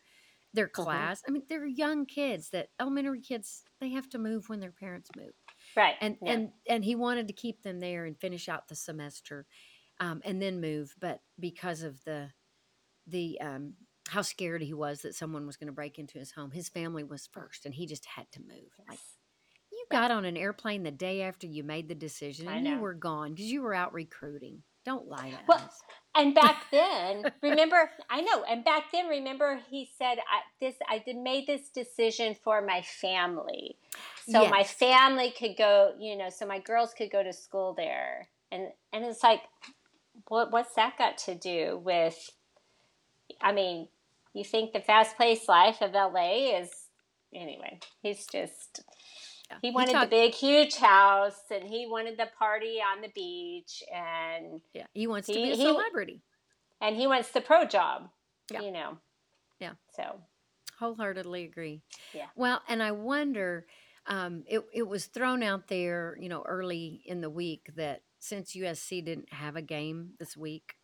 their 0.52 0.68
Mm-hmm. 0.78 1.06
class. 1.08 1.22
I 1.26 1.30
mean, 1.30 1.44
they're 1.48 1.66
young 1.66 2.06
kids. 2.06 2.50
That 2.50 2.70
elementary 2.80 3.20
kids 3.20 3.64
they 3.80 3.90
have 3.90 4.08
to 4.10 4.18
move 4.18 4.48
when 4.48 4.60
their 4.60 4.72
parents 4.72 5.10
move 5.16 5.34
Right. 5.76 5.96
and 6.00 6.18
Yeah. 6.20 6.40
and 6.40 6.52
and 6.68 6.84
he 6.84 6.94
wanted 6.94 7.28
to 7.28 7.32
keep 7.34 7.62
them 7.62 7.80
there 7.80 8.04
and 8.04 8.18
finish 8.18 8.48
out 8.48 8.68
the 8.68 8.74
semester 8.76 9.46
um, 10.00 10.22
and 10.24 10.40
then 10.42 10.60
move 10.60 10.94
but 11.00 11.22
because 11.38 11.82
of 11.82 12.02
the 12.04 12.30
the 13.06 13.40
um, 13.40 13.74
how 14.08 14.22
scared 14.22 14.62
he 14.62 14.74
was 14.74 15.02
that 15.02 15.14
someone 15.14 15.46
was 15.46 15.56
going 15.56 15.68
to 15.68 15.72
break 15.72 15.98
into 15.98 16.18
his 16.18 16.32
home 16.32 16.50
his 16.52 16.68
family 16.68 17.04
was 17.04 17.26
first 17.26 17.66
and 17.66 17.74
he 17.74 17.86
just 17.86 18.06
had 18.06 18.30
to 18.32 18.40
move 18.42 18.72
like 18.88 19.00
Yes. 19.00 19.18
you 19.72 19.86
got 19.90 20.10
on 20.10 20.24
an 20.24 20.36
airplane 20.36 20.82
the 20.84 20.90
day 20.92 21.22
after 21.22 21.46
you 21.46 21.64
made 21.64 21.88
the 21.88 21.94
decision 21.94 22.48
and 22.50 22.66
you 22.66 22.78
were 22.80 22.94
gone 22.94 23.32
because 23.34 23.52
you 23.52 23.62
were 23.62 23.74
out 23.74 23.92
recruiting 23.92 24.64
don't 24.84 25.08
lie 25.08 25.30
to 25.30 25.36
Well, 25.46 25.58
us 25.58 25.82
And 26.14 26.34
back 26.34 26.66
then, 26.70 27.24
remember, 27.42 27.90
I 28.08 28.20
know. 28.22 28.44
And 28.44 28.64
back 28.64 28.90
then, 28.92 29.06
remember, 29.06 29.60
he 29.70 29.88
said, 29.96 30.18
I, 30.18 30.40
"This 30.60 30.74
I 30.88 30.98
did 30.98 31.16
made 31.16 31.46
this 31.46 31.68
decision 31.68 32.34
for 32.34 32.60
my 32.60 32.82
family, 32.82 33.76
so 34.28 34.48
my 34.48 34.64
family 34.64 35.30
could 35.30 35.56
go. 35.56 35.94
You 35.98 36.16
know, 36.16 36.30
so 36.30 36.46
my 36.46 36.58
girls 36.58 36.94
could 36.94 37.10
go 37.10 37.22
to 37.22 37.32
school 37.32 37.74
there." 37.74 38.28
And 38.50 38.68
and 38.92 39.04
it's 39.04 39.22
like, 39.22 39.42
what 40.28 40.50
what's 40.50 40.74
that 40.74 40.98
got 40.98 41.18
to 41.18 41.34
do 41.34 41.80
with? 41.84 42.30
I 43.40 43.52
mean, 43.52 43.88
you 44.34 44.44
think 44.44 44.72
the 44.72 44.80
fast 44.80 45.16
paced 45.16 45.48
life 45.48 45.80
of 45.80 45.92
LA 45.92 46.58
is 46.60 46.70
anyway? 47.34 47.78
He's 48.02 48.26
just. 48.26 48.82
Yeah. 49.50 49.56
He 49.62 49.70
wanted 49.72 49.96
the 50.00 50.06
big, 50.06 50.32
huge 50.34 50.76
house, 50.76 51.42
and 51.50 51.64
he 51.64 51.86
wanted 51.86 52.16
the 52.16 52.28
party 52.38 52.78
on 52.80 53.02
the 53.02 53.08
beach, 53.14 53.82
and 53.92 54.60
yeah 54.72 54.86
he 54.94 55.06
wants 55.06 55.26
to 55.26 55.34
be 55.34 55.50
a 55.52 55.56
he- 55.56 55.62
celebrity 55.62 56.22
and 56.80 56.96
he 56.96 57.06
wants 57.06 57.30
the 57.30 57.40
pro 57.40 57.64
job. 57.66 58.08
Yeah. 58.52 58.62
You 58.62 58.70
know. 58.70 58.98
Yeah. 59.58 59.72
So 59.94 60.20
wholeheartedly 60.78 61.44
agree. 61.44 61.82
Yeah. 62.14 62.26
Well, 62.36 62.62
and 62.68 62.82
I 62.82 62.92
wonder, 62.92 63.66
um, 64.06 64.44
it 64.48 64.62
it 64.72 64.88
was 64.88 65.06
thrown 65.06 65.42
out 65.42 65.68
there, 65.68 66.16
you 66.20 66.28
know, 66.28 66.42
early 66.46 67.02
in 67.04 67.20
the 67.20 67.30
week 67.30 67.70
that 67.76 68.02
since 68.18 68.54
USC 68.54 69.04
didn't 69.04 69.32
have 69.32 69.56
a 69.56 69.62
game 69.62 70.10
this 70.18 70.36
week, 70.36 70.74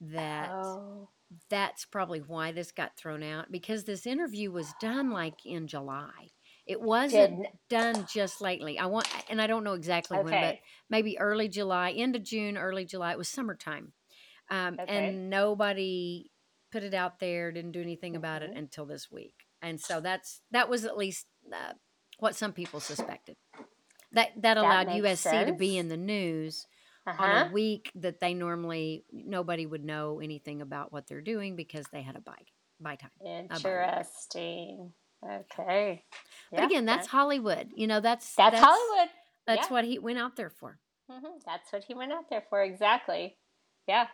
that 0.00 0.50
Oh. 0.50 1.08
that's 1.48 1.84
probably 1.84 2.20
why 2.20 2.52
this 2.52 2.70
got 2.72 2.96
thrown 2.96 3.22
out 3.22 3.50
because 3.50 3.84
this 3.84 4.06
interview 4.06 4.50
was 4.50 4.72
done 4.80 5.10
like 5.10 5.44
in 5.46 5.66
July. 5.66 6.30
It 6.70 6.80
wasn't 6.80 7.42
Did 7.42 7.48
done 7.68 8.06
just 8.14 8.40
lately. 8.40 8.78
I 8.78 8.86
want, 8.86 9.08
and 9.28 9.42
I 9.42 9.48
don't 9.48 9.64
know 9.64 9.72
exactly 9.72 10.18
when, 10.18 10.40
but 10.40 10.58
maybe 10.88 11.18
early 11.18 11.48
July, 11.48 11.90
end 11.90 12.14
of 12.14 12.22
June, 12.22 12.56
early 12.56 12.84
July. 12.84 13.10
It 13.10 13.18
was 13.18 13.28
summertime, 13.28 13.92
um, 14.50 14.78
Okay. 14.78 14.86
and 14.86 15.28
nobody 15.28 16.30
put 16.70 16.84
it 16.84 16.94
out 16.94 17.18
there, 17.18 17.50
didn't 17.50 17.72
do 17.72 17.82
anything 17.82 18.14
about 18.14 18.42
it 18.42 18.52
Mhm. 18.52 18.58
until 18.58 18.86
this 18.86 19.10
week. 19.10 19.48
And 19.60 19.80
so 19.80 20.00
that's 20.00 20.42
that 20.52 20.68
was 20.68 20.84
at 20.84 20.96
least 20.96 21.26
uh, 21.52 21.72
what 22.20 22.36
some 22.36 22.52
people 22.52 22.78
suspected. 22.78 23.36
That 24.12 24.30
that 24.42 24.56
allowed 24.56 24.86
makes 24.86 25.24
USC 25.24 25.46
to 25.46 25.52
be 25.52 25.76
in 25.76 25.88
the 25.88 25.96
news 25.96 26.68
Uh-huh. 27.08 27.24
on 27.24 27.48
a 27.48 27.52
week 27.52 27.90
that 27.96 28.20
they 28.20 28.32
normally 28.32 29.04
nobody 29.10 29.66
would 29.66 29.84
know 29.84 30.20
anything 30.20 30.62
about 30.62 30.92
what 30.92 31.08
they're 31.08 31.20
doing 31.20 31.56
because 31.56 31.86
they 31.92 32.02
had 32.02 32.14
a 32.14 32.20
bye 32.20 32.46
bye 32.78 32.94
time. 32.94 33.10
Interesting. 33.24 34.92
Okay. 35.22 36.04
But 36.50 36.60
Yeah, 36.60 36.66
again, 36.66 36.84
that's 36.86 37.06
that- 37.06 37.10
Hollywood. 37.12 37.70
You 37.74 37.86
know, 37.86 38.00
that's 38.00 38.34
that's, 38.34 38.58
Hollywood. 38.58 39.10
That's 39.46 39.68
Yeah. 39.68 39.72
what 39.72 39.84
he 39.84 39.98
went 39.98 40.18
out 40.18 40.36
there 40.36 40.50
for. 40.50 40.78
hmm 41.10 41.38
That's 41.46 41.72
what 41.72 41.84
he 41.84 41.94
went 41.94 42.12
out 42.12 42.28
there 42.30 42.42
for. 42.48 42.62
Exactly. 42.62 43.36
Yeah. 43.86 44.08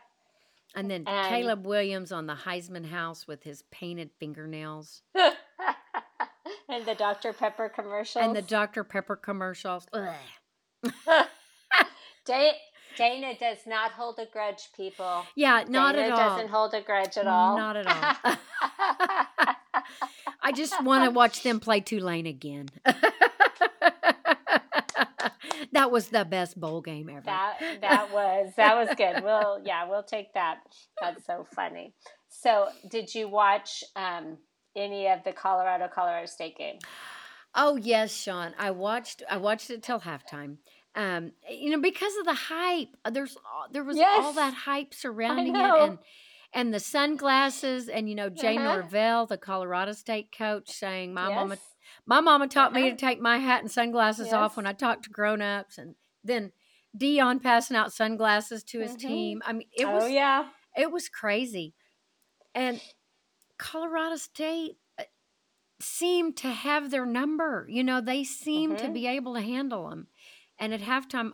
And 0.75 0.91
then 0.91 1.05
And- 1.07 1.29
Caleb 1.29 1.67
Williams 1.67 2.13
on 2.13 2.27
the 2.27 2.35
Heisman 2.35 2.87
house 2.91 3.27
with 3.27 3.43
his 3.45 3.63
painted 3.71 4.11
fingernails 4.19 5.03
and 5.15 6.85
the 6.85 6.95
Dr. 6.95 7.33
Pepper 7.33 7.69
commercials. 7.69 8.25
and 8.25 8.35
the 8.37 8.43
Dr 8.43 8.85
Pepper 8.85 9.17
commercials. 9.17 9.87
Dana 12.97 13.35
does 13.39 13.59
not 13.67 13.93
hold 13.93 14.19
a 14.19 14.27
grudge, 14.27 14.71
people. 14.75 15.25
Yeah, 15.35 15.65
not 15.69 15.95
Dana 15.95 16.07
at 16.07 16.13
all. 16.13 16.29
doesn't 16.31 16.49
hold 16.49 16.73
a 16.75 16.81
grudge 16.81 17.17
at 17.19 17.27
all. 17.27 17.57
Not 17.59 17.77
at 17.77 17.87
all. 18.25 18.37
I 20.47 20.53
just 20.53 20.81
want 20.85 21.03
to 21.05 21.11
watch 21.11 21.43
them 21.43 21.59
play 21.59 21.81
Tulane 21.81 22.27
again. 22.27 22.69
that 25.73 25.91
was 25.91 26.09
the 26.09 26.25
best 26.25 26.59
bowl 26.59 26.81
game 26.81 27.11
ever. 27.11 27.23
that 27.25 27.59
that 27.81 28.13
was 28.13 28.53
that 28.57 28.77
was 28.77 28.89
good. 28.97 29.25
We'll 29.25 29.61
yeah, 29.65 29.89
we'll 29.89 30.05
take 30.05 30.33
that. 30.35 30.59
That's 31.01 31.27
so 31.27 31.47
funny. 31.55 31.95
So, 32.29 32.69
did 32.89 33.13
you 33.15 33.29
watch 33.29 33.83
um, 33.97 34.37
any 34.77 35.09
of 35.09 35.25
the 35.25 35.33
Colorado 35.33 35.89
Colorado 35.93 36.27
State 36.27 36.57
game? 36.57 36.79
Oh 37.55 37.77
yes, 37.77 38.13
Shawn. 38.15 38.55
I 38.57 38.71
watched. 38.71 39.25
I 39.29 39.39
watched 39.39 39.71
it 39.71 39.83
till 39.83 40.01
halftime. 40.01 40.59
Um, 40.95 41.33
you 41.51 41.71
know, 41.71 41.81
because 41.81 42.17
of 42.19 42.25
the 42.25 42.35
hype. 42.35 42.89
uh, 43.05 43.11
There's 43.11 43.37
there 43.73 43.85
was 43.85 43.99
all 43.99 44.33
that 44.35 44.55
hype 44.55 44.95
surrounding 44.95 45.57
it, 45.57 45.61
and 45.61 45.99
and 46.57 46.75
the 46.75 46.81
sunglasses, 46.81 47.89
and 47.89 48.09
you 48.11 48.17
know, 48.17 48.31
Jay 48.31 48.59
Uh-huh. 48.59 48.65
Norvell, 48.65 49.27
the 49.27 49.39
Colorado 49.39 49.93
State 49.93 50.33
coach, 50.33 50.71
saying, 50.71 51.15
"My 51.15 51.31
mama, 51.31 51.59
my 52.07 52.21
mama 52.21 52.49
taught 52.49 52.73
me 52.75 52.83
Uh-huh. 52.83 52.91
to 52.91 52.97
take 52.97 53.21
my 53.21 53.39
hat 53.39 53.63
and 53.63 53.71
sunglasses 53.73 54.33
off 54.35 54.57
when 54.57 54.67
I 54.67 54.75
talk 54.75 55.03
to 55.05 55.11
grown-ups," 55.11 55.79
and 55.79 55.97
then 56.25 56.53
Deion 56.99 57.43
passing 57.43 57.77
out 57.77 57.93
sunglasses 57.93 58.65
to 58.65 58.81
his 58.81 58.93
Mhm. 58.93 59.01
team. 59.07 59.43
I 59.47 59.53
mean, 59.55 59.69
it 59.73 59.87
oh 59.87 59.93
was 59.93 60.09
yeah. 60.09 60.51
it 60.77 60.91
was 60.93 61.09
crazy. 61.09 61.75
And 62.55 62.83
Colorado 63.59 64.17
State 64.17 64.79
uh, 64.99 65.05
seemed 65.81 66.37
to 66.39 66.49
have 66.51 66.91
their 66.91 67.07
number. 67.07 67.67
You 67.69 67.85
know, 67.85 68.01
they 68.01 68.25
seemed 68.25 68.79
to 68.81 68.89
Mhm. 68.89 68.95
be 68.95 69.07
able 69.07 69.35
to 69.35 69.41
handle 69.43 69.91
them. 69.91 70.09
And 70.59 70.75
at 70.75 70.81
halftime, 70.83 71.33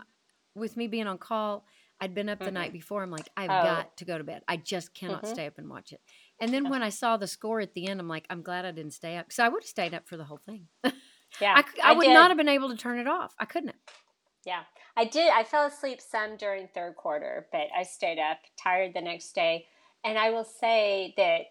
with 0.55 0.77
me 0.77 0.89
being 0.89 1.07
on 1.07 1.19
call, 1.19 1.67
I'd 2.03 2.15
been 2.15 2.29
up 2.29 2.41
the 2.41 2.47
Mhm. 2.51 2.55
night 2.55 2.73
before. 2.73 3.03
I'm 3.03 3.13
like, 3.13 3.29
I've 3.37 3.49
Oh. 3.51 3.63
got 3.63 3.97
to 3.99 4.05
go 4.05 4.19
to 4.19 4.25
bed. 4.25 4.43
I 4.49 4.57
just 4.57 4.93
cannot 4.93 5.23
Mhm. 5.23 5.29
stay 5.29 5.47
up 5.47 5.57
and 5.57 5.71
watch 5.71 5.93
it. 5.93 6.01
And 6.41 6.53
then 6.53 6.69
when 6.69 6.83
I 6.83 6.89
saw 6.89 7.17
the 7.17 7.29
score 7.29 7.61
at 7.61 7.75
the 7.75 7.87
end, 7.87 8.01
I'm 8.01 8.09
like, 8.09 8.27
I'm 8.29 8.43
glad 8.43 8.65
I 8.65 8.73
didn't 8.73 8.91
stay 8.95 9.17
up 9.17 9.27
because 9.27 9.39
I 9.39 9.49
would 9.49 9.63
have 9.63 9.69
stayed 9.69 9.95
up 9.95 10.09
for 10.09 10.17
the 10.17 10.25
whole 10.25 10.39
thing. 10.39 10.69
Yeah. 11.41 11.63
I 11.83 11.93
would 11.93 12.05
did. 12.05 12.13
not 12.13 12.31
have 12.31 12.37
been 12.37 12.49
able 12.49 12.69
to 12.69 12.77
turn 12.77 12.99
it 12.99 13.07
off. 13.09 13.35
I 13.39 13.47
couldn't 13.47 13.69
have. 13.71 13.79
Yeah, 14.45 14.65
I 14.97 15.05
did. 15.07 15.31
I 15.31 15.45
fell 15.45 15.65
asleep 15.65 16.01
some 16.01 16.37
during 16.37 16.69
third 16.69 16.97
quarter, 16.97 17.49
but 17.53 17.69
I 17.75 17.85
stayed 17.85 18.19
up, 18.19 18.39
tired 18.63 18.93
the 18.93 19.01
next 19.01 19.33
day. 19.33 19.67
And 20.05 20.19
I 20.19 20.29
will 20.31 20.45
say 20.45 21.15
that 21.17 21.47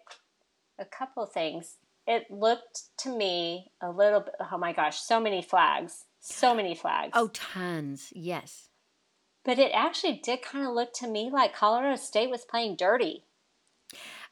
a 0.78 0.84
couple 0.84 1.24
things. 1.26 1.78
It 2.06 2.30
looked 2.30 2.96
to 2.98 3.08
me 3.16 3.72
a 3.80 3.90
little 3.90 4.20
bit, 4.20 4.34
oh 4.52 4.58
my 4.58 4.72
gosh, 4.72 5.00
so 5.00 5.18
many 5.18 5.40
flags, 5.42 6.04
so 6.20 6.54
many 6.54 6.74
flags. 6.74 7.12
Oh, 7.14 7.28
tons. 7.28 8.12
Yes. 8.14 8.68
But 9.44 9.58
it 9.58 9.72
actually 9.74 10.14
did 10.22 10.42
kind 10.42 10.66
of 10.66 10.72
look 10.72 10.92
to 10.94 11.08
me 11.08 11.30
like 11.30 11.54
Colorado 11.54 11.96
State 11.96 12.30
was 12.30 12.44
playing 12.44 12.76
dirty. 12.76 13.24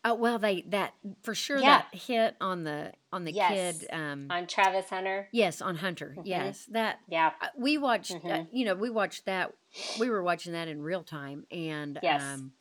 Oh 0.04 0.14
well, 0.14 0.38
they 0.38 0.62
that 0.68 0.94
for 1.22 1.34
sure 1.34 1.58
Yeah. 1.58 1.82
that 1.90 1.94
hit 1.94 2.36
on 2.40 2.64
the 2.64 2.92
on 3.12 3.24
the 3.24 3.32
Yes. 3.32 3.80
kid. 3.80 3.88
Um, 3.92 4.28
On 4.30 4.46
Travis 4.46 4.88
Hunter. 4.88 5.28
Yes, 5.32 5.60
on 5.60 5.76
Hunter. 5.76 6.14
Mhm. 6.16 6.22
Yes, 6.24 6.64
that 6.66 7.00
Yeah. 7.08 7.32
uh, 7.40 7.48
we 7.56 7.76
watched. 7.76 8.12
Uh, 8.12 8.18
Mhm. 8.18 8.48
you 8.52 8.64
know, 8.64 8.74
we 8.74 8.88
watched 8.88 9.26
that. 9.26 9.52
We 9.98 10.08
were 10.08 10.22
watching 10.22 10.52
that 10.52 10.68
in 10.68 10.80
real 10.80 11.02
time, 11.04 11.46
and 11.50 11.98
Yes. 12.02 12.22
um, 12.22 12.52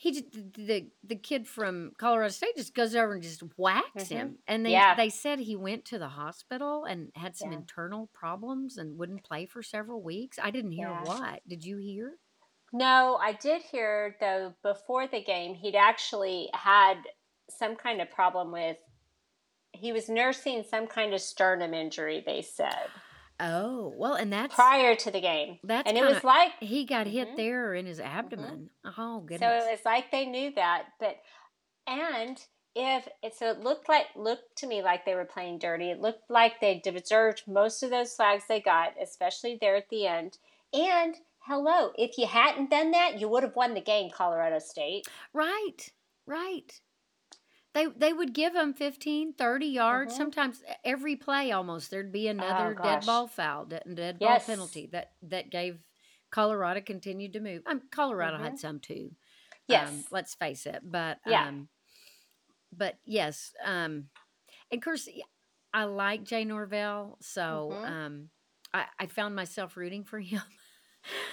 he 0.00 0.12
just, 0.12 0.30
the 0.54 0.88
the 1.02 1.16
kid 1.16 1.48
from 1.48 1.90
Colorado 1.98 2.28
State 2.28 2.54
just 2.56 2.72
goes 2.72 2.94
over 2.94 3.14
and 3.14 3.22
just 3.22 3.40
whacks 3.56 4.04
Mhm. 4.04 4.08
him. 4.08 4.38
And 4.46 4.64
they 4.64 4.70
Yeah. 4.70 4.94
they 4.94 5.08
said 5.10 5.40
he 5.40 5.56
went 5.56 5.84
to 5.86 5.98
the 5.98 6.08
hospital 6.08 6.84
and 6.84 7.10
had 7.16 7.36
some 7.36 7.50
Yeah. 7.50 7.58
internal 7.58 8.06
problems 8.14 8.78
and 8.78 8.96
wouldn't 8.96 9.24
play 9.24 9.44
for 9.46 9.60
several 9.60 10.00
weeks. 10.00 10.38
I 10.40 10.52
didn't 10.52 10.70
hear 10.72 10.88
Yeah. 10.88 11.02
what. 11.02 11.46
Did 11.48 11.64
you 11.64 11.78
hear? 11.78 12.16
No, 12.72 13.16
I 13.20 13.32
did 13.32 13.62
hear 13.62 14.16
though 14.20 14.54
before 14.62 15.08
the 15.08 15.20
game 15.22 15.54
he'd 15.56 15.74
actually 15.74 16.48
had 16.54 17.02
some 17.50 17.74
kind 17.74 18.00
of 18.00 18.08
problem 18.10 18.52
with 18.52 18.76
he 19.72 19.92
was 19.92 20.08
nursing 20.08 20.62
some 20.62 20.86
kind 20.86 21.12
of 21.12 21.20
sternum 21.20 21.74
injury 21.74 22.20
they 22.24 22.40
said 22.42 22.88
Oh 23.40 23.92
well, 23.96 24.14
and 24.14 24.32
that's 24.32 24.54
prior 24.54 24.94
to 24.96 25.10
the 25.10 25.20
game. 25.20 25.58
that's 25.62 25.88
and 25.88 25.96
it 25.96 26.00
kinda- 26.00 26.14
was 26.14 26.24
like 26.24 26.52
he 26.60 26.84
got 26.84 27.06
hit 27.06 27.28
Mhm. 27.30 27.36
there 27.36 27.74
in 27.74 27.86
his 27.86 28.00
abdomen. 28.00 28.70
Oh 28.98 29.20
goodness. 29.20 29.40
so 29.62 29.68
it 29.68 29.70
was 29.70 29.84
like 29.84 30.10
they 30.10 30.26
knew 30.26 30.50
that 30.54 30.86
but 30.98 31.18
and 31.86 32.44
if 32.74 33.08
it 33.22 33.34
so 33.34 33.50
it 33.50 33.60
looked 33.60 33.88
like 33.88 34.06
looked 34.14 34.56
to 34.58 34.66
me 34.66 34.82
like 34.82 35.04
they 35.04 35.14
were 35.14 35.24
playing 35.24 35.58
dirty. 35.58 35.90
It 35.90 36.00
looked 36.00 36.28
like 36.30 36.60
they 36.60 36.78
deserved 36.80 37.42
most 37.46 37.82
of 37.82 37.90
those 37.90 38.14
flags 38.14 38.44
they 38.48 38.60
got, 38.60 38.94
especially 39.00 39.56
there 39.60 39.76
at 39.76 39.88
the 39.88 40.06
end. 40.06 40.38
And 40.72 41.16
hello, 41.40 41.92
if 41.96 42.18
you 42.18 42.26
hadn't 42.26 42.70
done 42.70 42.90
that, 42.92 43.18
you 43.20 43.28
would 43.28 43.42
have 43.42 43.56
won 43.56 43.74
the 43.74 43.80
game, 43.80 44.10
Colorado 44.10 44.58
State. 44.58 45.08
Right, 45.32 45.88
right. 46.26 46.80
They 47.74 47.86
they 47.86 48.12
would 48.12 48.34
give 48.34 48.54
them 48.54 48.74
15, 48.74 49.34
30 49.34 49.66
yards. 49.66 50.14
Mhm. 50.14 50.16
Sometimes 50.16 50.62
every 50.84 51.16
play 51.16 51.52
almost 51.52 51.90
there'd 51.90 52.12
be 52.12 52.28
another 52.28 52.74
dead 52.74 53.04
ball 53.06 53.26
foul, 53.28 53.66
dead, 53.66 53.82
dead 53.94 54.20
Yes. 54.20 54.22
ball 54.22 54.40
penalty 54.40 54.86
that 54.92 55.12
that 55.22 55.50
gave 55.50 55.78
Colorado 56.30 56.80
continued 56.80 57.32
to 57.34 57.40
move. 57.40 57.62
Um, 57.66 57.82
Colorado 57.90 58.38
had 58.38 58.56
Mhm. 58.56 58.58
some 58.58 58.80
too. 58.80 59.12
Yes. 59.68 59.90
Um, 59.90 60.04
let's 60.10 60.34
face 60.34 60.66
it, 60.66 60.80
but 60.84 61.18
Yeah. 61.24 61.46
um, 61.48 61.68
but 62.72 62.96
yes, 63.04 63.52
um, 63.64 64.08
and 64.70 64.78
of 64.78 64.80
course 64.82 65.08
I 65.72 65.84
like 65.84 66.24
Jay 66.24 66.44
Norvell, 66.44 67.18
so 67.20 67.78
Mhm. 67.78 67.84
um, 67.84 68.30
I, 68.72 68.86
I 68.98 69.06
found 69.06 69.36
myself 69.36 69.76
rooting 69.76 70.04
for 70.04 70.18
him 70.20 70.42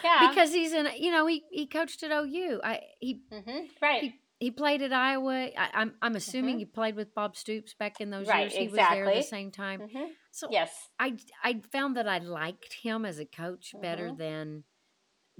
Yeah. 0.04 0.20
because 0.20 0.54
he's 0.54 0.74
in. 0.74 0.88
You 0.98 1.12
know, 1.12 1.26
he 1.26 1.44
he 1.52 1.68
coached 1.68 2.04
at 2.04 2.12
OU. 2.12 2.62
I 2.64 2.82
he 3.00 3.22
hmm 3.32 3.68
Right. 3.82 4.06
he, 4.06 4.20
he 4.40 4.52
played 4.52 4.82
at 4.82 4.94
Iowa. 4.94 5.50
I, 5.58 5.70
I'm 5.74 5.96
I'm 6.02 6.16
assuming 6.16 6.56
Mhm. 6.56 6.60
he 6.60 6.66
played 6.66 6.96
with 6.96 7.14
Bob 7.16 7.36
Stoops 7.36 7.74
back 7.74 8.02
in 8.02 8.10
those 8.10 8.28
Right, 8.28 8.42
years. 8.42 8.54
He 8.54 8.64
was 8.64 8.72
there 8.74 8.82
at 8.82 8.90
exactly. 8.90 9.16
the 9.18 9.24
same 9.24 9.52
time. 9.52 9.82
hmm 9.82 10.06
So 10.32 10.48
Yes. 10.52 10.90
I 11.00 11.18
I 11.44 11.62
found 11.72 11.98
that 11.98 12.08
I 12.08 12.20
liked 12.20 12.74
him 12.74 13.06
as 13.06 13.20
a 13.20 13.26
coach 13.26 13.74
better 13.82 14.10
Mhm. 14.10 14.18
than 14.18 14.64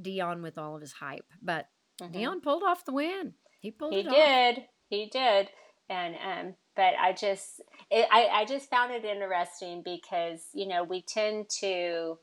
Deion 0.02 0.42
with 0.42 0.58
all 0.58 0.76
of 0.76 0.82
his 0.82 0.94
hype. 0.94 1.32
But 1.42 1.70
Mhm. 2.02 2.14
Deion 2.14 2.42
pulled 2.42 2.64
off 2.64 2.86
the 2.86 2.94
win. 2.94 3.36
He 3.62 3.72
pulled 3.72 3.94
He 3.94 4.02
it 4.02 4.08
off. 4.08 4.14
did. 4.14 4.68
He 4.90 5.08
did. 5.08 5.50
And 5.90 6.16
um, 6.16 6.56
but 6.76 6.96
I 7.00 7.14
just 7.14 7.62
it, 7.92 8.08
I 8.12 8.28
I 8.28 8.46
just 8.46 8.70
found 8.70 8.92
it 8.92 9.06
interesting 9.06 9.84
because 9.84 10.50
you 10.54 10.68
know 10.68 10.84
we 10.84 11.02
tend 11.02 11.50
to 11.62 12.18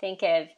think 0.00 0.22
of 0.22 0.48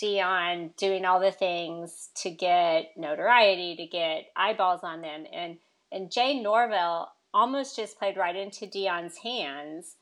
Deion 0.00 0.76
doing 0.76 1.04
all 1.04 1.20
the 1.20 1.32
things 1.32 2.08
to 2.16 2.30
get 2.30 2.96
notoriety, 2.96 3.76
to 3.76 3.86
get 3.86 4.26
eyeballs 4.36 4.80
on 4.82 5.02
them, 5.02 5.24
and 5.32 5.58
and 5.92 6.10
Jay 6.10 6.40
Norvell 6.40 7.12
almost 7.34 7.76
just 7.76 7.98
played 7.98 8.16
right 8.16 8.36
into 8.36 8.66
Deion's 8.66 9.18
hands. 9.18 9.96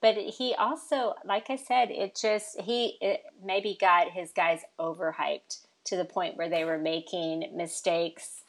But 0.00 0.16
he 0.16 0.54
also, 0.54 1.14
like 1.24 1.48
I 1.48 1.56
said, 1.56 1.90
it 1.90 2.18
just 2.20 2.60
he 2.60 2.98
it 3.00 3.22
maybe 3.42 3.76
got 3.80 4.10
his 4.10 4.32
guys 4.32 4.60
overhyped 4.78 5.60
to 5.84 5.96
the 5.96 6.04
point 6.04 6.36
where 6.36 6.48
they 6.48 6.64
were 6.64 6.78
making 6.78 7.50
mistakes. 7.54 8.42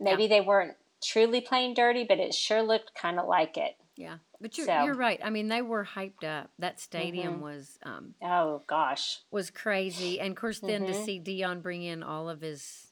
Maybe 0.00 0.26
they 0.26 0.40
weren't 0.40 0.76
truly 1.02 1.40
playing 1.40 1.74
dirty, 1.74 2.04
but 2.04 2.18
it 2.18 2.34
sure 2.34 2.62
looked 2.62 2.94
kind 2.94 3.18
of 3.18 3.26
like 3.26 3.56
it. 3.56 3.76
Yeah, 3.96 4.18
but 4.44 4.56
you're 4.58 4.66
So- 4.66 4.84
you're 4.84 4.94
right. 4.94 5.18
I 5.24 5.30
mean, 5.30 5.48
they 5.48 5.62
were 5.62 5.84
hyped 5.84 6.22
up. 6.24 6.50
That 6.58 6.78
stadium 6.78 7.38
Mhm. 7.38 7.42
was 7.42 7.78
um 7.82 8.14
Oh 8.22 8.62
gosh. 8.66 9.20
was 9.30 9.50
crazy, 9.50 10.20
and 10.20 10.32
of 10.32 10.36
course, 10.36 10.60
then 10.60 10.84
to 10.86 10.92
Mhm. 10.92 11.04
see 11.04 11.18
Deion 11.20 11.62
bring 11.62 11.82
in 11.82 12.02
all 12.02 12.28
of 12.28 12.40
his 12.42 12.90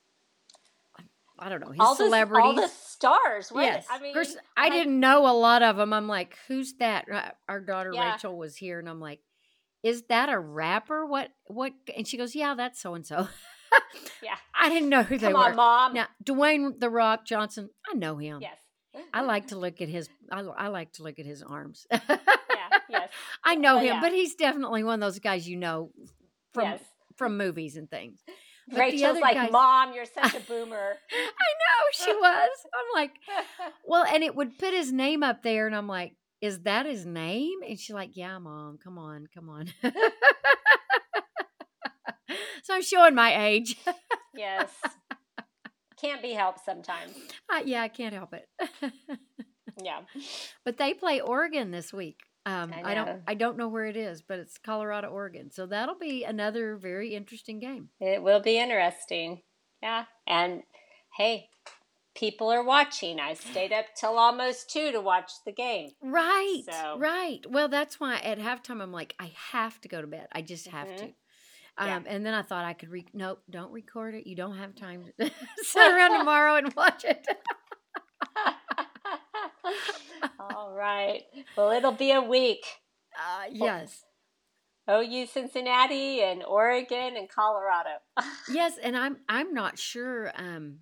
I 1.38 1.48
don't 1.48 1.61
know 1.61 1.70
his 1.72 1.80
all 1.80 1.94
the 1.96 2.05
celebrities. 2.05 2.44
all 2.46 2.55
the 2.55 2.68
stars. 2.68 3.50
What, 3.50 3.64
yes, 3.64 3.86
I 3.90 3.98
mean, 3.98 4.12
course, 4.14 4.36
I 4.57 4.64
like- 4.64 4.72
didn't 4.72 5.00
know 5.00 5.26
a 5.28 5.32
lot 5.34 5.62
of 5.62 5.76
them. 5.76 5.92
I'm 5.92 6.07
like, 6.07 6.38
who's 6.46 6.74
that? 6.74 7.07
Our 7.48 7.59
daughter 7.61 7.90
Yeah. 7.92 8.12
Rachel 8.12 8.36
was 8.38 8.57
here, 8.57 8.78
and 8.78 8.88
I'm 8.88 9.00
like, 9.00 9.20
is 9.82 10.05
that 10.05 10.28
a 10.28 10.38
rapper? 10.38 11.05
What? 11.05 11.32
What? 11.46 11.72
And 11.96 12.07
she 12.07 12.16
goes, 12.16 12.36
yeah, 12.36 12.55
that's 12.55 12.80
so 12.80 12.94
and 12.94 13.05
so. 13.05 13.26
Yeah. 14.22 14.36
I 14.55 14.68
didn't 14.68 14.88
know 14.90 15.03
who 15.03 15.18
they 15.18 15.32
Come 15.32 15.42
were. 15.50 15.55
mom. 15.55 15.94
Now, 15.94 16.07
Dwayne 16.22 16.78
the 16.78 16.90
Rock 16.90 17.24
Johnson, 17.24 17.70
I 17.90 17.94
know 17.94 18.18
him. 18.18 18.40
Yes. 18.40 18.59
I 19.12 19.22
like 19.22 19.49
to 19.49 19.59
look 19.59 19.80
at 19.80 19.88
his. 19.88 20.09
I, 20.30 20.40
I 20.40 20.68
like 20.68 20.93
to 20.95 21.03
look 21.03 21.18
at 21.18 21.26
his 21.26 21.43
arms. 21.43 21.86
Yeah. 21.90 22.01
Yes. 22.88 23.09
I 23.45 23.55
know 23.55 23.76
Oh, 23.76 23.78
him, 23.78 23.86
yeah. 23.86 24.01
but 24.01 24.12
he's 24.12 24.34
definitely 24.34 24.84
one 24.84 25.03
of 25.03 25.07
those 25.07 25.18
guys 25.18 25.49
you 25.49 25.57
know 25.57 25.90
from 26.53 26.64
yes. 26.64 26.80
from 27.16 27.36
movies 27.38 27.76
and 27.76 27.90
things. 27.90 28.20
But 28.68 28.78
Rachel's 28.78 29.18
like, 29.18 29.34
guys- 29.34 29.51
"Mom, 29.51 29.93
you're 29.95 30.05
such 30.05 30.34
a 30.34 30.40
boomer." 30.40 30.97
I 31.11 31.51
know 31.61 31.84
she 31.93 32.12
was. 32.20 32.49
I'm 32.74 33.01
like, 33.01 33.12
well, 33.86 34.05
and 34.05 34.22
it 34.22 34.34
would 34.36 34.59
put 34.59 34.72
his 34.74 34.93
name 34.93 35.22
up 35.22 35.43
there, 35.43 35.66
and 35.66 35.74
I'm 35.74 35.88
like, 35.88 36.14
is 36.40 36.61
that 36.61 36.86
his 36.86 37.05
name? 37.07 37.61
And 37.66 37.78
she's 37.78 37.95
like, 37.95 38.11
yeah, 38.16 38.38
mom, 38.38 38.78
come 38.82 38.99
on, 38.99 39.26
come 39.34 39.49
on. 39.49 39.66
so 42.62 42.74
I'm 42.74 42.82
showing 42.82 43.14
my 43.14 43.47
age. 43.47 43.76
yes. 44.34 44.68
Can't 46.03 46.20
be 46.20 46.32
helped 46.32 46.64
sometimes. 46.64 47.14
Uh, 47.48 47.62
yeah, 47.64 47.80
I 47.82 47.88
can't 47.88 48.14
help 48.14 48.34
it. 48.34 48.48
Yeah. 49.82 50.00
but 50.66 50.76
they 50.76 50.92
play 50.92 51.20
Oregon 51.20 51.70
this 51.70 51.92
week. 51.94 52.20
Um, 52.44 52.72
I 52.74 52.90
I, 52.90 52.94
don't, 52.94 53.07
know. 53.07 53.20
I 53.26 53.34
don't 53.34 53.57
know 53.57 53.68
where 53.68 53.86
it 53.86 53.96
is, 53.96 54.20
but 54.20 54.38
it's 54.38 54.59
Colorado, 54.59 55.09
Oregon. 55.09 55.50
So 55.50 55.64
that'll 55.64 55.98
be 55.98 56.24
another 56.24 56.76
very 56.76 57.14
interesting 57.14 57.59
game. 57.59 57.88
It 57.98 58.22
will 58.22 58.40
be 58.40 58.59
interesting. 58.59 59.40
Yeah. 59.82 60.05
And 60.26 60.62
hey, 61.16 61.48
people 62.14 62.53
are 62.53 62.62
watching. 62.64 63.18
I 63.18 63.32
stayed 63.34 63.72
up 63.72 63.86
till 63.96 64.18
almost 64.18 64.68
two 64.70 64.92
to 64.92 65.00
watch 65.00 65.30
the 65.46 65.53
game. 65.53 65.92
Right, 66.03 66.62
So- 66.70 66.98
right. 66.98 67.40
Well, 67.48 67.68
that's 67.68 67.98
why 67.98 68.16
at 68.18 68.38
halftime 68.38 68.82
I'm 68.82 68.92
like, 68.92 69.14
I 69.18 69.32
have 69.53 69.80
to 69.82 69.88
go 69.88 70.00
to 70.03 70.07
bed. 70.07 70.26
I 70.32 70.42
just 70.42 70.66
have 70.68 70.94
to. 70.96 71.12
Um, 71.79 71.89
Yeah. 71.89 72.01
And 72.07 72.25
then 72.27 72.35
I 72.35 72.43
thought 72.43 72.64
I 72.64 72.73
could 72.75 72.91
re. 72.91 73.07
Nope, 73.14 73.43
don't 73.51 73.73
record 73.73 74.14
it. 74.14 74.27
You 74.27 74.37
don't 74.37 74.57
have 74.59 74.75
time 74.75 75.05
to 75.18 75.31
sit 75.62 75.91
around 75.93 76.11
tomorrow 76.18 76.57
and 76.57 76.73
watch 76.75 77.05
it. 77.05 77.27
All 80.39 80.73
right. 80.75 81.23
Well, 81.57 81.70
it'll 81.70 81.93
be 81.93 82.12
a 82.12 82.20
week. 82.23 82.64
Uh, 83.16 83.45
yes, 83.51 84.05
OU 84.91 85.27
Cincinnati 85.27 86.23
and 86.23 86.43
Oregon 86.45 87.16
and 87.16 87.29
Colorado. 87.29 87.91
yes, 88.51 88.79
and 88.83 88.97
I'm 88.97 89.18
I'm 89.29 89.53
not 89.55 89.79
sure. 89.79 90.33
Um, 90.35 90.79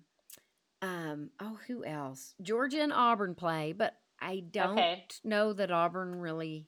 um. 0.81 1.29
Oh, 1.39 1.57
who 1.67 1.85
else? 1.85 2.33
Georgia 2.41 2.81
and 2.81 2.93
Auburn 2.93 3.35
play, 3.35 3.73
but 3.73 3.95
I 4.19 4.43
don't 4.51 4.77
Okay. 4.79 5.05
know 5.23 5.53
that 5.53 5.71
Auburn 5.71 6.15
really. 6.15 6.67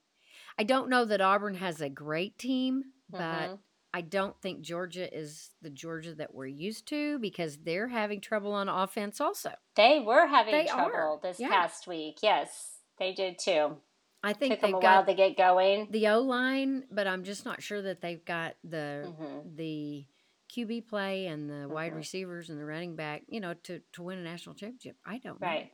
I 0.57 0.63
don't 0.63 0.89
know 0.89 1.05
that 1.05 1.21
Auburn 1.21 1.55
has 1.55 1.81
a 1.81 1.89
great 1.89 2.37
team, 2.37 2.83
but 3.09 3.49
Mhm. 3.49 3.59
I 3.93 4.01
don't 4.01 4.35
think 4.41 4.61
Georgia 4.61 5.15
is 5.15 5.51
the 5.61 5.69
Georgia 5.69 6.15
that 6.15 6.33
we're 6.33 6.47
used 6.47 6.87
to 6.87 7.19
because 7.19 7.57
they're 7.57 7.87
having 7.89 8.21
trouble 8.21 8.53
on 8.53 8.67
offense 8.67 9.21
also. 9.21 9.51
They 9.75 9.99
were 9.99 10.25
having 10.25 10.51
They 10.53 10.65
trouble 10.65 10.95
are, 10.95 11.19
this 11.21 11.39
yeah. 11.39 11.49
past 11.49 11.85
week. 11.87 12.17
Yes, 12.23 12.79
they 12.97 13.13
did 13.13 13.37
too. 13.37 13.77
I 14.23 14.33
think 14.33 14.53
Took 14.53 14.61
them 14.61 14.69
a 14.75 14.79
while 14.79 15.01
got 15.01 15.07
to 15.07 15.13
get 15.13 15.37
going. 15.37 15.89
the 15.91 16.07
O 16.07 16.21
line, 16.21 16.85
but 16.89 17.07
I'm 17.07 17.23
just 17.23 17.45
not 17.45 17.61
sure 17.61 17.81
that 17.83 18.01
they've 18.01 18.23
got 18.23 18.55
the 18.63 19.13
Mhm. 19.19 19.55
the 19.57 20.05
QB 20.49 20.81
play 20.87 21.27
and 21.27 21.49
the 21.49 21.67
wide 21.67 21.91
Mhm. 21.93 21.97
receivers 21.97 22.49
and 22.49 22.59
the 22.59 22.65
running 22.65 22.95
back, 22.95 23.23
you 23.27 23.39
know, 23.39 23.53
to 23.53 23.79
to 23.93 24.01
win 24.03 24.17
a 24.19 24.23
national 24.23 24.55
championship. 24.55 24.97
I 25.05 25.17
don't 25.19 25.39
know. 25.41 25.47
Right. 25.47 25.71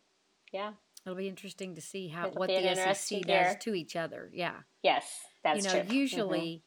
Yeah. 0.51 0.74
It'll 1.05 1.15
be 1.15 1.28
interesting 1.30 1.76
to 1.76 1.82
see 1.82 2.07
how 2.09 2.28
It'll 2.28 2.39
what 2.39 2.47
the 2.49 2.55
SEC 2.76 3.22
does 3.22 3.55
to 3.63 3.74
each 3.76 3.95
other. 3.95 4.30
Yeah. 4.34 4.63
Yes, 4.84 5.26
that's 5.43 5.57
you 5.59 5.63
know, 5.63 5.72
true. 5.84 5.89
Mhm. 5.89 5.93
usually 5.93 6.63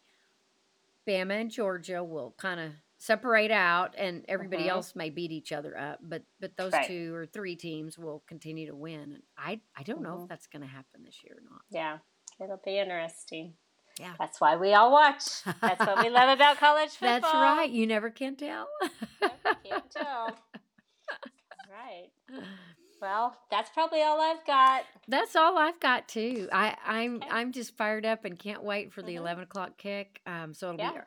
Bama 1.08 1.40
and 1.40 1.50
Georgia 1.50 2.02
will 2.04 2.34
kind 2.38 2.60
of 2.60 2.72
separate 2.98 3.50
out 3.50 3.94
and 3.98 4.24
everybody 4.28 4.64
Mhm. 4.64 4.68
else 4.68 4.94
may 4.94 5.10
beat 5.10 5.32
each 5.32 5.50
other 5.52 5.76
up, 5.76 5.98
but 6.02 6.22
but 6.38 6.56
those 6.56 6.72
Right. 6.72 6.86
two 6.86 7.12
or 7.14 7.26
three 7.26 7.56
teams 7.56 7.98
will 7.98 8.20
continue 8.28 8.66
to 8.68 8.76
win. 8.76 9.12
And 9.12 9.22
I 9.36 9.60
I 9.76 9.82
don't 9.82 10.02
know 10.02 10.16
Mhm. 10.18 10.22
if 10.24 10.28
that's 10.28 10.46
going 10.46 10.62
to 10.62 10.68
happen 10.68 11.02
this 11.02 11.22
year 11.24 11.36
or 11.38 11.42
not. 11.42 11.62
Yeah, 11.70 11.98
it'll 12.40 12.60
be 12.64 12.78
interesting. 12.78 13.56
Yeah. 13.98 14.14
That's 14.18 14.40
why 14.40 14.56
we 14.56 14.72
all 14.74 14.90
watch. 14.92 15.42
That's 15.60 15.80
what 15.80 15.98
we 15.98 16.10
love 16.10 16.28
about 16.30 16.56
college 16.58 16.90
football. 16.96 17.20
That's 17.20 17.34
right. 17.34 17.68
You 17.70 17.86
never 17.86 18.10
can 18.10 18.36
tell. 18.36 18.68
Can't 19.64 19.90
tell. 19.90 20.38
Right. 21.68 22.10
Well, 23.02 23.36
that's 23.50 23.68
probably 23.70 24.00
all 24.00 24.20
I've 24.20 24.46
got. 24.46 24.84
That's 25.08 25.34
all 25.34 25.58
I've 25.58 25.80
got 25.80 26.06
too. 26.08 26.48
I, 26.52 26.76
I'm 26.86 27.16
Okay. 27.16 27.28
I'm 27.30 27.50
just 27.50 27.76
fired 27.76 28.06
up 28.06 28.24
and 28.24 28.38
can't 28.38 28.62
wait 28.62 28.92
for 28.92 29.02
the 29.02 29.14
Mhm. 29.16 29.18
eleven 29.18 29.42
o'clock 29.42 29.76
kick. 29.76 30.20
Um, 30.24 30.54
so 30.54 30.68
it'll 30.68 30.80
Yeah. 30.80 30.92
be 30.92 30.98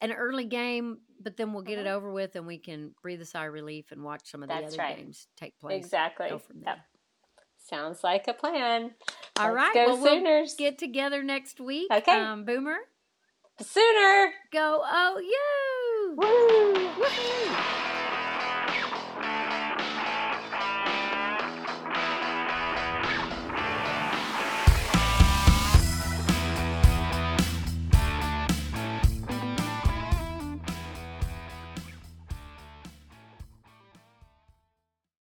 an 0.00 0.12
early 0.12 0.46
game, 0.46 1.02
but 1.20 1.36
then 1.36 1.52
we'll 1.52 1.62
get 1.62 1.78
it 1.78 1.84
Mhm. 1.86 1.90
over 1.92 2.10
with 2.10 2.34
and 2.36 2.46
we 2.46 2.58
can 2.58 2.94
breathe 3.02 3.20
a 3.20 3.26
sigh 3.26 3.46
of 3.46 3.52
relief 3.52 3.92
and 3.92 4.02
watch 4.02 4.30
some 4.30 4.42
of 4.42 4.48
the 4.48 4.54
That's 4.54 4.72
other 4.74 4.82
right. 4.82 4.96
games 4.96 5.28
take 5.36 5.58
place. 5.60 5.84
Exactly. 5.84 6.30
Go 6.30 6.38
from 6.38 6.60
there. 6.62 6.74
Yep. 6.74 6.84
Sounds 7.58 8.02
like 8.02 8.26
a 8.28 8.34
plan. 8.34 8.94
All 9.38 9.52
Let's 9.52 9.54
right. 9.54 9.74
Go 9.74 9.86
well, 9.88 9.96
we'll 9.98 10.14
Sooners. 10.16 10.54
get 10.54 10.78
together 10.78 11.22
next 11.22 11.60
week. 11.60 11.90
Okay. 11.92 12.18
Um, 12.18 12.44
Boomer, 12.46 12.78
Sooner. 13.60 14.32
go 14.50 14.82
oh 14.84 15.18
you. 15.18 16.14
Woo. 16.16 17.04
Woohoo! 17.04 17.91